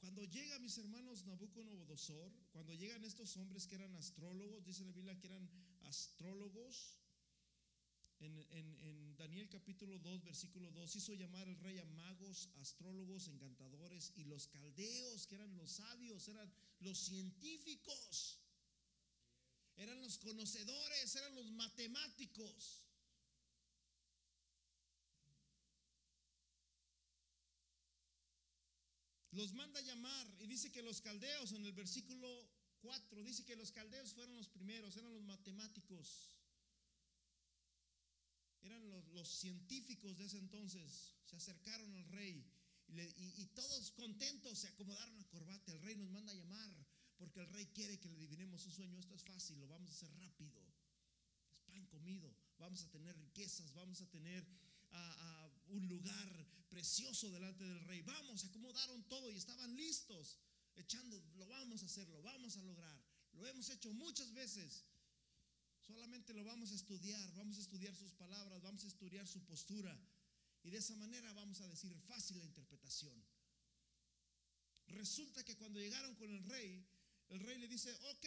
Cuando 0.05 0.23
llega, 0.23 0.59
mis 0.59 0.77
hermanos, 0.77 1.25
Nabucodonosor, 1.25 2.31
cuando 2.53 2.75
llegan 2.75 3.03
estos 3.03 3.35
hombres 3.37 3.65
que 3.65 3.73
eran 3.73 3.95
astrólogos, 3.95 4.63
dice 4.63 4.85
la 4.85 4.91
Biblia 4.91 5.19
que 5.19 5.25
eran 5.25 5.49
astrólogos, 5.81 6.99
en, 8.19 9.15
Daniel 9.17 9.49
capítulo 9.49 9.97
2, 9.97 10.23
versículo 10.23 10.69
2, 10.69 10.95
hizo 10.97 11.15
llamar 11.15 11.47
el 11.47 11.57
rey 11.57 11.79
a 11.79 11.85
magos, 11.85 12.51
astrólogos, 12.57 13.27
encantadores 13.29 14.13
y 14.15 14.25
los 14.25 14.47
caldeos, 14.47 15.25
que 15.25 15.35
eran 15.35 15.57
los 15.57 15.71
sabios, 15.71 16.27
eran 16.27 16.53
los 16.81 16.99
científicos, 16.99 18.39
eran 19.75 19.99
los 20.01 20.19
conocedores, 20.19 21.15
eran 21.15 21.33
los 21.33 21.49
matemáticos. 21.49 22.84
Los 29.35 29.53
manda 29.53 29.79
a 29.79 29.83
llamar 29.83 30.27
y 30.39 30.47
dice 30.47 30.71
que 30.71 30.81
los 30.81 31.01
caldeos 31.01 31.51
en 31.51 31.65
el 31.65 31.73
versículo 31.73 32.25
4 32.81 33.21
dice 33.21 33.43
que 33.43 33.57
los 33.57 33.69
caldeos 33.69 34.13
fueron 34.13 34.37
los 34.37 34.47
primeros, 34.47 34.95
eran 34.95 35.13
los 35.13 35.23
matemáticos. 35.23 36.29
Eran 38.61 38.89
los, 38.89 39.27
científicos 39.27 40.17
de 40.17 40.25
ese 40.25 40.37
entonces. 40.37 41.13
Se 41.25 41.35
acercaron 41.35 41.93
al 41.95 42.07
rey 42.07 42.49
y, 42.87 43.45
todos 43.47 43.91
contentos 43.91 44.59
se 44.59 44.69
acomodaron 44.69 45.17
la 45.17 45.27
corbata. 45.27 45.73
El 45.73 45.81
rey 45.81 45.97
nos 45.97 46.09
manda 46.11 46.31
a 46.31 46.35
llamar 46.35 46.71
porque 47.17 47.41
el 47.41 47.47
rey 47.49 47.65
quiere 47.67 47.99
que 47.99 48.07
le 48.07 48.15
adivinemos 48.15 48.65
un 48.65 48.71
sueño. 48.71 48.97
Esto 48.97 49.15
es 49.15 49.23
fácil, 49.23 49.59
lo 49.59 49.67
vamos 49.67 49.89
a 49.89 49.93
hacer 49.93 50.15
rápido. 50.15 50.61
Es 51.51 51.59
pan 51.65 51.85
comido. 51.87 52.33
Vamos 52.57 52.83
a 52.83 52.89
tener 52.89 53.17
riquezas, 53.17 53.73
vamos 53.73 53.99
a 53.99 54.09
tener 54.09 54.47
ah, 54.95 55.51
un 55.67 55.87
lugar 55.87 56.45
precioso 56.69 57.29
delante 57.31 57.63
del 57.63 57.79
rey. 57.81 58.01
Vamos, 58.01 58.43
acomodaron 58.45 59.03
todo 59.07 59.31
y 59.31 59.37
estaban 59.37 59.75
listos, 59.75 60.39
echando, 60.75 61.21
lo 61.35 61.47
vamos 61.47 61.83
a 61.83 61.85
hacer, 61.85 62.07
lo 62.09 62.21
vamos 62.21 62.57
a 62.57 62.63
lograr. 62.63 63.01
Lo 63.33 63.45
hemos 63.47 63.69
hecho 63.69 63.91
muchas 63.93 64.33
veces. 64.33 64.85
Solamente 65.79 66.33
lo 66.33 66.43
vamos 66.43 66.71
a 66.71 66.75
estudiar, 66.75 67.33
vamos 67.35 67.57
a 67.57 67.61
estudiar 67.61 67.95
sus 67.95 68.11
palabras, 68.13 68.61
vamos 68.61 68.83
a 68.83 68.87
estudiar 68.87 69.27
su 69.27 69.43
postura. 69.45 69.95
Y 70.63 70.71
de 70.71 70.77
esa 70.77 70.95
manera 70.95 71.31
vamos 71.33 71.61
a 71.61 71.67
decir 71.67 71.95
fácil 72.07 72.39
la 72.39 72.45
interpretación. 72.45 73.23
Resulta 74.87 75.43
que 75.43 75.55
cuando 75.57 75.79
llegaron 75.79 76.15
con 76.15 76.29
el 76.31 76.43
rey, 76.43 76.85
el 77.29 77.39
rey 77.39 77.57
le 77.57 77.67
dice, 77.67 77.93
ok, 77.93 78.25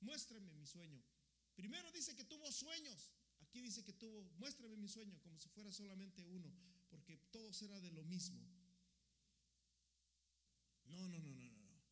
muéstrame 0.00 0.52
mi 0.54 0.66
sueño. 0.66 1.02
Primero 1.54 1.90
dice 1.92 2.14
que 2.14 2.24
tuvo 2.24 2.50
sueños. 2.52 3.12
Aquí 3.58 3.66
dice 3.66 3.82
que 3.82 3.92
tuvo, 3.92 4.22
muéstrame 4.38 4.76
mi 4.76 4.86
sueño, 4.86 5.18
como 5.20 5.36
si 5.36 5.48
fuera 5.48 5.72
solamente 5.72 6.24
uno, 6.24 6.48
porque 6.88 7.16
todos 7.32 7.60
era 7.62 7.80
de 7.80 7.90
lo 7.90 8.04
mismo. 8.04 8.40
No, 10.84 11.08
no, 11.08 11.18
no, 11.18 11.34
no, 11.34 11.50
no. 11.50 11.82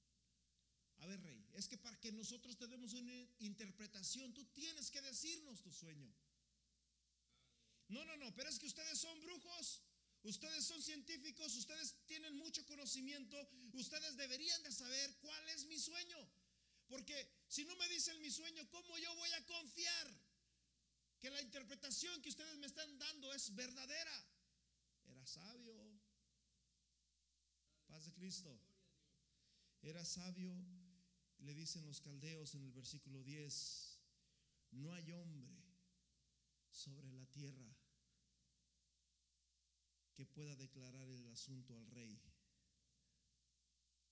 A 0.99 1.07
ver, 1.09 1.21
rey, 1.25 1.45
es 1.55 1.67
que 1.67 1.77
para 1.77 1.99
que 1.99 2.13
nosotros 2.13 2.57
te 2.57 2.69
demos 2.69 2.93
una 2.93 3.19
interpretación, 3.41 4.33
tú 4.33 4.45
tienes 4.53 4.93
que 4.93 5.03
decirnos 5.03 5.61
tu 5.61 5.73
sueño. 5.73 6.09
No, 7.89 8.05
no, 8.05 8.17
no, 8.17 8.33
pero 8.37 8.49
es 8.49 8.61
que 8.61 8.67
ustedes 8.67 9.01
son 9.01 9.21
brujos, 9.23 9.83
ustedes 10.23 10.65
son 10.65 10.81
científicos, 10.81 11.57
ustedes 11.57 11.97
tienen 12.07 12.37
mucho 12.37 12.65
conocimiento, 12.67 13.37
ustedes 13.73 14.17
deberían 14.17 14.63
de 14.63 14.71
saber 14.71 15.17
cuál 15.19 15.49
es 15.49 15.67
mi 15.67 15.81
sueño. 15.81 16.31
Porque 16.87 17.29
si 17.49 17.65
no 17.65 17.75
me 17.75 17.89
dicen 17.89 18.21
mi 18.21 18.31
sueño, 18.31 18.71
¿cómo 18.71 18.97
yo 18.99 19.13
voy 19.17 19.33
a 19.33 19.45
confiar 19.47 20.26
que 21.27 21.31
la 21.33 21.43
interpretación 21.43 22.23
que 22.23 22.29
ustedes 22.29 22.57
me 22.59 22.69
están 22.69 22.97
dando 22.99 23.35
es 23.35 23.53
verdadera? 23.53 24.17
Era 25.07 25.27
sabio. 25.27 25.75
Paz 27.89 28.05
de 28.05 28.13
Cristo. 28.13 28.57
Era 29.83 30.05
sabio, 30.05 30.55
le 31.39 31.53
dicen 31.53 31.85
los 31.85 32.01
caldeos 32.01 32.55
en 32.55 32.63
el 32.63 32.71
versículo 32.71 33.25
10, 33.25 34.01
no 34.71 34.93
hay 34.93 35.11
hombre 35.15 35.51
sobre 36.71 37.11
la 37.11 37.27
tierra 37.27 37.77
que 40.15 40.27
pueda 40.27 40.55
declarar 40.55 41.11
el 41.11 41.27
asunto 41.27 41.75
al 41.75 41.87
rey. 41.89 42.23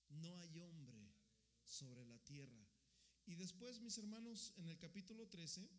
No 0.08 0.36
hay 0.40 0.58
hombre 0.58 1.14
sobre 1.62 2.04
la 2.06 2.18
tierra. 2.18 2.66
Y 3.24 3.36
después, 3.36 3.80
mis 3.80 3.98
hermanos, 3.98 4.52
en 4.56 4.68
el 4.68 4.78
capítulo 4.78 5.28
13, 5.28 5.70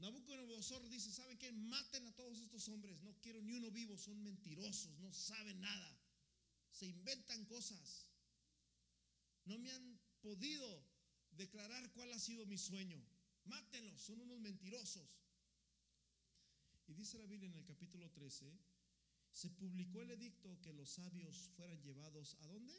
Nabucodonosor 0.00 0.88
dice, 0.88 1.12
¿saben 1.12 1.36
qué? 1.36 1.52
Maten 1.52 2.06
a 2.06 2.12
todos 2.16 2.38
estos 2.40 2.66
hombres, 2.68 3.00
no 3.02 3.14
quiero 3.20 3.42
ni 3.42 3.52
uno 3.52 3.70
vivo, 3.70 3.98
son 3.98 4.22
mentirosos, 4.22 4.98
no 4.98 5.12
saben 5.12 5.60
nada, 5.60 5.98
se 6.70 6.86
inventan 6.86 7.44
cosas. 7.44 8.06
No 9.44 9.58
me 9.58 9.70
han 9.70 10.00
podido 10.22 10.86
declarar 11.32 11.92
cuál 11.92 12.12
ha 12.12 12.18
sido 12.18 12.46
mi 12.46 12.56
sueño. 12.56 13.04
Mátenlos, 13.44 14.00
son 14.00 14.20
unos 14.20 14.40
mentirosos. 14.40 15.06
Y 16.86 16.94
dice 16.94 17.18
la 17.18 17.26
Biblia 17.26 17.50
en 17.50 17.56
el 17.56 17.64
capítulo 17.66 18.10
13, 18.10 18.58
se 19.32 19.50
publicó 19.50 20.00
el 20.00 20.12
edicto 20.12 20.60
que 20.62 20.72
los 20.72 20.90
sabios 20.90 21.50
fueran 21.56 21.80
llevados 21.82 22.36
a 22.40 22.46
dónde? 22.46 22.74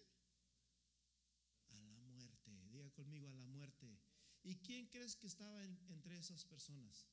A 1.70 1.80
la 1.82 1.98
muerte. 2.00 2.52
Diga 2.72 2.90
conmigo 2.92 3.30
a 3.30 3.34
la 3.34 3.46
muerte. 3.46 4.01
¿Y 4.44 4.56
quién 4.58 4.88
crees 4.88 5.16
que 5.16 5.28
estaba 5.28 5.64
en- 5.64 5.80
entre 5.88 6.18
esas 6.18 6.46
personas? 6.46 7.08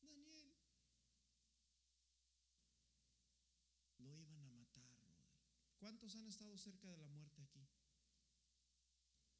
Daniel. 0.00 0.54
Lo 3.98 4.16
iban 4.16 4.44
a 4.44 4.50
matar. 4.52 4.88
¿Cuántos 5.78 6.14
han 6.16 6.26
estado 6.26 6.56
cerca 6.56 6.88
de 6.88 6.96
la 6.96 7.08
muerte 7.08 7.42
aquí? 7.42 7.68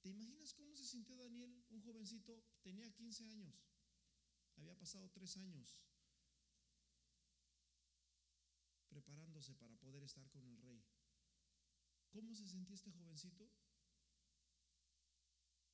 ¿Te 0.01 0.09
imaginas 0.09 0.55
cómo 0.55 0.75
se 0.75 0.85
sintió 0.87 1.17
Daniel, 1.17 1.65
un 1.71 1.81
jovencito? 1.83 2.43
Tenía 2.63 2.91
15 2.93 3.25
años. 3.27 3.69
Había 4.57 4.77
pasado 4.77 5.09
tres 5.11 5.37
años 5.37 5.79
preparándose 8.89 9.55
para 9.55 9.77
poder 9.77 10.03
estar 10.03 10.29
con 10.31 10.45
el 10.45 10.57
rey. 10.59 10.83
¿Cómo 12.11 12.35
se 12.35 12.49
sentía 12.49 12.75
este 12.75 12.91
jovencito? 12.91 13.49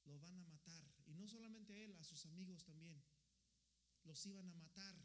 Lo 0.04 0.18
van 0.20 0.38
a 0.38 0.44
matar. 0.46 0.84
Y 1.06 1.14
no 1.14 1.26
solamente 1.26 1.72
a 1.72 1.78
él, 1.78 1.96
a 1.96 2.04
sus 2.04 2.24
amigos 2.26 2.64
también. 2.64 3.02
Los 4.04 4.24
iban 4.26 4.48
a 4.48 4.54
matar. 4.54 4.96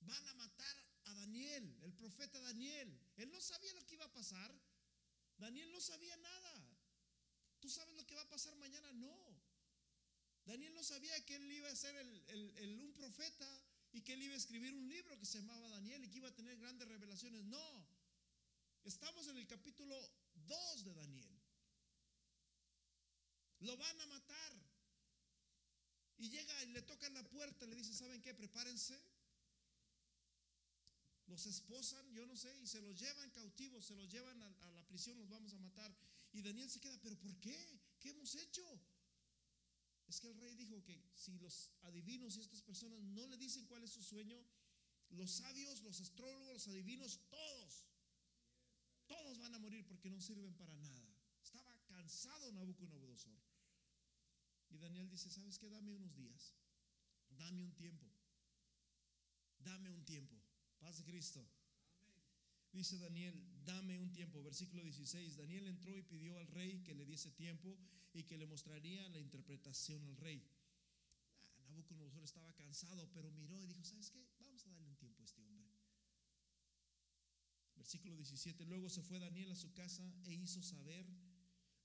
Van 0.00 0.26
a 0.28 0.34
matar 0.34 0.76
a 1.04 1.14
Daniel, 1.14 1.78
el 1.82 1.92
profeta 1.94 2.40
Daniel. 2.40 2.98
Él 3.16 3.30
no 3.30 3.40
sabía 3.40 3.72
lo 3.74 3.84
que 3.86 3.94
iba 3.94 4.04
a 4.04 4.12
pasar. 4.12 4.50
Daniel 5.38 5.70
no 5.72 5.80
sabía 5.80 6.16
nada. 6.16 6.66
¿Tú 7.60 7.68
sabes 7.68 7.94
lo 7.94 8.06
que 8.06 8.14
va 8.14 8.22
a 8.22 8.28
pasar 8.28 8.54
mañana? 8.56 8.92
No. 8.92 9.40
Daniel 10.44 10.74
no 10.74 10.82
sabía 10.82 11.24
que 11.26 11.36
él 11.36 11.52
iba 11.52 11.68
a 11.68 11.76
ser 11.76 11.94
el- 11.96 12.24
el- 12.28 12.56
el- 12.58 12.80
un 12.80 12.92
profeta 12.92 13.64
y 13.92 14.02
que 14.02 14.14
él 14.14 14.22
iba 14.22 14.34
a 14.34 14.38
escribir 14.38 14.74
un 14.74 14.88
libro 14.88 15.18
que 15.18 15.26
se 15.26 15.38
llamaba 15.38 15.68
Daniel 15.68 16.04
y 16.04 16.08
que 16.10 16.18
iba 16.18 16.28
a 16.28 16.34
tener 16.34 16.56
grandes 16.56 16.88
revelaciones. 16.88 17.44
No. 17.44 17.86
Estamos 18.84 19.26
en 19.28 19.36
el 19.36 19.46
capítulo 19.46 19.94
2 20.34 20.84
de 20.84 20.94
Daniel. 20.94 21.39
Lo 23.60 23.76
van 23.76 24.00
a 24.00 24.06
matar. 24.06 24.52
Y 26.18 26.28
llega 26.28 26.62
y 26.64 26.66
le 26.68 26.82
tocan 26.82 27.14
la 27.14 27.22
puerta 27.28 27.66
le 27.66 27.76
dice, 27.76 27.94
¿saben 27.94 28.20
qué? 28.20 28.34
Prepárense. 28.34 29.00
Los 31.26 31.46
esposan, 31.46 32.12
yo 32.12 32.26
no 32.26 32.36
sé, 32.36 32.54
y 32.60 32.66
se 32.66 32.80
los 32.80 32.98
llevan 32.98 33.30
cautivos, 33.30 33.86
se 33.86 33.94
los 33.94 34.10
llevan 34.10 34.42
a, 34.42 34.46
a 34.46 34.70
la 34.72 34.86
prisión, 34.86 35.18
los 35.18 35.28
vamos 35.28 35.54
a 35.54 35.58
matar. 35.58 35.96
Y 36.32 36.42
Daniel 36.42 36.68
se 36.68 36.80
queda, 36.80 36.98
¿pero 37.00 37.16
por 37.18 37.38
qué? 37.38 37.80
¿Qué 38.00 38.10
hemos 38.10 38.34
hecho? 38.34 38.64
Es 40.08 40.20
que 40.20 40.26
el 40.26 40.34
rey 40.34 40.56
dijo 40.56 40.82
que 40.82 41.00
si 41.14 41.38
los 41.38 41.70
adivinos 41.82 42.36
y 42.36 42.40
estas 42.40 42.62
personas 42.62 43.00
no 43.00 43.28
le 43.28 43.36
dicen 43.36 43.64
cuál 43.66 43.84
es 43.84 43.92
su 43.92 44.02
sueño, 44.02 44.44
los 45.10 45.30
sabios, 45.30 45.82
los 45.82 46.00
astrólogos, 46.00 46.52
los 46.52 46.68
adivinos, 46.68 47.20
todos, 47.28 47.86
todos 49.06 49.38
van 49.38 49.54
a 49.54 49.58
morir 49.58 49.86
porque 49.86 50.10
no 50.10 50.20
sirven 50.20 50.52
para 50.54 50.74
nada. 50.78 51.09
Cansado 52.10 52.50
Nabucodonosor. 52.50 53.38
Y 54.68 54.78
Daniel 54.78 55.08
dice, 55.08 55.30
¿sabes 55.30 55.60
qué? 55.60 55.70
Dame 55.70 55.94
unos 55.94 56.12
días. 56.16 56.56
Dame 57.38 57.62
un 57.62 57.72
tiempo. 57.72 58.10
Dame 59.60 59.92
un 59.92 60.04
tiempo. 60.04 60.34
Paz 60.80 60.96
de 60.98 61.04
Cristo. 61.04 61.46
Dice 62.72 62.98
Daniel, 62.98 63.40
dame 63.64 63.96
un 64.00 64.10
tiempo. 64.10 64.42
Versículo 64.42 64.82
16. 64.82 65.36
Daniel 65.36 65.68
entró 65.68 65.96
y 65.96 66.02
pidió 66.02 66.36
al 66.38 66.48
rey 66.48 66.82
que 66.82 66.96
le 66.96 67.06
diese 67.06 67.30
tiempo 67.30 67.78
y 68.12 68.24
que 68.24 68.36
le 68.36 68.46
mostraría 68.46 69.08
la 69.08 69.20
interpretación 69.20 70.04
al 70.04 70.16
rey. 70.16 70.44
Ah, 71.58 71.64
Nabucodonosor 71.68 72.24
estaba 72.24 72.52
cansado, 72.54 73.08
pero 73.12 73.30
miró 73.30 73.62
y 73.62 73.68
dijo, 73.68 73.84
¿sabes 73.84 74.10
qué? 74.10 74.26
Vamos 74.40 74.66
a 74.66 74.70
darle 74.70 74.88
un 74.88 74.96
tiempo 74.96 75.22
a 75.22 75.26
este 75.26 75.44
hombre. 75.44 75.70
Versículo 77.76 78.16
17. 78.16 78.66
Luego 78.66 78.90
se 78.90 79.04
fue 79.04 79.20
Daniel 79.20 79.52
a 79.52 79.54
su 79.54 79.72
casa 79.72 80.12
e 80.24 80.34
hizo 80.34 80.60
saber 80.60 81.06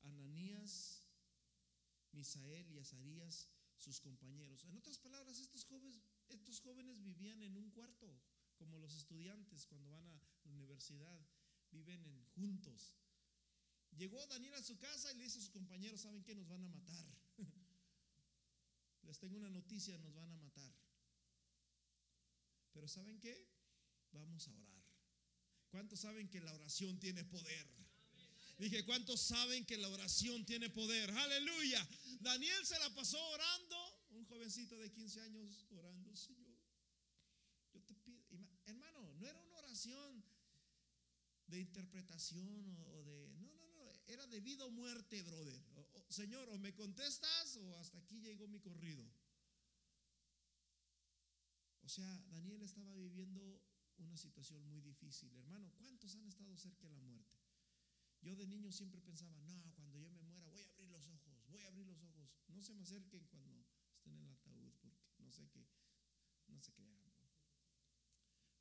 Ananías, 0.06 1.04
Misael 2.12 2.72
y 2.72 2.80
Azarías, 2.80 3.50
sus 3.78 4.00
compañeros. 4.00 4.64
En 4.66 4.76
otras 4.76 4.98
palabras, 4.98 5.40
estos 5.40 5.66
jóvenes, 5.66 6.00
estos 6.30 6.60
jóvenes 6.62 7.02
vivían 7.04 7.42
en 7.44 7.58
un 7.58 7.70
cuarto, 7.72 8.22
como 8.56 8.80
los 8.80 8.96
estudiantes 8.96 9.66
cuando 9.66 9.92
van 9.92 10.08
a 10.08 10.22
la 10.46 10.52
universidad, 10.52 11.28
viven 11.72 12.06
en, 12.06 12.24
juntos. 12.36 12.96
Llegó 13.92 14.26
Daniel 14.28 14.56
a 14.56 14.64
su 14.64 14.78
casa 14.78 15.12
y 15.12 15.18
le 15.18 15.24
dice 15.24 15.40
a 15.40 15.42
sus 15.42 15.52
compañeros, 15.52 16.02
¿saben 16.02 16.24
qué? 16.24 16.36
Nos 16.36 16.48
van 16.48 16.64
a 16.64 16.70
matar. 16.70 17.06
les 19.04 19.20
tengo 19.20 19.38
una 19.38 19.50
noticia, 19.50 19.98
nos 19.98 20.14
van 20.14 20.32
a 20.32 20.38
matar. 20.38 20.74
Pero 22.74 22.88
¿saben 22.88 23.20
qué? 23.20 23.48
Vamos 24.12 24.48
a 24.48 24.54
orar. 24.54 24.84
¿Cuántos 25.70 26.00
saben 26.00 26.30
que 26.30 26.42
la 26.42 26.54
oración 26.54 27.00
tiene 27.00 27.24
poder? 27.24 27.85
Dije, 28.58 28.86
¿cuántos 28.86 29.20
saben 29.20 29.66
que 29.66 29.78
la 29.78 29.90
oración 29.90 30.46
tiene 30.46 30.70
poder? 30.70 31.12
Aleluya. 31.12 31.86
Daniel 32.22 32.66
se 32.66 32.80
la 32.80 32.90
pasó 32.96 33.22
orando, 33.32 34.08
un 34.12 34.26
jovencito 34.26 34.78
de 34.78 34.92
15 34.92 35.22
años 35.22 35.66
orando, 35.72 36.16
Señor. 36.16 36.56
Yo 37.74 37.82
te 37.84 37.96
pido, 37.96 38.24
hermano, 38.66 39.14
no 39.16 39.28
era 39.28 39.42
una 39.42 39.58
oración 39.58 40.24
de 41.48 41.60
interpretación 41.60 42.78
o, 42.88 43.04
de... 43.04 43.30
No, 43.40 43.54
no, 43.54 43.68
no, 43.74 43.92
era 44.08 44.26
de 44.28 44.40
vida 44.40 44.68
muerte, 44.70 45.22
brother. 45.22 45.62
señor, 46.08 46.48
o 46.50 46.58
me 46.58 46.74
contestas 46.74 47.58
o 47.58 47.78
hasta 47.78 47.98
aquí 47.98 48.22
llegó 48.22 48.48
mi 48.48 48.62
corrido. 48.62 49.06
O 51.82 51.90
sea, 51.90 52.18
Daniel 52.30 52.62
estaba 52.62 52.96
viviendo 52.96 53.62
una 53.98 54.18
situación 54.18 54.66
muy 54.68 54.80
difícil. 54.80 55.36
Hermano, 55.36 55.72
¿cuántos 55.78 56.16
han 56.16 56.26
estado 56.26 56.56
cerca 56.58 56.88
de 56.88 56.98
la 56.98 57.06
muerte? 57.06 57.45
Yo 58.26 58.36
de 58.36 58.48
niño 58.48 58.72
siempre 58.72 59.00
pensaba, 59.02 59.38
no, 59.44 59.72
cuando 59.76 60.00
yo 60.00 60.10
me 60.10 60.20
muera 60.24 60.44
voy 60.48 60.60
a 60.64 60.68
abrir 60.70 60.90
los 60.90 61.08
ojos, 61.08 61.46
voy 61.48 61.62
a 61.62 61.68
abrir 61.68 61.86
los 61.86 62.02
ojos. 62.02 62.28
No 62.48 62.64
se 62.64 62.74
me 62.74 62.82
acerquen 62.82 63.24
cuando 63.28 63.64
estén 63.94 64.16
en 64.18 64.24
el 64.24 64.32
ataúd, 64.32 64.74
porque 64.82 64.98
no 65.20 65.32
sé 65.32 65.48
qué, 65.50 65.64
no 66.48 66.60
se 66.60 66.74
crean. 66.74 67.06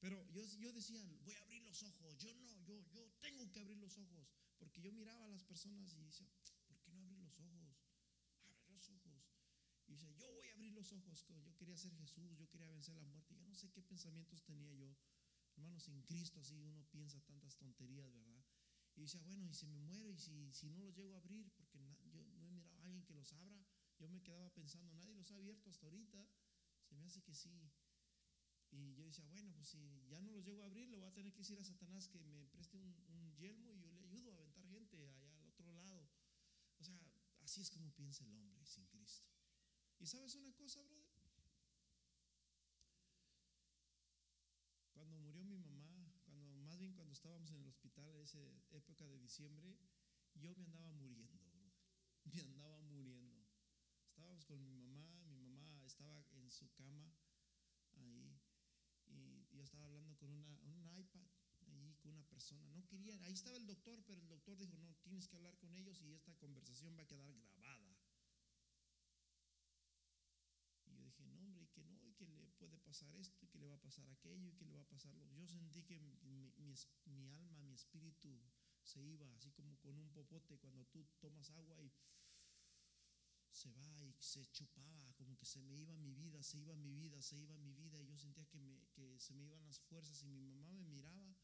Pero 0.01 0.23
yo, 0.33 0.45
yo 0.59 0.71
decía, 0.71 1.03
voy 1.23 1.35
a 1.37 1.41
abrir 1.41 1.62
los 1.62 1.83
ojos, 1.83 2.19
yo 2.19 2.35
no, 2.35 2.61
yo, 2.67 2.79
yo 2.93 3.11
tengo 3.23 3.51
que 3.51 3.61
abrir 3.61 3.79
los 3.79 3.97
ojos, 3.97 4.29
porque 4.59 4.83
yo 4.83 4.93
miraba 4.93 5.25
a 5.25 5.29
las 5.29 5.45
personas 5.45 5.95
y 5.95 6.03
decía, 6.03 6.29
¿por 6.67 6.79
qué 6.83 6.93
no 6.93 7.01
abrir 7.01 7.21
los 7.21 7.41
ojos? 7.41 7.75
Abre 8.43 8.69
los 8.69 8.91
ojos. 8.91 9.25
Y 9.87 9.93
dice, 9.93 10.12
yo 10.15 10.31
voy 10.31 10.47
a 10.49 10.53
abrir 10.53 10.75
los 10.75 10.93
ojos. 10.93 11.25
Yo 11.43 11.57
quería 11.57 11.79
ser 11.79 11.95
Jesús, 11.97 12.37
yo 12.37 12.47
quería 12.51 12.69
vencer 12.69 12.95
la 12.97 13.05
muerte. 13.05 13.35
Yo 13.35 13.47
no 13.47 13.55
sé 13.55 13.71
qué 13.71 13.83
pensamientos 13.83 14.43
tenía 14.45 14.75
yo. 14.75 14.95
Hermanos, 15.57 15.85
sin 15.85 16.03
Cristo 16.03 16.41
así 16.41 16.59
uno 16.59 16.85
piensa 16.91 17.21
tantas 17.23 17.57
tonterías, 17.57 18.12
¿verdad? 18.12 18.45
Y 18.97 19.03
dice, 19.03 19.19
bueno, 19.19 19.49
y 19.49 19.55
si 19.55 19.67
me 19.67 19.79
muero 19.81 20.11
y 20.11 20.19
si, 20.19 20.53
si 20.53 20.69
no 20.69 20.79
los 20.79 20.95
llego 20.95 21.15
a 21.15 21.19
abrir, 21.19 21.51
porque 21.57 21.79
yo 22.13 22.23
no 22.23 22.47
he 22.47 22.51
mirado 22.53 22.79
a 22.79 22.85
alguien 22.85 23.05
que 23.05 23.15
los 23.15 23.33
abra, 23.33 23.67
yo 23.99 24.09
me 24.09 24.23
quedaba 24.23 24.51
pensando, 24.51 24.93
nadie 24.93 25.15
los 25.15 25.31
ha 25.31 25.37
abierto 25.37 25.71
hasta 25.71 25.87
ahorita. 25.87 26.27
Se 26.85 26.95
me 26.97 27.05
hace 27.07 27.23
que 27.23 27.35
sí. 27.35 27.73
Y 28.71 28.95
yo 28.95 29.05
decía, 29.05 29.27
bueno, 29.27 29.53
pues 29.55 29.69
si 29.69 30.05
ya 30.09 30.21
no 30.21 30.31
los 30.33 30.45
llego 30.45 30.63
a 30.63 30.67
abrir, 30.67 30.89
le 30.89 30.99
voy 30.99 31.07
a 31.07 31.13
tener 31.15 31.33
que 31.33 31.39
decir 31.39 31.59
a 31.59 31.65
Satanás 31.65 32.09
que 32.09 32.19
me 32.21 32.47
preste 32.49 32.77
un, 32.77 32.95
un 33.09 33.35
yelmo 33.37 33.73
y 33.73 33.81
yo 33.81 33.93
le 33.93 34.01
ayudo 34.01 34.33
a 34.33 34.35
aventar 34.35 34.67
gente 34.67 34.97
allá 34.97 35.39
al 35.39 35.47
otro 35.47 35.73
lado. 35.73 36.09
O 36.79 36.85
sea, 36.85 36.99
así 37.41 37.61
es 37.61 37.71
como 37.71 37.93
piensa 37.93 38.25
el 38.25 38.35
hombre 38.35 38.65
sin 38.67 38.87
Cristo. 38.87 39.29
¿Y 39.99 40.07
sabes 40.07 40.35
una 40.35 40.53
cosa, 40.53 40.83
brother? 40.83 41.15
Cuando 44.93 45.19
murió 45.19 45.45
mi 45.45 45.59
mamá, 45.59 46.13
cuando 46.25 46.53
más 46.63 46.79
bien 46.79 46.93
cuando 46.93 47.14
estábamos 47.25 47.51
en 47.53 47.61
el 47.62 47.68
hospital 47.68 48.07
en 48.11 48.20
esa 48.20 48.39
época 48.72 49.07
de 49.07 49.18
diciembre, 49.18 49.75
yo 50.35 50.55
me 50.57 50.64
andaba 50.64 50.93
muriendo. 50.93 51.33
Me 52.35 52.43
andaba 52.43 52.83
muriendo. 52.83 53.47
Estábamos 54.09 54.45
con 54.45 54.61
mi 54.61 54.70
mamá, 54.75 55.22
mi 55.25 55.39
mamá 55.39 55.83
estaba 55.87 56.27
en 56.33 56.51
su 56.51 56.70
cama 56.72 57.16
ahí 57.95 58.39
y 59.07 59.47
yo 59.53 59.62
estaba 59.62 59.87
hablando 59.87 60.14
con 60.18 60.33
una, 60.33 60.59
un 60.61 60.99
iPad 60.99 61.27
ahí 61.68 61.95
con 61.97 62.12
una 62.12 62.25
persona. 62.25 62.68
No 62.68 62.87
quería, 62.87 63.18
ahí 63.22 63.33
estaba 63.33 63.57
el 63.57 63.66
doctor, 63.66 64.03
pero 64.07 64.20
el 64.20 64.29
doctor 64.29 64.59
dijo, 64.59 64.77
no, 64.79 64.95
tienes 64.97 65.27
que 65.27 65.37
hablar 65.37 65.57
con 65.57 65.72
ellos 65.75 66.03
y 66.03 66.12
esta 66.12 66.35
conversación 66.37 66.95
va 66.99 67.03
a 67.03 67.07
quedar 67.07 67.33
grabada. 67.33 67.97
Y 70.87 70.93
yo 70.93 71.03
dije, 71.05 71.25
no, 71.25 71.41
hombre, 71.41 71.62
y 71.62 71.68
que 71.68 71.85
no, 71.85 72.05
y 72.05 72.12
que 72.12 72.27
le 72.27 72.51
puede 72.59 72.79
pasar 72.95 73.17
esto, 73.17 73.45
y 73.45 73.49
que 73.49 73.59
le 73.59 73.67
va 73.67 73.75
a 73.75 73.83
pasar 73.83 74.09
aquello, 74.09 74.49
y 74.49 74.55
que 74.55 74.65
le 74.67 74.75
va 74.75 74.83
a 74.83 74.89
pasar 74.89 75.13
lo. 75.17 75.29
Yo 75.35 75.49
sentí 75.49 75.83
que 75.83 75.99
mi, 75.99 76.15
mi, 77.07 77.27
alma, 77.27 77.57
mi 77.59 77.73
espíritu 77.75 78.31
se 78.85 79.03
iba, 79.03 79.27
así 79.35 79.51
como 79.51 79.77
con 79.81 79.99
un 79.99 80.09
popote 80.13 80.57
cuando 80.59 80.85
tú 80.87 81.05
tomas 81.19 81.51
agua 81.51 81.83
y 81.83 81.91
se 83.51 83.73
va 83.73 84.01
y 84.01 84.15
se 84.21 84.47
chupaba, 84.53 85.13
como 85.15 85.37
que 85.37 85.45
se 85.45 85.61
me 85.61 85.75
iba 85.75 85.97
mi 85.97 86.15
vida, 86.15 86.41
se 86.45 86.59
iba 86.59 86.77
mi 86.77 86.95
vida, 86.95 87.21
se 87.21 87.37
iba 87.37 87.59
mi 87.59 87.75
vida, 87.75 88.01
y 88.01 88.07
yo 88.07 88.17
sentía 88.17 88.47
que, 88.47 88.61
me, 88.61 88.79
que 88.93 89.19
se 89.19 89.35
me 89.35 89.45
iban 89.45 89.65
las 89.65 89.81
fuerzas, 89.81 90.23
y 90.23 90.29
mi 90.29 90.41
mamá 90.41 90.71
me 90.71 90.85
miraba, 90.85 91.37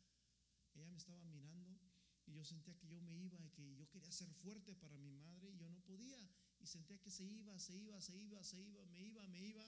ella 0.75 0.89
me 0.89 0.99
estaba 0.99 1.25
mirando, 1.25 1.81
y 2.27 2.33
yo 2.33 2.45
sentía 2.45 2.79
que 2.79 2.87
yo 2.87 3.01
me 3.01 3.13
iba, 3.13 3.41
y 3.41 3.51
que 3.51 3.75
yo 3.75 3.89
quería 3.91 4.13
ser 4.13 4.33
fuerte 4.35 4.77
para 4.77 4.97
mi 4.99 5.11
madre, 5.11 5.51
y 5.51 5.57
yo 5.57 5.69
no 5.69 5.81
podía 5.81 6.31
y 6.61 6.67
sentía 6.67 6.99
que 6.99 7.11
se 7.11 7.25
iba, 7.25 7.59
se 7.59 7.75
iba, 7.75 8.01
se 8.01 8.15
iba, 8.15 8.45
se 8.45 8.59
iba, 8.61 8.85
me 8.87 9.01
iba, 9.01 9.27
me 9.29 9.41
iba. 9.41 9.65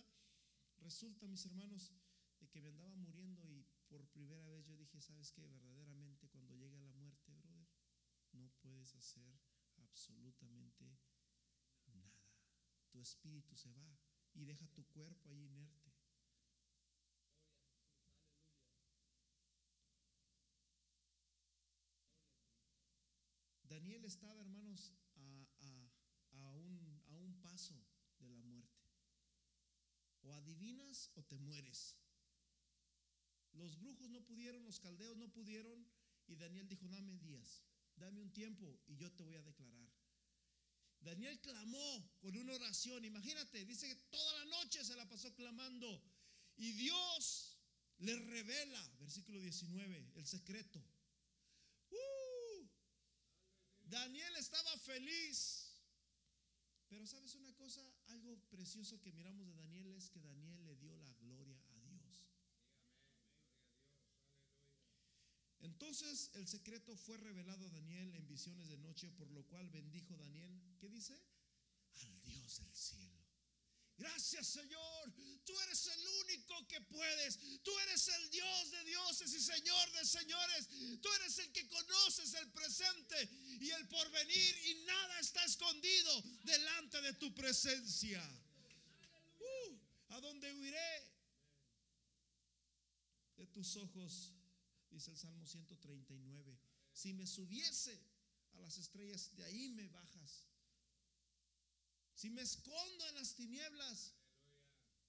Resulta, 0.82 1.28
mis 1.28 1.46
hermanos, 1.46 1.92
de 2.40 2.48
que 2.48 2.60
me 2.60 2.68
andaba 2.68 2.94
muriendo 2.96 3.48
y 3.48 3.64
por 3.88 4.04
primera 4.08 4.44
vez 4.48 4.66
yo 4.66 4.76
dije, 4.76 5.00
¿sabes 5.00 5.30
qué? 5.30 5.46
Verdaderamente 5.46 6.28
cuando 6.28 6.54
llegue 6.54 6.76
a 6.76 6.82
la 6.82 6.92
muerte, 6.92 7.32
brother, 7.32 7.68
no 8.32 8.50
puedes 8.60 8.94
hacer 8.96 9.40
absolutamente 9.76 10.98
nada. 11.86 12.20
Tu 12.90 12.98
espíritu 12.98 13.54
se 13.54 13.72
va 13.72 13.96
y 14.34 14.44
deja 14.44 14.66
tu 14.68 14.84
cuerpo 14.86 15.30
ahí 15.30 15.44
inerte. 15.44 15.92
Daniel 23.62 24.04
estaba, 24.04 24.40
hermanos, 24.40 24.92
a, 25.14 25.46
a 26.32 26.50
un, 26.50 27.02
a 27.06 27.14
un 27.14 27.40
paso 27.40 27.80
de 28.18 28.28
la 28.28 28.42
muerte. 28.42 28.81
O 30.22 30.34
adivinas 30.34 31.10
o 31.14 31.22
te 31.24 31.38
mueres. 31.38 31.96
Los 33.52 33.78
brujos 33.78 34.08
no 34.08 34.24
pudieron, 34.24 34.64
los 34.64 34.80
caldeos 34.80 35.16
no 35.16 35.30
pudieron, 35.30 35.86
y 36.26 36.36
Daniel 36.36 36.68
dijo, 36.68 36.88
dame 36.88 37.16
días, 37.18 37.62
dame 37.96 38.20
un 38.20 38.32
tiempo 38.32 38.80
y 38.86 38.96
yo 38.96 39.12
te 39.12 39.22
voy 39.22 39.34
a 39.36 39.42
declarar. 39.42 39.88
Daniel 41.00 41.38
clamó 41.40 42.10
con 42.20 42.36
una 42.36 42.54
oración, 42.54 43.04
imagínate, 43.04 43.64
dice 43.64 43.88
que 43.88 43.96
toda 44.10 44.32
la 44.38 44.44
noche 44.56 44.84
se 44.84 44.96
la 44.96 45.08
pasó 45.08 45.34
clamando 45.34 46.02
y 46.56 46.72
Dios 46.72 47.58
le 47.98 48.16
revela, 48.16 48.88
versículo 49.00 49.40
19, 49.40 50.12
el 50.14 50.26
secreto. 50.26 50.82
Uh, 51.90 52.68
Daniel 53.82 54.36
estaba 54.36 54.78
feliz 54.78 55.61
pero 56.92 57.06
sabes 57.06 57.34
una 57.36 57.54
cosa, 57.54 57.80
algo 58.08 58.38
precioso 58.50 59.00
que 59.00 59.12
miramos 59.12 59.46
de 59.46 59.54
Daniel 59.54 59.94
es 59.94 60.10
que 60.10 60.20
Daniel 60.20 60.62
le 60.66 60.76
dio 60.76 60.94
la 60.98 61.14
gloria 61.14 61.58
a 61.70 61.80
Dios. 61.80 62.22
Entonces 65.60 66.30
el 66.34 66.46
secreto 66.46 66.94
fue 66.94 67.16
revelado 67.16 67.66
a 67.66 67.70
Daniel 67.70 68.14
en 68.14 68.26
visiones 68.26 68.68
de 68.68 68.76
noche, 68.76 69.10
por 69.12 69.30
lo 69.30 69.42
cual 69.44 69.70
bendijo 69.70 70.18
Daniel, 70.18 70.60
¿qué 70.78 70.90
dice? 70.90 71.18
Al 71.94 72.22
Dios 72.24 72.58
del 72.58 72.74
cielo. 72.74 73.11
Gracias 74.02 74.48
Señor, 74.48 75.14
tú 75.44 75.52
eres 75.60 75.86
el 75.86 76.06
único 76.24 76.66
que 76.66 76.80
puedes, 76.80 77.38
tú 77.62 77.70
eres 77.86 78.08
el 78.08 78.30
Dios 78.30 78.70
de 78.72 78.84
dioses 78.84 79.32
y 79.32 79.40
Señor 79.40 79.92
de 79.92 80.04
señores, 80.04 80.68
tú 81.00 81.08
eres 81.20 81.38
el 81.38 81.52
que 81.52 81.68
conoces 81.68 82.34
el 82.34 82.50
presente 82.50 83.30
y 83.60 83.70
el 83.70 83.86
porvenir 83.86 84.56
y 84.66 84.74
nada 84.86 85.20
está 85.20 85.44
escondido 85.44 86.20
delante 86.42 87.00
de 87.00 87.12
tu 87.12 87.32
presencia. 87.32 88.20
Uh, 89.38 89.78
¿A 90.14 90.20
dónde 90.20 90.52
huiré? 90.52 91.12
De 93.36 93.46
tus 93.46 93.76
ojos, 93.76 94.32
dice 94.90 95.12
el 95.12 95.16
Salmo 95.16 95.46
139. 95.46 96.58
Si 96.92 97.14
me 97.14 97.24
subiese 97.28 98.04
a 98.54 98.60
las 98.62 98.76
estrellas, 98.78 99.30
de 99.36 99.44
ahí 99.44 99.68
me 99.68 99.86
bajas. 99.86 100.51
Si 102.22 102.30
me 102.30 102.42
escondo 102.42 103.08
en 103.08 103.16
las 103.16 103.34
tinieblas, 103.34 104.14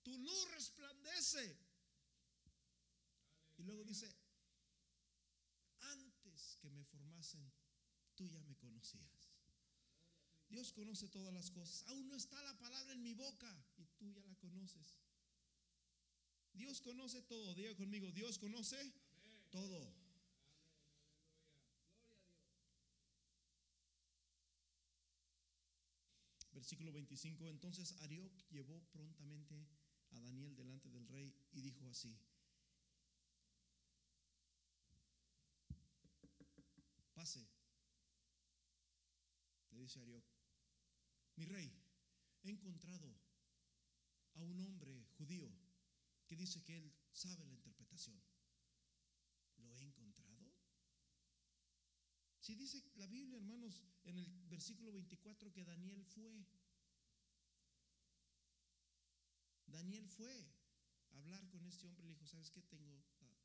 tu 0.02 0.18
luz 0.18 0.50
resplandece. 0.50 1.60
Y 3.60 3.62
luego 3.62 3.84
dice, 3.84 4.12
antes 5.82 6.58
que 6.60 6.72
me 6.72 6.84
formasen, 6.86 7.54
tú 8.16 8.28
ya 8.28 8.42
me 8.42 8.56
conocías. 8.56 9.30
Dios 10.50 10.74
conoce 10.74 11.08
todas 11.08 11.32
las 11.32 11.52
cosas. 11.52 11.84
Aún 11.90 12.08
no 12.08 12.16
está 12.16 12.42
la 12.42 12.58
palabra 12.58 12.94
en 12.94 13.04
mi 13.04 13.14
boca 13.14 13.64
y 13.78 13.86
tú 14.00 14.12
ya 14.12 14.26
la 14.26 14.36
conoces. 14.38 14.98
Dios 16.52 16.82
conoce 16.82 17.22
todo. 17.22 17.54
Diga 17.54 17.76
conmigo, 17.76 18.12
Dios 18.12 18.40
conoce 18.40 18.92
todo. 19.52 20.03
Versículo 26.64 26.94
25. 26.94 27.50
Entonces 27.50 27.92
Arioc 28.00 28.32
llevó 28.50 28.80
prontamente 28.94 29.68
a 30.12 30.22
Daniel 30.22 30.56
delante 30.56 30.90
del 30.90 31.06
rey 31.10 31.36
y 31.52 31.62
dijo 31.62 31.86
así: 31.90 32.18
Pase. 37.14 37.46
Le 39.72 39.82
dice 39.82 40.00
Arioc: 40.00 40.24
Mi 41.36 41.44
rey, 41.48 41.70
he 42.44 42.50
encontrado 42.52 43.14
a 44.36 44.42
un 44.42 44.58
hombre 44.62 45.04
judío 45.18 45.52
que 46.28 46.38
dice 46.38 46.64
que 46.64 46.78
él 46.78 46.94
sabe 47.12 47.44
la 47.44 47.52
interpretación. 47.52 48.24
¿Lo 49.58 49.76
he 49.76 49.82
encontrado? 49.82 50.03
Si 52.44 52.56
dice 52.56 52.84
la 52.96 53.08
Biblia, 53.08 53.38
hermanos, 53.38 53.82
en 54.04 54.18
el 54.18 54.28
versículo 54.50 54.92
24 54.92 55.54
que 55.54 55.64
Daniel 55.64 56.04
fue. 56.04 56.46
Daniel 59.68 60.06
fue 60.10 60.46
a 61.14 61.20
hablar 61.20 61.48
con 61.48 61.66
este 61.66 61.88
hombre 61.88 62.04
y 62.04 62.08
le 62.08 62.14
dijo, 62.16 62.28
¿sabes 62.28 62.52
qué? 62.52 62.62
Tengo, 62.64 63.02
ah, 63.22 63.40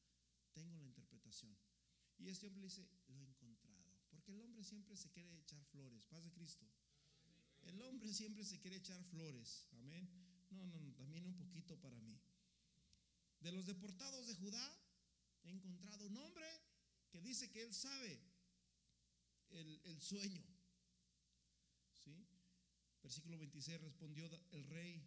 tengo 0.53 0.77
la 0.79 0.85
interpretación. 0.85 1.57
Y 2.19 2.29
este 2.29 2.49
hombre 2.49 2.63
le 2.63 2.67
dice, 2.67 2.89
lo 3.07 3.21
he 3.21 3.25
encontrado. 3.25 3.87
Porque 4.11 4.33
el 4.33 4.41
hombre 4.41 4.65
siempre 4.65 4.97
se 4.97 5.13
quiere 5.13 5.33
echar 5.39 5.65
flores. 5.67 6.05
Paz 6.07 6.25
de 6.25 6.33
Cristo. 6.33 6.69
El 7.63 7.81
hombre 7.83 8.13
siempre 8.13 8.45
se 8.45 8.59
quiere 8.59 8.79
echar 8.79 9.01
flores. 9.05 9.69
Amén. 9.75 10.11
No, 10.51 10.67
no, 10.67 10.81
no, 10.81 10.93
también 10.95 11.25
un 11.25 11.37
poquito 11.37 11.81
para 11.81 12.01
mí. 12.01 12.21
De 13.39 13.53
los 13.53 13.65
deportados 13.65 14.27
de 14.27 14.35
Judá, 14.35 14.77
he 15.45 15.51
encontrado 15.53 16.05
un 16.05 16.17
hombre 16.17 16.49
que 17.11 17.21
dice 17.21 17.49
que 17.53 17.63
él 17.63 17.73
sabe 17.73 18.38
el, 19.51 20.01
sueño. 20.01 20.43
¿Sí? 21.93 22.27
Versículo 23.03 23.39
26 23.39 23.81
respondió 23.81 24.29
el 24.51 24.65
rey 24.65 25.07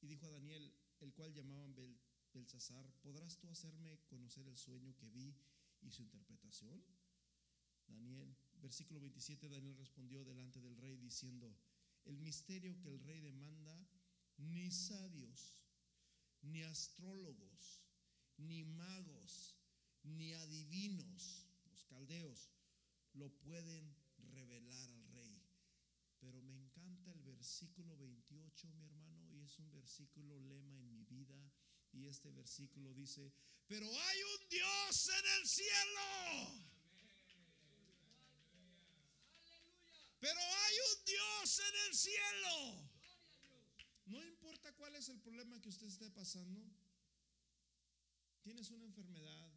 y 0.00 0.06
dijo 0.06 0.26
a 0.26 0.30
Daniel, 0.30 0.72
el 1.00 1.12
cual 1.12 1.32
llamaban 1.32 1.74
Bel, 1.74 1.98
Belsasar, 2.32 2.90
¿podrás 3.02 3.38
tú 3.38 3.48
hacerme 3.48 4.00
conocer 4.06 4.46
el 4.48 4.56
sueño 4.56 4.94
que 4.96 5.08
vi 5.08 5.34
y 5.82 5.90
su 5.90 6.02
interpretación? 6.02 6.84
Daniel, 7.86 8.34
versículo 8.60 9.00
27, 9.00 9.48
Daniel 9.48 9.76
respondió 9.76 10.24
delante 10.24 10.60
del 10.60 10.76
rey 10.76 10.96
diciendo, 10.96 11.56
el 12.04 12.18
misterio 12.18 12.78
que 12.80 12.88
el 12.88 13.00
rey 13.00 13.20
demanda, 13.20 13.86
ni 14.36 14.70
sabios, 14.70 15.58
ni 16.42 16.62
astrólogos, 16.62 17.82
ni 18.36 18.64
magos, 18.64 19.56
ni 20.02 20.32
adivinos, 20.34 21.46
los 21.70 21.84
caldeos, 21.84 22.50
lo 23.14 23.30
pueden 23.30 23.96
revelar 24.30 24.90
al 24.90 25.04
rey. 25.08 25.42
Pero 26.20 26.42
me 26.42 26.54
encanta 26.54 27.12
el 27.12 27.22
versículo 27.22 27.96
28, 27.96 28.68
mi 28.72 28.84
hermano, 28.84 29.28
y 29.30 29.40
es 29.42 29.58
un 29.58 29.70
versículo 29.70 30.38
lema 30.40 30.78
en 30.78 30.90
mi 30.90 31.04
vida. 31.04 31.52
Y 31.92 32.06
este 32.06 32.30
versículo 32.30 32.92
dice, 32.94 33.32
pero 33.66 33.86
hay 33.86 34.22
un 34.22 34.48
Dios 34.48 35.08
en 35.08 35.40
el 35.40 35.46
cielo. 35.46 36.70
Pero 40.20 40.40
hay 40.40 40.74
un 40.90 41.04
Dios 41.04 41.58
en 41.58 41.74
el 41.86 41.94
cielo. 41.94 42.90
No 44.06 44.24
importa 44.24 44.72
cuál 44.74 44.94
es 44.96 45.08
el 45.08 45.20
problema 45.20 45.60
que 45.60 45.68
usted 45.68 45.86
esté 45.86 46.10
pasando. 46.10 46.60
Tienes 48.42 48.70
una 48.70 48.84
enfermedad. 48.84 49.52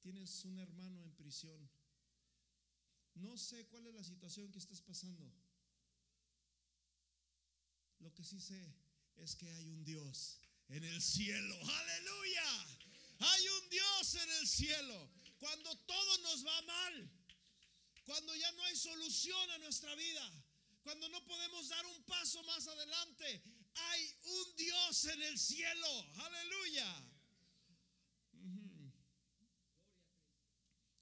Tienes 0.00 0.44
un 0.44 0.58
hermano 0.58 1.02
en 1.02 1.12
prisión. 1.14 1.68
No 3.18 3.36
sé 3.36 3.66
cuál 3.66 3.86
es 3.86 3.94
la 3.94 4.04
situación 4.04 4.50
que 4.52 4.58
estás 4.58 4.80
pasando. 4.80 5.32
Lo 8.00 8.12
que 8.14 8.24
sí 8.24 8.40
sé 8.40 8.74
es 9.16 9.34
que 9.34 9.50
hay 9.50 9.70
un 9.70 9.84
Dios 9.84 10.40
en 10.68 10.84
el 10.84 11.02
cielo. 11.02 11.54
Aleluya. 11.54 12.78
Hay 13.18 13.48
un 13.48 13.68
Dios 13.70 14.14
en 14.14 14.30
el 14.30 14.46
cielo. 14.46 15.10
Cuando 15.38 15.76
todo 15.78 16.18
nos 16.18 16.46
va 16.46 16.62
mal, 16.62 17.10
cuando 18.04 18.34
ya 18.36 18.52
no 18.52 18.62
hay 18.64 18.76
solución 18.76 19.50
a 19.50 19.58
nuestra 19.58 19.94
vida, 19.94 20.44
cuando 20.82 21.08
no 21.08 21.24
podemos 21.24 21.68
dar 21.68 21.84
un 21.86 22.02
paso 22.04 22.42
más 22.44 22.66
adelante, 22.66 23.42
hay 23.74 24.14
un 24.24 24.56
Dios 24.56 25.04
en 25.06 25.22
el 25.22 25.38
cielo. 25.38 26.06
Aleluya. 26.14 27.04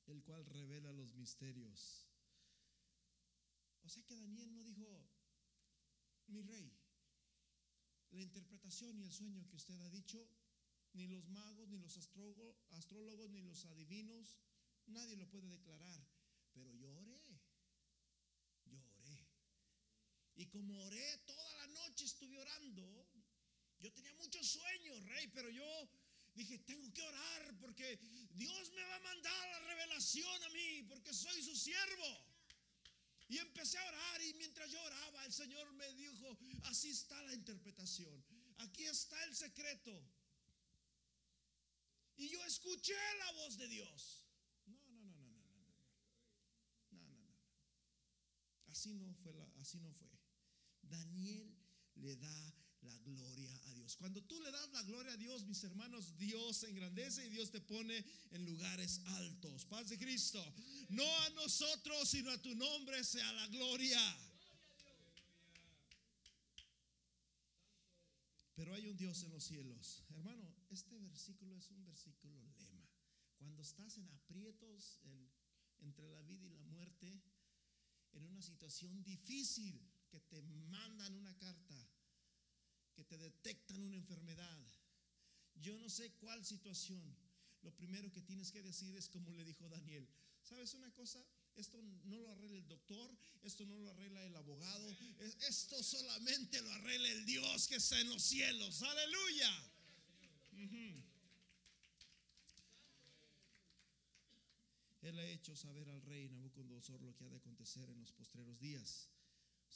El 0.07 0.23
cual 0.23 0.45
revela 0.47 0.93
los 0.93 1.15
misterios. 1.15 2.06
O 3.87 3.89
sea 3.89 4.03
que 4.03 4.17
Daniel 4.17 4.53
no 4.53 4.65
dijo, 4.65 5.09
mi 6.27 6.43
rey, 6.43 6.77
la 8.11 8.21
interpretación 8.21 8.99
y 8.99 9.05
el 9.05 9.13
sueño 9.13 9.47
que 9.47 9.55
usted 9.55 9.79
ha 9.81 9.91
dicho, 9.91 10.29
ni 10.95 11.07
los 11.07 11.29
magos, 11.29 11.69
ni 11.69 11.79
los 11.79 11.97
astrólogos, 11.97 13.31
ni 13.31 13.43
los 13.43 13.65
adivinos, 13.67 14.37
nadie 14.87 15.17
lo 15.17 15.29
puede 15.31 15.49
declarar. 15.49 16.05
Pero 16.53 16.75
yo 16.75 16.91
oré, 16.97 17.41
yo 18.65 18.83
oré. 18.99 19.29
Y 20.35 20.47
como 20.47 20.83
oré 20.83 21.19
toda 21.19 21.55
la 21.55 21.67
noche, 21.69 22.07
estuve 22.07 22.39
orando. 22.39 23.09
Yo 23.79 23.93
tenía 23.93 24.15
muchos 24.15 24.49
sueños, 24.49 25.05
rey, 25.05 25.29
pero 25.29 25.49
yo 25.49 25.89
dije, 26.35 26.59
tengo 26.59 26.93
que 26.93 27.03
orar 27.03 27.57
porque 27.61 28.01
Dios 28.33 28.73
me 28.73 28.83
va 28.83 28.97
a 28.97 29.01
mandar 29.01 29.49
la 29.49 29.61
revelación 29.61 30.43
a 30.43 30.49
mí, 30.49 30.83
porque 30.89 31.15
soy 31.15 31.41
su 31.41 31.55
siervo. 31.55 32.36
Y 33.29 33.39
empecé 33.39 33.79
a 33.79 33.87
orar 33.89 34.23
y 34.23 34.35
mientras 34.35 34.71
yo 34.71 34.81
oraba, 34.83 35.25
el 35.25 35.33
Señor 35.33 35.73
me 35.73 35.93
dijo, 35.95 36.39
así 36.65 36.91
está 36.91 37.21
la 37.23 37.35
interpretación, 37.35 38.25
aquí 38.59 38.85
está 38.85 39.23
el 39.25 39.35
secreto. 39.35 39.93
Y 42.17 42.29
yo 42.29 42.43
escuché 42.45 42.95
la 43.19 43.33
voz 43.33 43.59
de 43.59 43.69
Dios. 43.69 44.25
No, 44.67 44.79
no, 44.89 45.05
no, 45.05 45.17
no, 45.17 45.37
no, 45.37 45.57
no, 45.57 45.77
no, 46.93 47.03
no, 47.03 47.27
no. 47.27 47.41
Así 48.69 48.95
no 48.95 49.13
fue, 49.15 49.35
la, 49.35 49.45
así 49.61 49.79
no 49.81 49.93
fue. 49.93 50.09
Daniel 50.83 51.55
le 51.97 52.17
da 52.17 52.55
la 52.83 52.97
gloria 52.99 53.55
a 53.55 53.75
Dios. 53.75 53.97
Cuando 53.97 54.23
tú 54.23 54.41
le 54.41 54.51
das 54.51 54.71
la 54.71 54.83
gloria 54.83 55.13
a 55.13 55.17
Dios, 55.17 55.45
mis 55.45 55.63
hermanos, 55.65 56.17
Dios 56.19 56.59
se 56.59 56.69
engrandece 56.69 57.27
y 57.27 57.31
Dios 57.31 57.51
te 57.51 57.61
pone 57.61 58.05
en 58.31 58.45
lugares 58.45 59.01
altos. 59.07 59.65
Paz 59.65 59.89
de 59.89 59.99
Cristo. 59.99 60.43
No 60.89 61.05
a 61.21 61.31
nosotros, 61.31 62.09
sino 62.09 62.31
a 62.31 62.43
tu 62.43 62.55
nombre 62.55 63.03
sea 63.05 63.33
la 63.33 63.47
gloria. 63.49 64.01
Pero 68.55 68.75
hay 68.75 68.89
un 68.89 68.97
Dios 68.97 69.23
en 69.23 69.31
los 69.31 69.45
cielos. 69.45 70.03
Hermano, 70.09 70.55
este 70.71 70.99
versículo 70.99 71.57
es 71.57 71.71
un 71.71 71.85
versículo 71.85 72.43
lema. 72.59 72.89
Cuando 73.39 73.61
estás 73.63 73.99
en 73.99 74.09
aprietos 74.11 74.99
entre 75.81 76.09
la 76.09 76.23
vida 76.23 76.47
y 76.47 76.51
la 76.51 76.65
muerte, 76.65 77.23
en 78.13 78.25
una 78.25 78.41
situación 78.41 79.03
difícil, 79.03 79.79
que 80.09 80.21
te 80.21 80.41
mandan 80.43 81.15
una 81.15 81.37
carta 81.37 81.87
que 82.97 83.05
te 83.05 83.19
detectan 83.19 83.81
una 83.83 83.97
enfermedad. 83.97 84.59
Yo 85.55 85.79
no 85.79 85.89
sé 85.89 86.11
cuál 86.15 86.45
situación. 86.45 87.17
Lo 87.63 87.71
primero 87.75 88.11
que 88.11 88.23
tienes 88.23 88.51
que 88.51 88.63
decir 88.63 88.97
es 88.97 89.09
como 89.09 89.33
le 89.33 89.45
dijo 89.45 89.69
Daniel. 89.69 90.09
¿Sabes 90.43 90.75
una 90.75 90.91
cosa? 90.93 91.23
Esto 91.57 91.83
no 92.05 92.21
lo 92.21 92.31
arregla 92.31 92.59
el 92.59 92.69
doctor, 92.69 93.11
esto 93.43 93.65
no 93.65 93.79
lo 93.79 93.91
arregla 93.91 94.23
el 94.25 94.37
abogado, 94.37 94.97
esto 95.49 95.83
solamente 95.83 96.61
lo 96.61 96.71
arregla 96.71 97.09
el 97.09 97.25
Dios 97.25 97.67
que 97.67 97.77
está 97.77 97.99
en 98.01 98.09
los 98.11 98.23
cielos. 98.23 98.83
Aleluya. 98.83 99.73
Él 105.03 105.19
ha 105.19 105.27
hecho 105.29 105.57
saber 105.57 105.89
al 105.89 106.03
rey 106.03 106.29
Nabucodonosor 106.29 107.01
lo 107.01 107.15
que 107.17 107.25
ha 107.25 107.29
de 107.29 107.37
acontecer 107.37 107.89
en 107.89 108.01
los 108.01 108.13
postreros 108.13 108.59
días. 108.59 109.09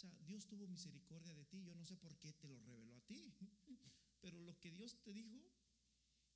Sea, 0.01 0.17
Dios 0.23 0.47
tuvo 0.47 0.67
misericordia 0.67 1.35
de 1.35 1.45
ti. 1.45 1.63
Yo 1.63 1.75
no 1.75 1.85
sé 1.85 1.95
por 1.99 2.17
qué 2.17 2.33
te 2.33 2.49
lo 2.49 2.59
reveló 2.61 2.97
a 2.97 3.03
ti. 3.03 3.35
Pero 4.23 4.41
lo 4.41 4.59
que 4.59 4.73
Dios 4.73 4.97
te 5.03 5.13
dijo 5.13 5.39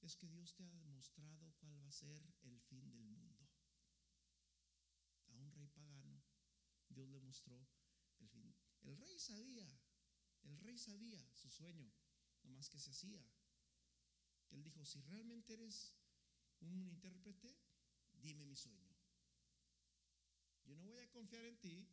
es 0.02 0.16
que 0.16 0.28
Dios 0.28 0.54
te 0.54 0.64
ha 0.64 0.70
demostrado 0.70 1.50
cuál 1.60 1.82
va 1.82 1.88
a 1.88 1.92
ser 1.92 2.20
el 2.42 2.60
fin 2.60 2.90
del 2.90 3.08
mundo. 3.08 3.48
A 5.28 5.32
un 5.36 5.50
rey 5.52 5.66
pagano, 5.68 6.22
Dios 6.90 7.08
le 7.08 7.20
mostró 7.20 7.66
el 8.18 8.28
fin. 8.28 8.54
El 8.82 8.98
rey 8.98 9.18
sabía, 9.18 9.66
el 10.42 10.58
rey 10.58 10.76
sabía 10.76 11.26
su 11.32 11.48
sueño, 11.48 11.90
nomás 12.42 12.68
que 12.68 12.78
se 12.78 12.90
hacía. 12.90 13.26
Él 14.50 14.62
dijo, 14.62 14.84
si 14.84 15.00
realmente 15.00 15.54
eres 15.54 15.96
un 16.60 16.82
intérprete, 16.82 17.56
dime 18.12 18.44
mi 18.44 18.56
sueño. 18.56 18.94
Yo 20.66 20.76
no 20.76 20.84
voy 20.84 21.00
a 21.00 21.10
confiar 21.10 21.46
en 21.46 21.56
ti 21.56 21.88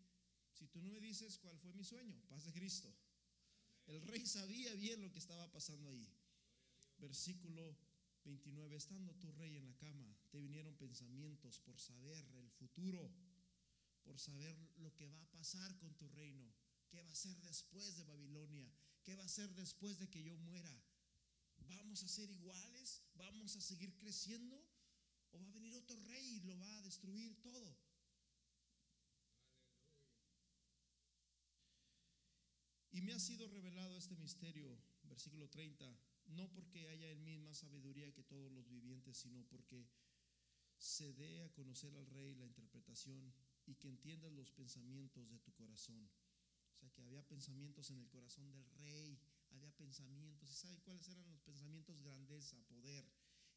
si 0.61 0.67
tú 0.67 0.79
no 0.79 0.91
me 0.91 0.99
dices 0.99 1.39
cuál 1.39 1.57
fue 1.57 1.73
mi 1.73 1.83
sueño, 1.83 2.21
paz 2.29 2.45
de 2.45 2.53
Cristo. 2.53 2.93
El 3.87 3.99
rey 4.03 4.23
sabía 4.27 4.71
bien 4.75 5.01
lo 5.01 5.11
que 5.11 5.17
estaba 5.17 5.51
pasando 5.51 5.89
ahí. 5.89 6.07
Versículo 6.99 7.75
29, 8.25 8.75
estando 8.75 9.15
tu 9.15 9.31
rey 9.31 9.57
en 9.57 9.65
la 9.65 9.75
cama, 9.77 10.15
te 10.29 10.37
vinieron 10.39 10.75
pensamientos 10.75 11.57
por 11.61 11.79
saber 11.79 12.23
el 12.35 12.51
futuro, 12.51 13.11
por 14.03 14.19
saber 14.19 14.55
lo 14.77 14.93
que 14.93 15.07
va 15.07 15.19
a 15.23 15.31
pasar 15.31 15.75
con 15.79 15.95
tu 15.95 16.07
reino, 16.09 16.53
qué 16.89 17.01
va 17.01 17.11
a 17.11 17.15
ser 17.15 17.35
después 17.41 17.97
de 17.97 18.03
Babilonia, 18.03 18.71
qué 19.01 19.15
va 19.15 19.23
a 19.23 19.29
ser 19.29 19.49
después 19.55 19.97
de 19.97 20.11
que 20.11 20.21
yo 20.21 20.37
muera. 20.37 20.79
¿Vamos 21.57 22.03
a 22.03 22.07
ser 22.07 22.29
iguales? 22.29 23.01
¿Vamos 23.15 23.55
a 23.55 23.61
seguir 23.61 23.97
creciendo? 23.97 24.63
¿O 25.31 25.39
va 25.39 25.47
a 25.47 25.53
venir 25.53 25.73
otro 25.73 25.99
rey 26.03 26.35
y 26.35 26.41
lo 26.41 26.55
va 26.59 26.77
a 26.77 26.81
destruir 26.83 27.41
todo? 27.41 27.90
Y 32.91 33.01
me 33.01 33.13
ha 33.13 33.19
sido 33.19 33.47
revelado 33.47 33.95
este 33.95 34.17
misterio, 34.17 34.77
versículo 35.03 35.49
30, 35.49 35.97
no 36.27 36.51
porque 36.51 36.89
haya 36.89 37.09
en 37.09 37.23
mí 37.23 37.37
más 37.37 37.59
sabiduría 37.59 38.11
que 38.11 38.23
todos 38.23 38.51
los 38.51 38.67
vivientes, 38.67 39.17
sino 39.17 39.43
porque 39.45 39.87
se 40.77 41.13
dé 41.13 41.41
a 41.41 41.53
conocer 41.53 41.95
al 41.95 42.05
rey 42.07 42.35
la 42.35 42.45
interpretación 42.45 43.33
y 43.65 43.75
que 43.75 43.87
entiendas 43.87 44.33
los 44.33 44.51
pensamientos 44.51 45.29
de 45.29 45.39
tu 45.39 45.53
corazón. 45.53 46.09
O 46.73 46.75
sea 46.75 46.89
que 46.89 47.01
había 47.01 47.23
pensamientos 47.23 47.91
en 47.91 47.99
el 47.99 48.09
corazón 48.09 48.51
del 48.51 48.69
rey, 48.71 49.17
había 49.51 49.71
pensamientos. 49.71 50.49
¿Y 50.51 50.55
saben 50.55 50.79
cuáles 50.81 51.07
eran 51.07 51.29
los 51.29 51.41
pensamientos? 51.41 52.01
Grandeza, 52.01 52.61
poder. 52.63 53.09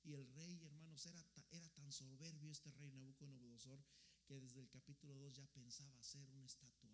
Y 0.04 0.12
el 0.12 0.26
rey, 0.34 0.62
hermanos, 0.64 1.06
era, 1.06 1.24
era 1.50 1.68
tan 1.70 1.90
soberbio 1.90 2.50
este 2.50 2.70
rey 2.72 2.92
Nabucodonosor 2.92 3.82
que 4.26 4.38
desde 4.40 4.60
el 4.60 4.68
capítulo 4.68 5.14
2 5.14 5.36
ya 5.36 5.46
pensaba 5.48 5.98
hacer 5.98 6.28
una 6.30 6.44
estatua. 6.44 6.93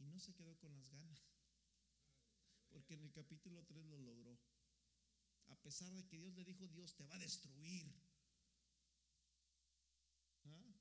Y 0.00 0.06
no 0.06 0.18
se 0.18 0.34
quedó 0.34 0.56
con 0.58 0.72
las 0.74 0.88
ganas, 0.90 1.22
porque 2.68 2.94
en 2.94 3.02
el 3.02 3.12
capítulo 3.12 3.62
3 3.64 3.84
lo 3.86 3.98
logró. 3.98 4.38
A 5.48 5.56
pesar 5.56 5.92
de 5.92 6.04
que 6.06 6.18
Dios 6.18 6.34
le 6.34 6.44
dijo, 6.44 6.66
Dios 6.68 6.94
te 6.94 7.04
va 7.06 7.14
a 7.14 7.18
destruir. 7.18 7.86
¿Ah? 10.44 10.74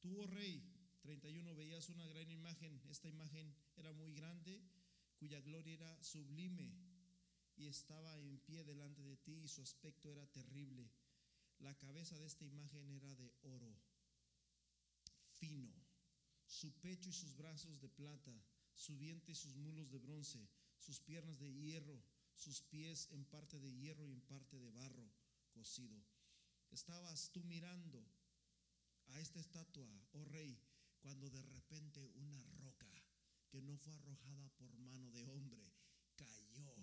Tú, 0.00 0.20
oh 0.22 0.26
rey, 0.26 0.62
31, 1.02 1.54
veías 1.54 1.88
una 1.88 2.06
gran 2.06 2.30
imagen. 2.30 2.80
Esta 2.88 3.08
imagen 3.08 3.54
era 3.76 3.92
muy 3.92 4.12
grande, 4.14 4.62
cuya 5.18 5.40
gloria 5.40 5.74
era 5.74 6.02
sublime 6.02 6.72
y 7.56 7.66
estaba 7.66 8.16
en 8.18 8.38
pie 8.38 8.64
delante 8.64 9.02
de 9.02 9.16
ti 9.18 9.32
y 9.32 9.48
su 9.48 9.62
aspecto 9.62 10.10
era 10.10 10.26
terrible. 10.26 10.90
La 11.58 11.74
cabeza 11.76 12.18
de 12.18 12.26
esta 12.26 12.44
imagen 12.44 12.90
era 12.90 13.14
de 13.14 13.34
oro 13.42 13.76
fino, 15.40 15.79
su 16.50 16.72
pecho 16.80 17.08
y 17.08 17.12
sus 17.12 17.36
brazos 17.36 17.80
de 17.80 17.88
plata, 17.88 18.32
su 18.74 18.96
vientre 18.98 19.32
y 19.32 19.36
sus 19.36 19.54
mulos 19.56 19.88
de 19.92 19.98
bronce, 19.98 20.48
sus 20.80 20.98
piernas 20.98 21.38
de 21.38 21.52
hierro, 21.52 22.02
sus 22.34 22.60
pies 22.62 23.08
en 23.12 23.24
parte 23.24 23.60
de 23.60 23.72
hierro 23.72 24.04
y 24.04 24.12
en 24.12 24.20
parte 24.22 24.58
de 24.58 24.70
barro 24.72 25.08
cocido. 25.52 26.04
Estabas 26.72 27.30
tú 27.30 27.44
mirando 27.44 28.04
a 29.06 29.20
esta 29.20 29.38
estatua, 29.38 29.88
oh 30.12 30.24
rey, 30.24 30.60
cuando 30.98 31.30
de 31.30 31.40
repente 31.42 32.04
una 32.16 32.42
roca 32.58 32.90
que 33.48 33.62
no 33.62 33.76
fue 33.78 33.94
arrojada 33.94 34.48
por 34.56 34.76
mano 34.78 35.08
de 35.12 35.24
hombre 35.26 35.72
cayó 36.16 36.74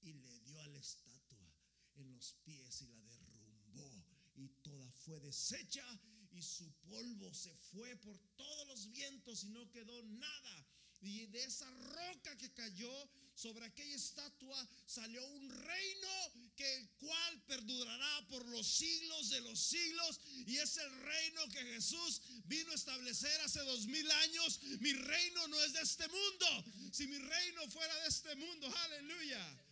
y 0.00 0.14
le 0.14 0.40
dio 0.40 0.60
a 0.60 0.66
la 0.66 0.78
estatua 0.78 1.54
en 1.94 2.10
los 2.10 2.34
pies 2.42 2.82
y 2.82 2.88
la 2.88 3.02
derrumbó 3.04 4.04
y 4.34 4.48
toda 4.62 4.90
fue 4.90 5.20
deshecha 5.20 5.86
y 6.32 6.42
su 6.42 6.70
polvo 6.88 7.32
se 7.34 7.54
fue 7.70 7.94
por 7.96 8.18
todos 8.36 8.66
los 8.68 8.90
vientos 8.90 9.44
y 9.44 9.50
no 9.50 9.70
quedó 9.70 10.02
nada. 10.02 10.66
Y 11.00 11.26
de 11.26 11.44
esa 11.44 11.68
roca 11.70 12.36
que 12.38 12.52
cayó 12.52 13.10
sobre 13.34 13.66
aquella 13.66 13.96
estatua 13.96 14.68
salió 14.86 15.24
un 15.26 15.50
reino 15.50 16.08
que 16.54 16.76
el 16.76 16.88
cual 16.90 17.42
perdurará 17.46 18.28
por 18.28 18.46
los 18.46 18.66
siglos 18.66 19.30
de 19.30 19.40
los 19.40 19.58
siglos 19.58 20.20
y 20.46 20.56
es 20.58 20.76
el 20.76 20.90
reino 21.02 21.48
que 21.48 21.64
Jesús 21.74 22.22
vino 22.44 22.70
a 22.70 22.76
establecer 22.76 23.40
hace 23.40 23.60
dos 23.64 23.86
mil 23.86 24.08
años. 24.10 24.60
Mi 24.80 24.92
reino 24.92 25.48
no 25.48 25.60
es 25.64 25.72
de 25.72 25.80
este 25.80 26.06
mundo. 26.06 26.64
Si 26.92 27.06
mi 27.08 27.18
reino 27.18 27.68
fuera 27.68 27.94
de 28.02 28.08
este 28.08 28.36
mundo, 28.36 28.72
aleluya. 28.84 29.64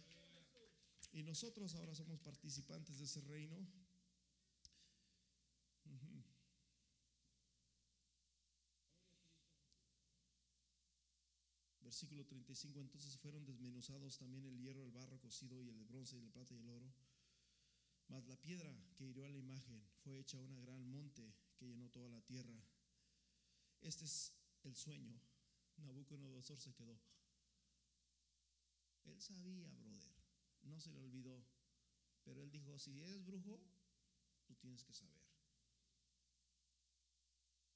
Y 1.13 1.23
nosotros 1.23 1.75
ahora 1.75 1.95
somos 1.95 2.21
participantes 2.21 2.99
de 2.99 3.05
ese 3.05 3.21
reino. 3.21 3.57
Versículo 11.91 12.25
35, 12.25 12.81
entonces 12.81 13.19
fueron 13.19 13.45
desmenuzados 13.45 14.17
también 14.17 14.45
el 14.47 14.57
hierro, 14.61 14.85
el 14.85 14.93
barro 14.93 15.19
cocido 15.19 15.61
y 15.61 15.71
el 15.71 15.83
bronce 15.83 16.15
y 16.15 16.21
el 16.21 16.31
plata 16.31 16.55
y 16.55 16.59
el 16.59 16.69
oro. 16.69 16.95
Mas 18.07 18.25
la 18.29 18.37
piedra 18.37 18.73
que 18.95 19.07
hirió 19.07 19.27
a 19.27 19.29
la 19.29 19.37
imagen 19.37 19.83
fue 20.05 20.21
hecha 20.21 20.39
una 20.39 20.61
gran 20.61 20.89
monte 20.89 21.35
que 21.57 21.67
llenó 21.67 21.91
toda 21.91 22.09
la 22.09 22.23
tierra. 22.23 22.55
Este 23.81 24.05
es 24.05 24.33
el 24.63 24.77
sueño. 24.77 25.21
Nabucodonosor 25.79 26.61
se 26.61 26.73
quedó. 26.75 26.97
Él 29.07 29.21
sabía, 29.21 29.69
brother, 29.73 30.15
no 30.63 30.79
se 30.79 30.93
le 30.93 31.01
olvidó. 31.01 31.45
Pero 32.23 32.41
él 32.41 32.53
dijo, 32.53 32.79
si 32.79 33.03
eres 33.03 33.25
brujo, 33.25 33.61
tú 34.47 34.55
tienes 34.55 34.85
que 34.85 34.93
saber. 34.93 35.25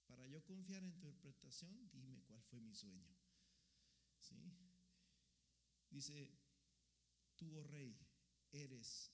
Para 0.06 0.24
yo 0.28 0.40
confiar 0.44 0.84
en 0.84 0.92
tu 1.00 1.08
interpretación, 1.08 1.90
dime 1.92 2.22
cuál 2.22 2.40
fue 2.44 2.60
mi 2.60 2.76
sueño. 2.76 3.23
¿Sí? 4.28 4.36
Dice, 5.90 6.30
tú, 7.36 7.56
oh 7.58 7.64
rey, 7.64 7.96
eres 8.52 9.12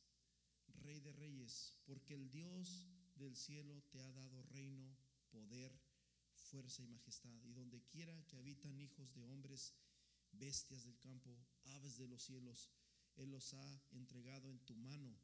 rey 0.82 1.00
de 1.00 1.12
reyes, 1.12 1.76
porque 1.84 2.14
el 2.14 2.30
Dios 2.30 2.86
del 3.16 3.36
cielo 3.36 3.82
te 3.90 4.00
ha 4.00 4.12
dado 4.12 4.42
reino, 4.44 4.96
poder, 5.30 5.78
fuerza 6.34 6.82
y 6.82 6.86
majestad. 6.86 7.42
Y 7.42 7.52
donde 7.52 7.82
quiera 7.82 8.24
que 8.26 8.38
habitan 8.38 8.78
hijos 8.80 9.12
de 9.14 9.24
hombres, 9.24 9.74
bestias 10.32 10.84
del 10.84 10.98
campo, 10.98 11.36
aves 11.64 11.96
de 11.96 12.08
los 12.08 12.22
cielos, 12.22 12.70
Él 13.16 13.30
los 13.30 13.52
ha 13.54 13.82
entregado 13.90 14.48
en 14.50 14.60
tu 14.60 14.76
mano 14.76 15.18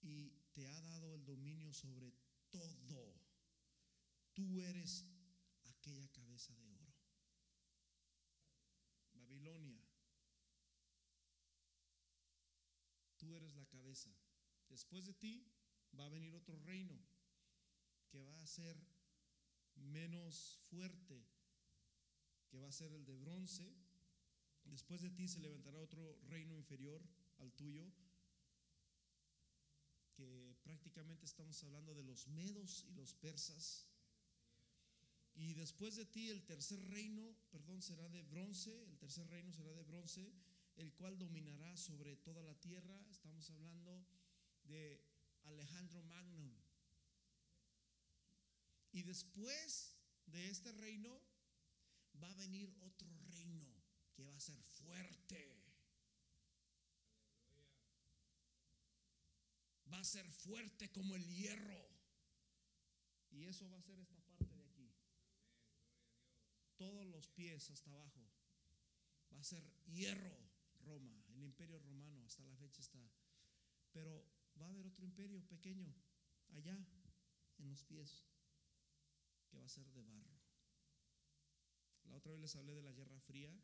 y 0.00 0.30
te 0.52 0.66
ha 0.68 0.80
dado 0.80 1.14
el 1.14 1.24
dominio 1.24 1.72
sobre 1.72 2.12
todo. 2.50 3.14
Tú 4.32 4.60
eres 4.60 5.04
aquella 5.64 6.08
cabeza 6.08 6.54
de 6.54 6.68
oro. 6.68 6.94
Babilonia, 9.12 9.82
tú 13.28 13.36
eres 13.36 13.54
la 13.56 13.66
cabeza. 13.66 14.10
Después 14.70 15.04
de 15.04 15.12
ti 15.12 15.46
va 15.98 16.06
a 16.06 16.08
venir 16.08 16.34
otro 16.34 16.58
reino 16.60 16.98
que 18.08 18.22
va 18.22 18.40
a 18.40 18.46
ser 18.46 18.74
menos 19.76 20.58
fuerte, 20.70 21.22
que 22.48 22.58
va 22.58 22.68
a 22.68 22.72
ser 22.72 22.90
el 22.92 23.04
de 23.04 23.16
bronce. 23.16 23.70
Después 24.64 25.02
de 25.02 25.10
ti 25.10 25.28
se 25.28 25.40
levantará 25.40 25.78
otro 25.78 26.18
reino 26.28 26.56
inferior 26.56 27.02
al 27.38 27.52
tuyo, 27.52 27.92
que 30.14 30.56
prácticamente 30.62 31.26
estamos 31.26 31.62
hablando 31.64 31.94
de 31.94 32.04
los 32.04 32.26
medos 32.28 32.86
y 32.88 32.94
los 32.94 33.12
persas. 33.12 33.86
Y 35.34 35.52
después 35.52 35.96
de 35.96 36.06
ti 36.06 36.30
el 36.30 36.44
tercer 36.46 36.80
reino, 36.88 37.36
perdón, 37.50 37.82
será 37.82 38.08
de 38.08 38.22
bronce, 38.22 38.72
el 38.84 38.98
tercer 38.98 39.28
reino 39.28 39.52
será 39.52 39.72
de 39.74 39.84
bronce, 39.84 40.32
el 40.78 40.92
cual 40.94 41.18
dominará 41.18 41.76
sobre 41.76 42.16
toda 42.16 42.42
la 42.42 42.54
tierra. 42.54 43.04
Estamos 43.10 43.50
hablando 43.50 44.06
de 44.64 45.04
Alejandro 45.42 46.02
Magno. 46.04 46.56
Y 48.92 49.02
después 49.02 49.96
de 50.26 50.48
este 50.48 50.72
reino 50.72 51.20
va 52.22 52.30
a 52.30 52.36
venir 52.36 52.72
otro 52.80 53.10
reino 53.26 53.66
que 54.14 54.24
va 54.24 54.34
a 54.36 54.40
ser 54.40 54.60
fuerte. 54.62 55.56
Va 59.92 59.98
a 59.98 60.04
ser 60.04 60.30
fuerte 60.30 60.90
como 60.92 61.16
el 61.16 61.26
hierro. 61.26 61.88
Y 63.30 63.44
eso 63.44 63.68
va 63.68 63.78
a 63.78 63.82
ser 63.82 63.98
esta 63.98 64.20
parte 64.20 64.56
de 64.56 64.64
aquí 64.64 64.94
todos 66.76 67.04
los 67.06 67.28
pies 67.28 67.68
hasta 67.70 67.90
abajo. 67.90 68.24
Va 69.34 69.40
a 69.40 69.44
ser 69.44 69.62
hierro 69.86 70.47
Roma, 70.80 71.24
el 71.28 71.42
imperio 71.42 71.78
romano, 71.78 72.24
hasta 72.24 72.44
la 72.44 72.56
fecha 72.56 72.80
está. 72.80 73.10
Pero 73.92 74.24
va 74.60 74.66
a 74.66 74.70
haber 74.70 74.86
otro 74.86 75.04
imperio 75.04 75.42
pequeño 75.46 75.94
allá 76.50 76.78
en 77.58 77.68
los 77.68 77.84
pies, 77.84 78.26
que 79.48 79.58
va 79.58 79.64
a 79.64 79.68
ser 79.68 79.90
de 79.92 80.02
barro. 80.02 80.40
La 82.04 82.16
otra 82.16 82.32
vez 82.32 82.40
les 82.40 82.56
hablé 82.56 82.74
de 82.74 82.82
la 82.82 82.92
Guerra 82.92 83.20
Fría, 83.20 83.54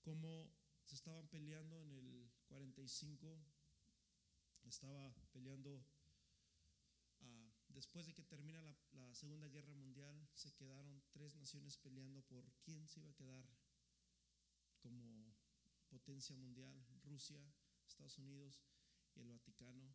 cómo 0.00 0.50
se 0.84 0.94
estaban 0.96 1.28
peleando 1.28 1.80
en 1.80 1.92
el 1.92 2.30
45, 2.48 3.38
estaba 4.64 5.14
peleando 5.32 5.84
después 7.74 8.06
de 8.06 8.14
que 8.14 8.22
termina 8.24 8.60
la, 8.62 9.14
Segunda 9.14 9.48
Guerra 9.48 9.74
Mundial, 9.74 10.28
se 10.34 10.52
quedaron 10.52 11.02
tres 11.10 11.34
naciones 11.34 11.76
peleando 11.76 12.22
por 12.22 12.50
quién 12.64 12.88
se 12.88 13.00
iba 13.00 13.10
a 13.10 13.14
quedar 13.14 13.44
como 14.78 15.31
potencia 15.92 16.34
mundial, 16.36 16.74
Rusia, 17.04 17.38
Estados 17.86 18.16
Unidos 18.16 18.64
y 19.14 19.20
el 19.20 19.28
Vaticano. 19.28 19.94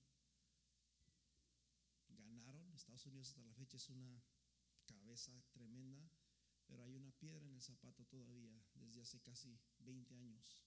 Ganaron, 2.08 2.72
Estados 2.74 3.08
Unidos 3.08 3.30
hasta 3.30 3.44
la 3.44 3.54
fecha 3.54 3.78
es 3.78 3.90
una 3.90 4.24
cabeza 4.86 5.34
tremenda, 5.52 6.08
pero 6.68 6.84
hay 6.84 6.96
una 6.96 7.12
piedra 7.12 7.46
en 7.48 7.54
el 7.54 7.62
zapato 7.62 8.06
todavía 8.06 8.64
desde 8.76 9.02
hace 9.02 9.20
casi 9.22 9.60
20 9.80 10.16
años, 10.16 10.64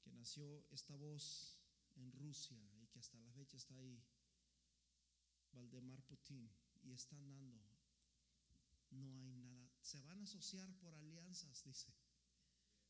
que 0.00 0.10
nació 0.12 0.64
esta 0.70 0.96
voz 0.96 1.60
en 1.96 2.10
Rusia 2.12 2.58
y 2.80 2.86
que 2.86 3.00
hasta 3.00 3.18
la 3.18 3.30
fecha 3.32 3.58
está 3.58 3.74
ahí 3.76 4.02
Valdemar 5.52 6.02
Putin 6.04 6.50
y 6.82 6.92
están 6.94 7.28
dando, 7.28 7.60
no 8.90 9.02
hay 9.02 9.12
nada 9.12 9.40
se 9.80 10.00
van 10.02 10.20
a 10.20 10.24
asociar 10.24 10.72
por 10.76 10.94
alianzas, 10.94 11.64
dice. 11.64 11.92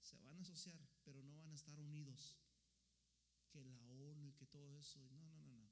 Se 0.00 0.18
van 0.18 0.36
a 0.36 0.40
asociar, 0.40 0.88
pero 1.05 1.22
no 1.22 1.34
van 1.36 1.51
a 1.51 1.55
estar 1.55 1.78
unidos. 1.78 2.36
Que 3.51 3.64
la 3.64 3.80
ONU 3.90 4.28
y 4.28 4.32
que 4.34 4.46
todo 4.46 4.76
eso. 4.76 5.01
No, 5.11 5.24
no, 5.24 5.40
no, 5.40 5.53
no. 5.53 5.70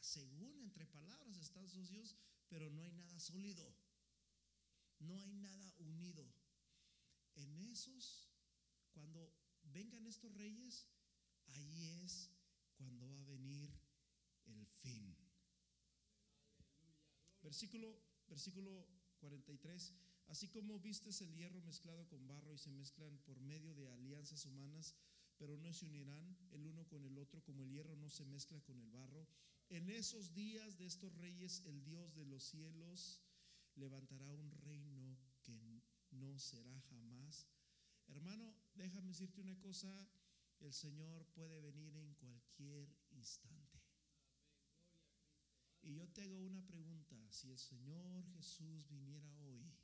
Según 0.00 0.58
entre 0.60 0.86
palabras 0.86 1.38
están 1.38 1.68
socios, 1.68 2.16
pero 2.48 2.70
no 2.70 2.82
hay 2.82 2.92
nada 2.92 3.18
sólido. 3.18 3.74
No 4.98 5.16
hay 5.16 5.32
nada 5.34 5.74
unido. 5.78 6.32
En 7.34 7.58
esos, 7.60 8.28
cuando 8.92 9.34
vengan 9.62 10.06
estos 10.06 10.32
reyes, 10.34 10.86
ahí 11.46 12.02
es 12.04 12.30
cuando 12.76 13.08
va 13.08 13.20
a 13.20 13.24
venir 13.24 13.70
el 14.46 14.66
fin. 14.66 15.16
Versículo, 17.42 17.98
versículo 18.28 18.86
43. 19.18 19.94
Así 20.28 20.48
como 20.48 20.78
vistes 20.78 21.20
el 21.20 21.34
hierro 21.34 21.60
mezclado 21.62 22.08
con 22.08 22.26
barro 22.26 22.54
y 22.54 22.58
se 22.58 22.70
mezclan 22.70 23.18
por 23.18 23.40
medio 23.40 23.74
de 23.74 23.88
alianzas 23.88 24.44
humanas, 24.46 24.94
pero 25.36 25.56
no 25.58 25.72
se 25.72 25.86
unirán 25.86 26.36
el 26.52 26.66
uno 26.66 26.86
con 26.86 27.04
el 27.04 27.18
otro 27.18 27.42
como 27.42 27.64
el 27.64 27.70
hierro 27.70 27.96
no 27.96 28.08
se 28.08 28.24
mezcla 28.24 28.60
con 28.60 28.78
el 28.78 28.90
barro. 28.90 29.26
En 29.68 29.90
esos 29.90 30.34
días 30.34 30.78
de 30.78 30.86
estos 30.86 31.14
reyes, 31.16 31.62
el 31.66 31.82
Dios 31.84 32.14
de 32.14 32.24
los 32.24 32.44
cielos 32.44 33.22
levantará 33.74 34.32
un 34.34 34.50
reino 34.50 35.18
que 35.42 35.82
no 36.10 36.38
será 36.38 36.80
jamás. 36.90 37.46
Hermano, 38.06 38.54
déjame 38.74 39.08
decirte 39.08 39.40
una 39.40 39.58
cosa, 39.58 40.08
el 40.60 40.72
Señor 40.72 41.26
puede 41.34 41.60
venir 41.60 41.96
en 41.96 42.14
cualquier 42.14 42.88
instante. 43.10 43.80
Y 45.82 45.94
yo 45.94 46.08
te 46.10 46.22
hago 46.22 46.38
una 46.38 46.64
pregunta, 46.64 47.16
si 47.30 47.50
el 47.50 47.58
Señor 47.58 48.24
Jesús 48.36 48.86
viniera 48.88 49.34
hoy, 49.40 49.74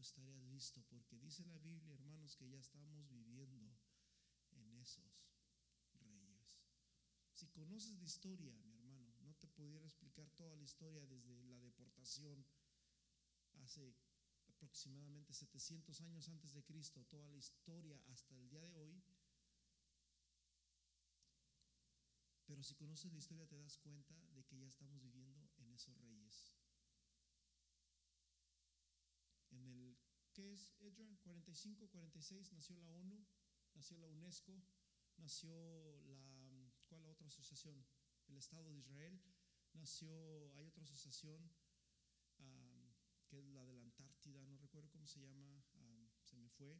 estarías 0.00 0.42
listo, 0.44 0.82
porque 0.84 1.18
dice 1.18 1.44
la 1.44 1.58
Biblia, 1.58 1.94
hermanos, 1.94 2.36
que 2.36 2.48
ya 2.48 2.58
estamos 2.58 3.08
viviendo 3.08 3.76
en 4.52 4.74
esos 4.74 5.04
reyes. 6.00 6.62
Si 7.32 7.48
conoces 7.48 7.98
de 7.98 8.06
historia, 8.06 8.56
mi 8.56 8.72
hermano, 8.72 9.14
no 9.20 9.34
te 9.34 9.48
pudiera 9.48 9.86
explicar 9.86 10.30
toda 10.30 10.54
la 10.56 10.62
historia 10.62 11.06
desde 11.06 11.44
la 11.44 11.60
deportación 11.60 12.46
hace 13.62 13.94
aproximadamente 14.48 15.34
700 15.34 16.00
años 16.00 16.28
antes 16.28 16.54
de 16.54 16.64
Cristo, 16.64 17.04
toda 17.04 17.28
la 17.28 17.36
historia 17.36 18.02
hasta 18.06 18.34
el 18.36 18.48
día 18.48 18.66
de 18.68 18.80
hoy. 18.80 19.02
Pero 22.46 22.62
si 22.62 22.74
conoces 22.74 23.12
la 23.12 23.18
historia 23.18 23.46
te 23.46 23.58
das 23.58 23.76
cuenta 23.78 24.14
de 24.34 24.44
que 24.44 24.58
ya 24.58 24.68
estamos 24.68 25.02
viviendo 25.02 25.50
en 25.58 25.72
esos 25.72 25.96
reyes. 25.98 26.54
En 29.50 29.66
el, 29.66 29.96
¿qué 30.36 30.52
es, 30.52 30.76
Adrian? 30.82 31.16
45, 31.16 31.88
46 31.88 32.52
nació 32.52 32.76
la 32.76 32.90
ONU, 32.90 33.26
nació 33.74 33.96
la 33.96 34.06
UNESCO, 34.06 34.62
nació 35.16 35.50
la, 36.04 36.70
¿cuál 36.88 37.06
otra 37.08 37.28
asociación? 37.28 37.82
El 38.28 38.36
Estado 38.36 38.70
de 38.70 38.76
Israel, 38.76 39.18
nació, 39.72 40.52
hay 40.56 40.66
otra 40.66 40.84
asociación 40.84 41.50
que 43.26 43.38
es 43.38 43.46
la 43.46 43.64
de 43.64 43.72
la 43.72 43.82
Antártida, 43.82 44.44
no 44.46 44.58
recuerdo 44.58 44.90
cómo 44.90 45.06
se 45.06 45.20
llama, 45.20 45.64
se 46.22 46.36
me 46.36 46.50
fue, 46.50 46.78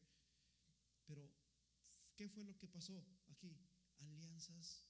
pero 1.07 1.33
¿qué 2.15 2.29
fue 2.29 2.45
lo 2.45 2.55
que 2.59 2.69
pasó 2.69 3.09
aquí? 3.29 3.59
Alianzas 4.01 4.87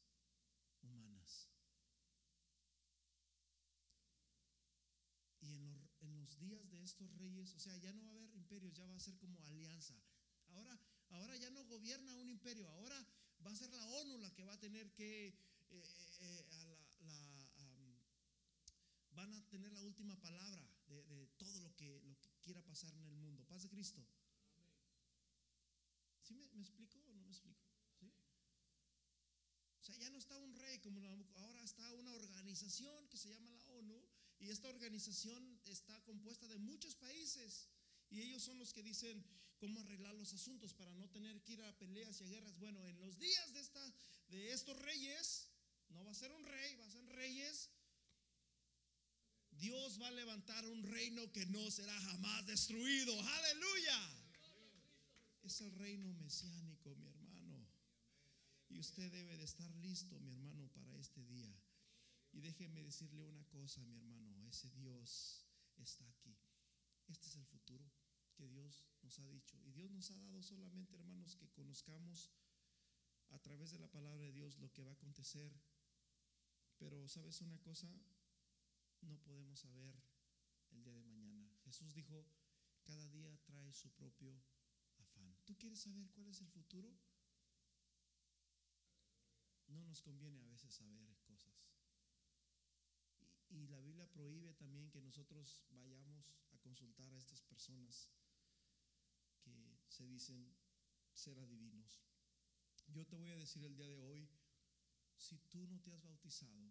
humanas. 0.82 1.48
Y 5.38 5.88
en 6.00 6.15
días 6.38 6.68
de 6.70 6.82
estos 6.82 7.12
reyes, 7.16 7.54
o 7.54 7.58
sea, 7.58 7.76
ya 7.78 7.92
no 7.92 8.04
va 8.04 8.12
a 8.12 8.16
haber 8.16 8.34
imperios, 8.34 8.74
ya 8.74 8.86
va 8.86 8.96
a 8.96 9.00
ser 9.00 9.16
como 9.18 9.40
alianza. 9.44 9.94
Ahora, 10.48 10.78
ahora 11.10 11.36
ya 11.36 11.50
no 11.50 11.64
gobierna 11.66 12.14
un 12.14 12.28
imperio, 12.28 12.68
ahora 12.68 13.06
va 13.44 13.50
a 13.52 13.56
ser 13.56 13.70
la 13.72 13.86
ONU 13.86 14.18
la 14.18 14.32
que 14.34 14.44
va 14.44 14.54
a 14.54 14.58
tener 14.58 14.92
que, 14.92 15.28
eh, 15.28 15.34
eh, 15.70 15.84
eh, 16.20 16.44
a 16.50 17.02
la, 17.04 17.50
la 17.58 17.66
van 19.16 19.32
a 19.34 19.48
tener 19.48 19.72
la 19.72 19.82
última 19.82 20.20
palabra 20.20 20.68
de, 20.86 21.26
todo 21.38 21.60
lo 21.60 21.74
que, 21.74 22.00
lo 22.02 22.20
que 22.20 22.30
quiera 22.42 22.62
pasar 22.62 22.94
en 22.94 23.06
el 23.06 23.16
mundo. 23.16 23.44
Paz 23.46 23.62
de 23.62 23.68
Cristo. 23.68 24.06
¿Sí 26.22 26.34
me, 26.34 26.44
explico 26.60 26.98
o 27.06 27.14
no 27.14 27.24
me 27.24 27.30
explico? 27.30 27.64
O 29.80 29.84
sea, 29.86 29.96
ya 29.96 30.10
no 30.10 30.18
está 30.18 30.36
un 30.36 30.52
rey 30.54 30.80
como 30.80 31.00
ahora 31.36 31.62
está 31.62 31.92
una 31.92 32.12
organización 32.14 33.08
que 33.08 33.16
se 33.16 33.30
llama 33.30 33.52
la 33.52 33.64
ONU 33.66 34.05
y 34.38 34.50
esta 34.50 34.68
organización 34.68 35.60
está 35.64 35.98
compuesta 36.04 36.46
de 36.48 36.58
muchos 36.58 36.94
países 36.96 37.68
y 38.10 38.20
ellos 38.20 38.42
son 38.42 38.58
los 38.58 38.72
que 38.72 38.82
dicen 38.82 39.24
cómo 39.58 39.80
arreglar 39.80 40.14
los 40.14 40.32
asuntos 40.32 40.74
para 40.74 40.92
no 40.94 41.08
tener 41.08 41.42
que 41.42 41.54
ir 41.54 41.62
a 41.62 41.78
peleas 41.78 42.20
y 42.20 42.24
a 42.24 42.28
guerras. 42.28 42.58
Bueno, 42.58 42.86
en 42.86 42.98
los 43.00 43.18
días 43.18 43.52
de, 43.52 43.60
esta, 43.60 43.94
de 44.28 44.52
estos 44.52 44.76
reyes, 44.78 45.48
no 45.88 46.04
va 46.04 46.10
a 46.10 46.14
ser 46.14 46.30
un 46.32 46.44
rey, 46.44 46.74
va 46.76 46.86
a 46.86 46.90
ser 46.90 47.06
reyes. 47.06 47.70
Dios 49.52 50.00
va 50.00 50.08
a 50.08 50.12
levantar 50.12 50.66
un 50.66 50.82
reino 50.82 51.32
que 51.32 51.46
no 51.46 51.70
será 51.70 51.98
jamás 52.02 52.46
destruido. 52.46 53.18
Aleluya. 53.18 54.26
Es 55.42 55.60
el 55.62 55.72
reino 55.72 56.12
mesiánico, 56.14 56.94
mi 56.96 57.06
hermano. 57.06 57.66
Y 58.68 58.78
usted 58.80 59.10
debe 59.10 59.36
de 59.38 59.44
estar 59.44 59.70
listo, 59.76 60.18
mi 60.20 60.30
hermano, 60.30 60.68
para 60.74 60.94
este 60.98 61.24
día. 61.24 61.50
Y 62.36 62.42
déjeme 62.42 62.82
decirle 62.82 63.24
una 63.24 63.42
cosa, 63.46 63.82
mi 63.86 63.96
hermano, 63.96 64.46
ese 64.46 64.70
Dios 64.72 65.48
está 65.78 66.06
aquí. 66.06 66.36
Este 67.08 67.28
es 67.28 67.36
el 67.36 67.46
futuro 67.46 67.90
que 68.34 68.46
Dios 68.46 68.84
nos 69.00 69.18
ha 69.20 69.26
dicho. 69.26 69.58
Y 69.64 69.72
Dios 69.72 69.90
nos 69.90 70.10
ha 70.10 70.18
dado 70.18 70.42
solamente, 70.42 70.96
hermanos, 70.96 71.34
que 71.34 71.48
conozcamos 71.48 72.30
a 73.30 73.38
través 73.38 73.70
de 73.70 73.78
la 73.78 73.88
palabra 73.88 74.22
de 74.22 74.32
Dios 74.32 74.58
lo 74.58 74.70
que 74.70 74.84
va 74.84 74.90
a 74.90 74.94
acontecer. 74.94 75.50
Pero, 76.76 77.08
¿sabes 77.08 77.40
una 77.40 77.58
cosa? 77.58 77.88
No 79.00 79.16
podemos 79.22 79.60
saber 79.60 79.94
el 80.72 80.84
día 80.84 80.94
de 80.94 81.04
mañana. 81.04 81.50
Jesús 81.64 81.94
dijo, 81.94 82.28
cada 82.82 83.08
día 83.08 83.34
trae 83.46 83.72
su 83.72 83.88
propio 83.92 84.44
afán. 84.98 85.34
¿Tú 85.46 85.56
quieres 85.56 85.80
saber 85.80 86.10
cuál 86.10 86.28
es 86.28 86.42
el 86.42 86.50
futuro? 86.50 86.94
no 89.68 89.82
nos 89.84 90.02
conviene 90.02 90.40
a 90.42 90.46
veces 90.46 90.74
saber 90.74 91.16
cosas. 91.22 91.75
Y, 93.56 93.68
la 93.68 93.80
Biblia 93.80 94.06
prohíbe 94.06 94.52
también 94.52 94.90
que 94.90 95.00
nosotros 95.00 95.62
vayamos 95.70 96.36
a 96.52 96.58
consultar 96.58 97.10
a 97.10 97.16
estas 97.16 97.40
personas 97.42 98.10
que 99.40 99.80
se 99.88 100.06
dicen 100.06 100.54
ser 101.14 101.38
adivinos. 101.40 102.02
Yo 102.88 103.06
te 103.06 103.16
voy 103.16 103.30
a 103.30 103.36
decir 103.36 103.64
el 103.64 103.74
día 103.74 103.88
de 103.88 104.02
hoy, 104.02 104.28
si 105.16 105.38
tú 105.48 105.66
no 105.68 105.80
te 105.80 105.90
has 105.90 106.02
bautizado, 106.02 106.70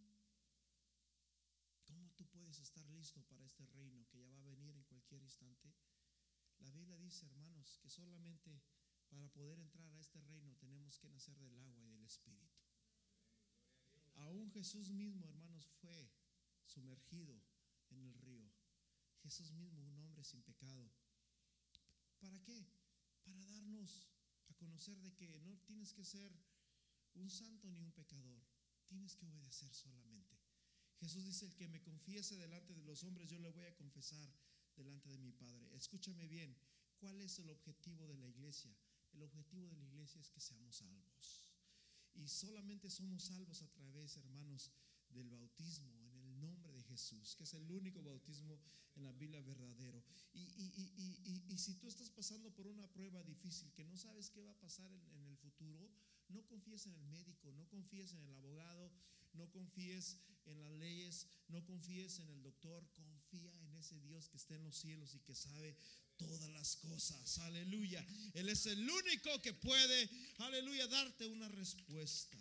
¿cómo 1.85 2.11
tú 2.11 2.25
puedes 2.27 2.59
estar 2.59 2.87
listo 2.91 3.23
para 3.23 3.43
este 3.45 3.65
reino 3.65 4.05
que 4.09 4.19
ya 4.19 4.31
va 4.35 4.41
a 4.43 4.45
venir 4.45 4.75
en 4.75 4.83
cualquier 4.83 5.23
instante? 5.23 5.73
La 6.59 6.69
Biblia 6.71 6.97
dice, 6.99 7.25
hermanos, 7.25 7.79
que 7.79 7.89
solamente 7.89 8.61
para 9.09 9.27
poder 9.29 9.59
entrar 9.59 9.91
a 9.91 9.99
este 9.99 10.21
reino 10.21 10.55
tenemos 10.57 10.99
que 10.99 11.09
nacer 11.09 11.37
del 11.39 11.57
agua 11.57 11.83
y 11.83 11.89
del 11.89 12.03
Espíritu. 12.03 12.61
Aún 14.15 14.51
Jesús 14.51 14.91
mismo, 14.91 15.27
hermanos, 15.27 15.67
fue 15.81 16.09
sumergido 16.65 17.41
en 17.89 18.01
el 18.01 18.13
río. 18.13 18.49
Jesús 19.23 19.51
mismo, 19.51 19.83
un 19.83 19.99
hombre 19.99 20.23
sin 20.23 20.41
pecado. 20.43 20.91
¿Para 22.19 22.39
qué? 22.43 22.67
Para 23.23 23.43
darnos 23.45 24.07
a 24.49 24.53
conocer 24.55 24.97
de 25.01 25.13
que 25.13 25.39
no 25.41 25.57
tienes 25.59 25.93
que 25.93 26.03
ser 26.03 26.31
un 27.15 27.29
santo 27.29 27.69
ni 27.69 27.81
un 27.81 27.91
pecador. 27.91 28.41
Tienes 28.87 29.15
que 29.15 29.25
obedecer 29.25 29.73
solamente. 29.73 30.37
Jesús 30.99 31.25
dice, 31.25 31.45
el 31.45 31.55
que 31.55 31.67
me 31.67 31.81
confiese 31.81 32.37
delante 32.37 32.73
de 32.73 32.83
los 32.83 33.03
hombres, 33.03 33.29
yo 33.29 33.39
le 33.39 33.49
voy 33.49 33.65
a 33.65 33.75
confesar 33.75 34.31
delante 34.75 35.09
de 35.09 35.17
mi 35.17 35.31
Padre. 35.31 35.75
Escúchame 35.75 36.27
bien, 36.27 36.55
¿cuál 36.97 37.19
es 37.21 37.39
el 37.39 37.49
objetivo 37.49 38.07
de 38.07 38.17
la 38.17 38.27
iglesia? 38.27 38.75
El 39.13 39.23
objetivo 39.23 39.67
de 39.67 39.77
la 39.77 39.83
iglesia 39.83 40.21
es 40.21 40.29
que 40.29 40.39
seamos 40.39 40.77
salvos. 40.77 41.49
Y 42.13 42.27
solamente 42.27 42.89
somos 42.89 43.23
salvos 43.23 43.61
a 43.61 43.67
través, 43.71 44.17
hermanos, 44.17 44.71
del 45.09 45.29
bautismo 45.29 45.91
nombre 46.35 46.71
de 46.73 46.83
Jesús, 46.83 47.35
que 47.35 47.43
es 47.43 47.53
el 47.53 47.69
único 47.71 48.01
bautismo 48.01 48.59
en 48.95 49.03
la 49.03 49.11
Biblia 49.11 49.41
verdadero. 49.41 50.03
Y, 50.33 50.41
y, 50.41 51.43
y, 51.49 51.57
si 51.57 51.75
tú 51.75 51.87
estás 51.87 52.09
pasando 52.09 52.51
por 52.51 52.67
una 52.67 52.87
prueba 52.87 53.23
difícil, 53.23 53.71
que 53.73 53.85
no 53.85 53.97
sabes 53.97 54.29
qué 54.29 54.41
va 54.41 54.51
a 54.51 54.59
pasar 54.59 54.91
en, 54.91 55.07
en, 55.15 55.25
el 55.27 55.37
futuro, 55.37 55.89
no 56.29 56.45
confíes 56.45 56.85
en 56.85 56.95
el 56.95 57.05
médico, 57.07 57.51
no 57.53 57.67
confíes 57.69 58.13
en 58.13 58.23
el 58.23 58.33
abogado, 58.33 58.91
no 59.33 59.49
confíes 59.51 60.17
en 60.45 60.59
las 60.59 60.71
leyes, 60.71 61.27
no 61.47 61.63
confíes 61.65 62.19
en 62.19 62.29
el 62.29 62.43
doctor, 62.43 62.87
confía 62.93 63.53
en 63.61 63.75
ese 63.75 63.99
Dios 64.01 64.29
que 64.29 64.37
está 64.37 64.55
en 64.55 64.63
los 64.63 64.75
cielos 64.75 65.15
y 65.15 65.19
que 65.19 65.35
sabe 65.35 65.75
todas 66.17 66.49
las 66.49 66.77
cosas. 66.77 67.37
Aleluya. 67.39 68.05
Él 68.33 68.49
es 68.49 68.65
el 68.65 68.89
único 68.89 69.41
que 69.41 69.53
puede, 69.53 70.09
aleluya, 70.39 70.87
darte 70.87 71.27
una 71.27 71.47
respuesta. 71.49 72.37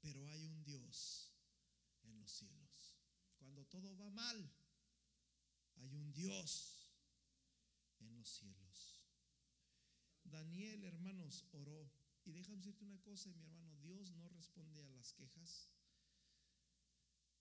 Pero 0.00 0.26
hay 0.28 0.46
un 0.46 0.64
Dios 0.64 1.32
en 2.04 2.18
los 2.18 2.30
cielos. 2.30 2.96
Cuando 3.38 3.64
todo 3.66 3.96
va 3.96 4.10
mal, 4.10 4.50
Hay 5.80 5.94
un 5.94 6.07
Dios 6.18 6.90
en 8.00 8.12
los 8.16 8.28
cielos. 8.28 9.00
Daniel, 10.24 10.82
hermanos, 10.82 11.46
oró. 11.52 11.88
Y 12.24 12.32
déjame 12.32 12.56
decirte 12.56 12.84
una 12.84 13.00
cosa, 13.02 13.32
mi 13.34 13.44
hermano, 13.44 13.76
Dios 13.76 14.10
no 14.16 14.28
responde 14.28 14.82
a 14.82 14.88
las 14.88 15.12
quejas. 15.12 15.70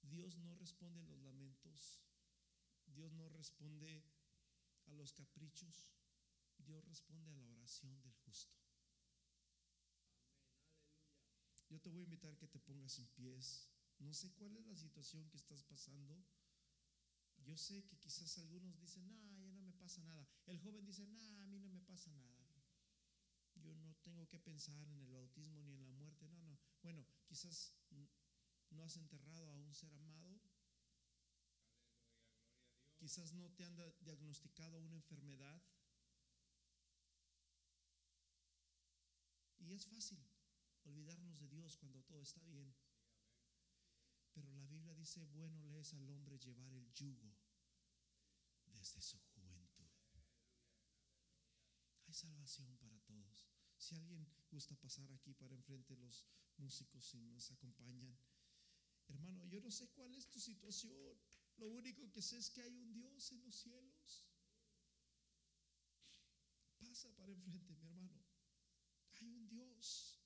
Dios 0.04 0.38
no 0.38 0.54
responde 0.54 1.02
a 1.02 1.08
los 1.08 1.20
lamentos. 1.22 2.04
Dios 2.86 3.12
no 3.14 3.28
responde 3.30 4.06
a 4.86 4.94
los 4.94 5.12
caprichos. 5.12 5.96
Dios 6.60 6.86
responde 6.86 7.32
a 7.32 7.36
la 7.36 7.50
oración 7.50 8.00
del 8.04 8.14
justo. 8.26 8.56
Yo 11.68 11.82
te 11.82 11.90
voy 11.90 12.02
a 12.02 12.04
invitar 12.04 12.38
que 12.38 12.48
te 12.48 12.60
pongas 12.60 13.00
en 13.00 13.08
pies. 13.08 13.68
No 13.98 14.14
sé 14.14 14.32
cuál 14.34 14.56
es 14.56 14.68
la 14.68 14.76
situación 14.76 15.28
que 15.30 15.38
estás 15.38 15.64
pasando. 15.64 16.24
Yo 17.48 17.56
sé 17.56 17.86
que 17.86 17.98
quizás 17.98 18.38
algunos 18.40 18.78
dicen, 18.78 19.08
nah, 19.08 19.38
ya 19.40 19.54
no 19.54 19.62
me 19.62 19.72
pasa 19.72 20.04
nada. 20.04 20.28
El 20.48 20.60
joven 20.60 20.86
dice, 20.86 21.08
nah, 21.08 21.44
a 21.44 21.48
mí 21.48 21.60
no 21.60 21.70
me 21.70 21.80
pasa 21.80 22.12
nada. 22.12 22.46
Yo 23.56 23.74
no 23.74 23.96
tengo 24.04 24.28
que 24.28 24.38
pensar 24.38 24.78
en 24.82 24.92
el 24.92 25.08
bautismo 25.08 25.64
ni 25.64 25.74
en 25.74 25.86
la 25.86 25.94
muerte. 25.94 26.28
No, 26.28 26.44
no. 26.44 26.60
Bueno, 26.84 27.08
quizás 27.26 27.74
no 28.72 28.84
has 28.84 28.98
enterrado 28.98 29.50
a 29.50 29.56
un 29.56 29.74
ser 29.74 29.94
amado. 29.94 30.42
Quizás 32.98 33.32
no 33.32 33.50
te 33.52 33.64
han 33.64 33.78
diagnosticado 34.02 34.82
una 34.82 34.96
enfermedad. 34.96 35.64
Y 39.60 39.74
es 39.74 39.86
fácil 39.88 40.20
olvidarnos 40.84 41.40
de 41.40 41.48
Dios 41.48 41.78
cuando 41.78 42.04
todo 42.04 42.22
está 42.22 42.44
bien. 42.44 42.76
Pero 44.38 44.54
la 44.54 44.68
Biblia 44.68 44.94
dice, 44.94 45.26
bueno 45.34 45.66
le 45.66 45.80
es 45.80 45.96
al 45.96 46.08
hombre 46.12 46.38
llevar 46.38 46.72
el 46.72 46.94
yugo 46.94 47.36
desde 48.66 49.02
su 49.02 49.18
juventud. 49.34 49.90
Hay 52.06 52.14
salvación 52.14 52.78
para 52.78 53.00
todos. 53.00 53.48
Si 53.80 53.96
alguien 53.96 54.28
gusta 54.52 54.76
pasar 54.76 55.12
aquí 55.12 55.34
para 55.34 55.56
enfrente 55.56 55.98
los 55.98 56.24
músicos 56.58 57.16
y 57.16 57.22
nos 57.32 57.50
acompañan. 57.50 58.16
Hermano, 59.08 59.44
yo 59.46 59.60
no 59.60 59.72
sé 59.72 59.90
cuál 59.90 60.14
es 60.14 60.30
tu 60.30 60.40
situación. 60.40 61.18
Lo 61.58 61.70
único 61.70 62.12
que 62.12 62.22
sé 62.22 62.38
es 62.38 62.52
que 62.52 62.62
hay 62.62 62.78
un 62.78 62.94
Dios 62.94 63.32
en 63.32 63.44
los 63.44 63.56
cielos. 63.56 64.24
Pasa 66.78 67.10
para 67.16 67.32
enfrente, 67.32 67.76
mi 67.76 67.88
hermano. 67.88 68.24
Hay 69.16 69.34
un 69.34 69.48
Dios. 69.48 70.22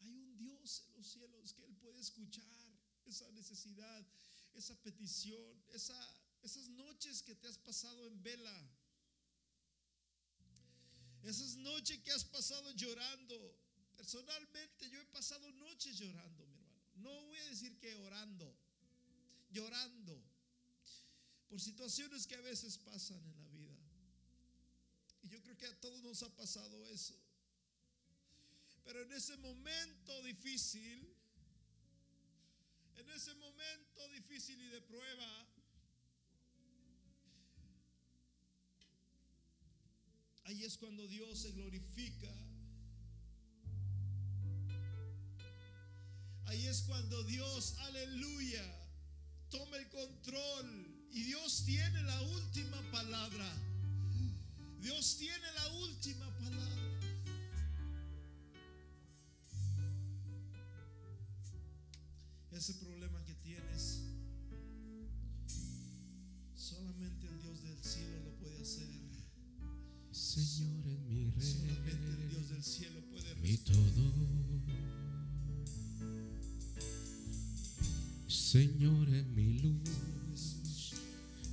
Hay 0.00 0.14
un 0.14 0.36
Dios 0.36 0.82
en 0.88 0.92
los 0.92 1.06
cielos 1.06 1.54
que 1.54 1.64
Él 1.64 1.74
puede 1.76 2.00
escuchar 2.00 2.77
esa 3.08 3.30
necesidad, 3.32 4.06
esa 4.54 4.74
petición, 4.82 5.64
esa, 5.72 5.98
esas 6.42 6.68
noches 6.68 7.22
que 7.22 7.34
te 7.34 7.48
has 7.48 7.58
pasado 7.58 8.06
en 8.06 8.22
vela. 8.22 8.70
Esas 11.22 11.56
noches 11.56 12.00
que 12.02 12.12
has 12.12 12.24
pasado 12.24 12.70
llorando. 12.72 13.56
Personalmente 13.96 14.88
yo 14.90 15.00
he 15.00 15.06
pasado 15.06 15.50
noches 15.52 15.98
llorando, 15.98 16.46
mi 16.46 16.54
hermano. 16.54 16.82
No 16.96 17.26
voy 17.26 17.38
a 17.38 17.48
decir 17.48 17.78
que 17.78 17.94
orando, 17.96 18.54
llorando 19.50 20.22
por 21.48 21.60
situaciones 21.60 22.26
que 22.26 22.36
a 22.36 22.40
veces 22.40 22.78
pasan 22.78 23.24
en 23.24 23.38
la 23.38 23.48
vida. 23.48 23.76
Y 25.22 25.28
yo 25.28 25.42
creo 25.42 25.56
que 25.56 25.66
a 25.66 25.80
todos 25.80 26.02
nos 26.02 26.22
ha 26.22 26.34
pasado 26.36 26.86
eso. 26.86 27.18
Pero 28.84 29.02
en 29.02 29.12
ese 29.12 29.36
momento 29.36 30.22
difícil, 30.22 31.17
en 32.98 33.10
ese 33.10 33.34
momento 33.34 34.08
difícil 34.08 34.60
y 34.60 34.68
de 34.68 34.80
prueba, 34.82 35.46
ahí 40.44 40.64
es 40.64 40.76
cuando 40.76 41.06
Dios 41.06 41.38
se 41.38 41.52
glorifica. 41.52 42.32
Ahí 46.46 46.66
es 46.66 46.82
cuando 46.82 47.22
Dios, 47.24 47.76
aleluya, 47.78 48.64
toma 49.50 49.76
el 49.76 49.88
control. 49.90 50.94
Y 51.10 51.22
Dios 51.24 51.64
tiene 51.66 52.02
la 52.02 52.22
última 52.22 52.82
palabra. 52.90 53.54
Dios 54.80 55.16
tiene 55.18 55.52
la 55.52 55.68
última 55.74 56.26
palabra. 56.38 56.87
Ese 62.58 62.74
problema 62.74 63.24
que 63.24 63.34
tienes, 63.34 64.00
solamente 66.56 67.28
el 67.28 67.40
Dios 67.40 67.62
del 67.62 67.84
cielo 67.84 68.18
lo 68.24 68.36
puede 68.36 68.60
hacer. 68.60 68.88
Señor 70.10 70.84
es 70.88 71.00
mi 71.06 71.30
rey, 71.30 71.40
Solamente 71.40 72.08
el 72.08 72.30
Dios 72.30 72.48
del 72.50 72.64
cielo 72.64 73.00
puede 73.10 73.34
mi 73.36 73.56
todo. 73.58 74.12
Señor 78.26 79.08
es 79.14 79.26
mi 79.28 79.60
luz, 79.60 80.94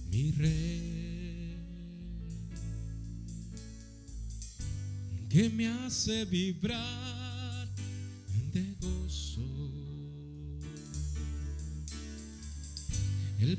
mi 0.10 0.32
rey, 0.32 1.58
que 5.30 5.50
me 5.52 5.68
hace 5.68 6.26
vibrar 6.26 7.15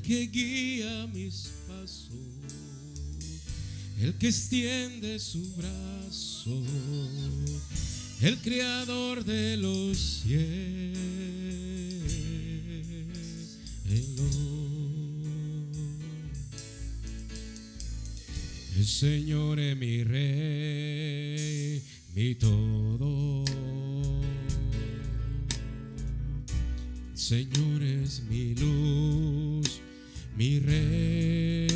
Que 0.02 0.26
guía 0.28 1.08
mis 1.12 1.50
pasos, 1.66 2.10
el 4.00 4.14
que 4.14 4.28
extiende 4.28 5.18
su 5.18 5.42
brazo, 5.54 6.62
el 8.20 8.38
creador 8.38 9.24
de 9.24 9.56
los 9.56 9.98
cielos. 10.22 10.96
El 18.76 18.86
Señor 18.86 19.58
es 19.58 19.76
mi 19.76 20.04
rey, 20.04 21.82
mi 22.14 22.34
todo. 22.36 23.44
Señor 27.28 27.82
es 27.82 28.22
mi 28.30 28.54
luz, 28.54 29.45
mi 30.36 30.60
rey, 30.60 31.66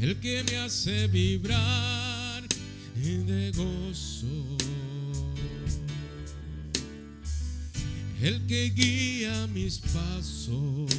el 0.00 0.16
que 0.20 0.44
me 0.44 0.56
hace 0.58 1.08
vibrar 1.08 2.44
de 2.94 3.50
gozo, 3.52 4.56
el 8.22 8.46
que 8.46 8.70
guía 8.70 9.46
mis 9.48 9.78
pasos, 9.78 10.90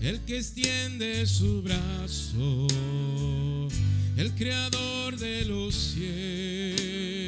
el 0.00 0.20
que 0.20 0.38
extiende 0.38 1.26
su 1.26 1.62
brazo, 1.62 2.68
el 4.16 4.32
creador 4.34 5.18
de 5.18 5.44
los 5.46 5.74
cielos. 5.74 7.22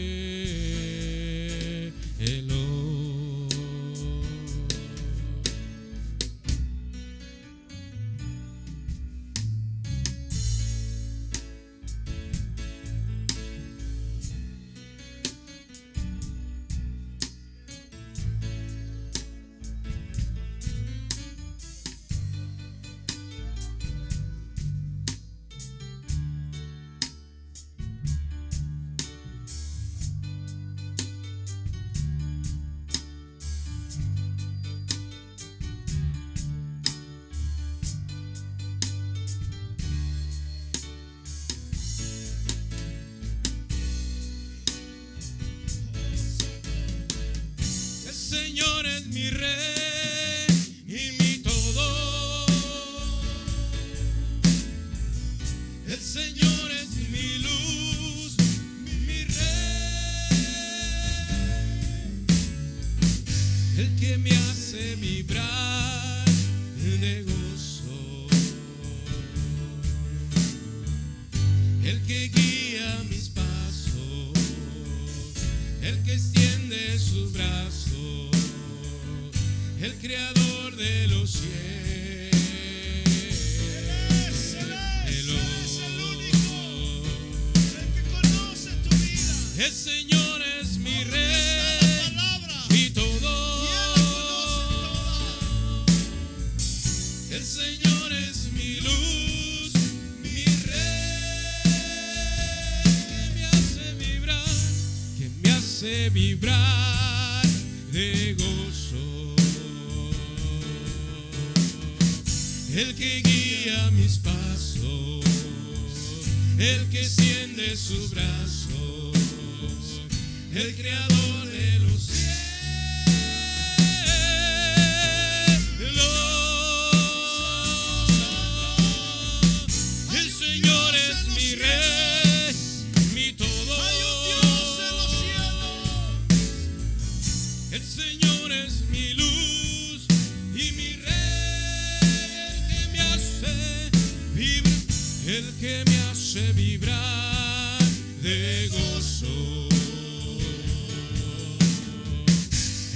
el 145.37 145.53
que 145.59 145.83
me 145.87 145.99
hace 146.11 146.53
vibrar 146.53 147.83
de 148.23 148.69
gozo, 148.69 149.69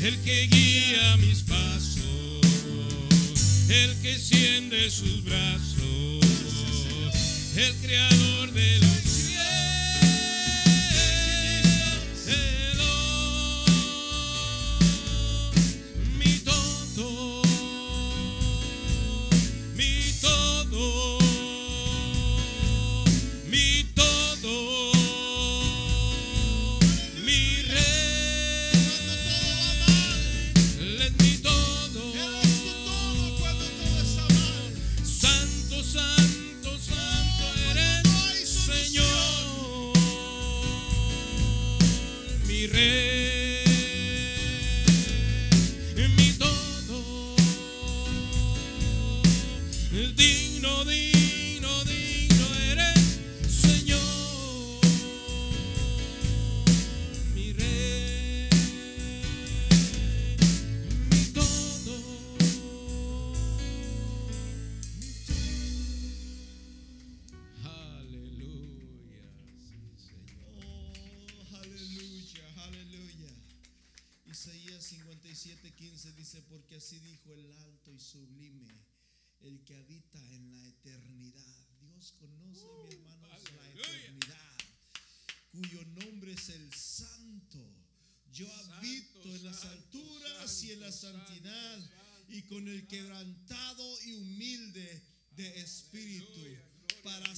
el 0.00 0.16
que 0.18 0.46
guía 0.46 1.16
mis 1.16 1.42
pasos, 1.42 2.40
el 3.68 3.96
que 4.02 4.12
extiende 4.12 4.88
sus 4.88 5.24
brazos, 5.24 6.20
el 7.56 7.74
creador 7.82 8.52
de 8.52 8.78
la 8.78 9.07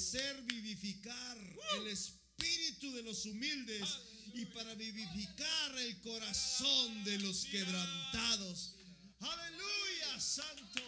hacer 0.00 0.42
vivificar 0.44 1.36
el 1.76 1.88
espíritu 1.88 2.90
de 2.92 3.02
los 3.02 3.26
humildes 3.26 3.86
y 4.32 4.46
para 4.46 4.74
vivificar 4.74 5.76
el 5.76 6.00
corazón 6.00 7.04
de 7.04 7.18
los 7.18 7.44
quebrantados. 7.44 8.76
Aleluya, 9.18 10.18
Santo. 10.18 10.80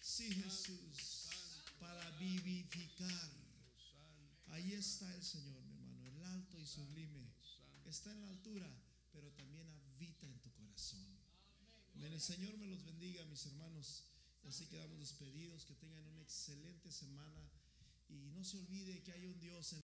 Sí, 0.00 0.32
Jesús, 0.32 1.28
para 1.80 2.08
vivificar. 2.18 3.30
Ahí 4.50 4.74
está 4.74 5.12
el 5.16 5.24
Señor, 5.24 5.60
mi 5.64 5.74
hermano, 5.74 6.06
el 6.06 6.22
alto 6.22 6.60
y 6.60 6.66
sublime. 6.66 7.32
Está 7.86 8.12
en 8.12 8.20
la 8.20 8.28
altura, 8.28 8.70
pero 9.10 9.28
también 9.32 9.66
habita 9.96 10.28
en 10.28 10.38
tu 10.38 10.52
corazón. 10.52 11.18
El 11.96 12.20
Señor 12.20 12.56
me 12.58 12.66
los 12.66 12.84
bendiga, 12.84 13.24
mis 13.24 13.44
hermanos. 13.46 14.04
Así 14.44 14.66
quedamos 14.66 15.00
despedidos. 15.00 15.64
Que 15.64 15.74
tengan 15.74 16.06
una 16.06 16.22
excelente 16.22 16.92
semana. 16.92 17.42
Y 18.12 18.30
no 18.30 18.44
se 18.44 18.58
olvide 18.58 19.02
que 19.02 19.12
hay 19.12 19.26
un 19.26 19.38
Dios 19.40 19.72
en 19.72 19.81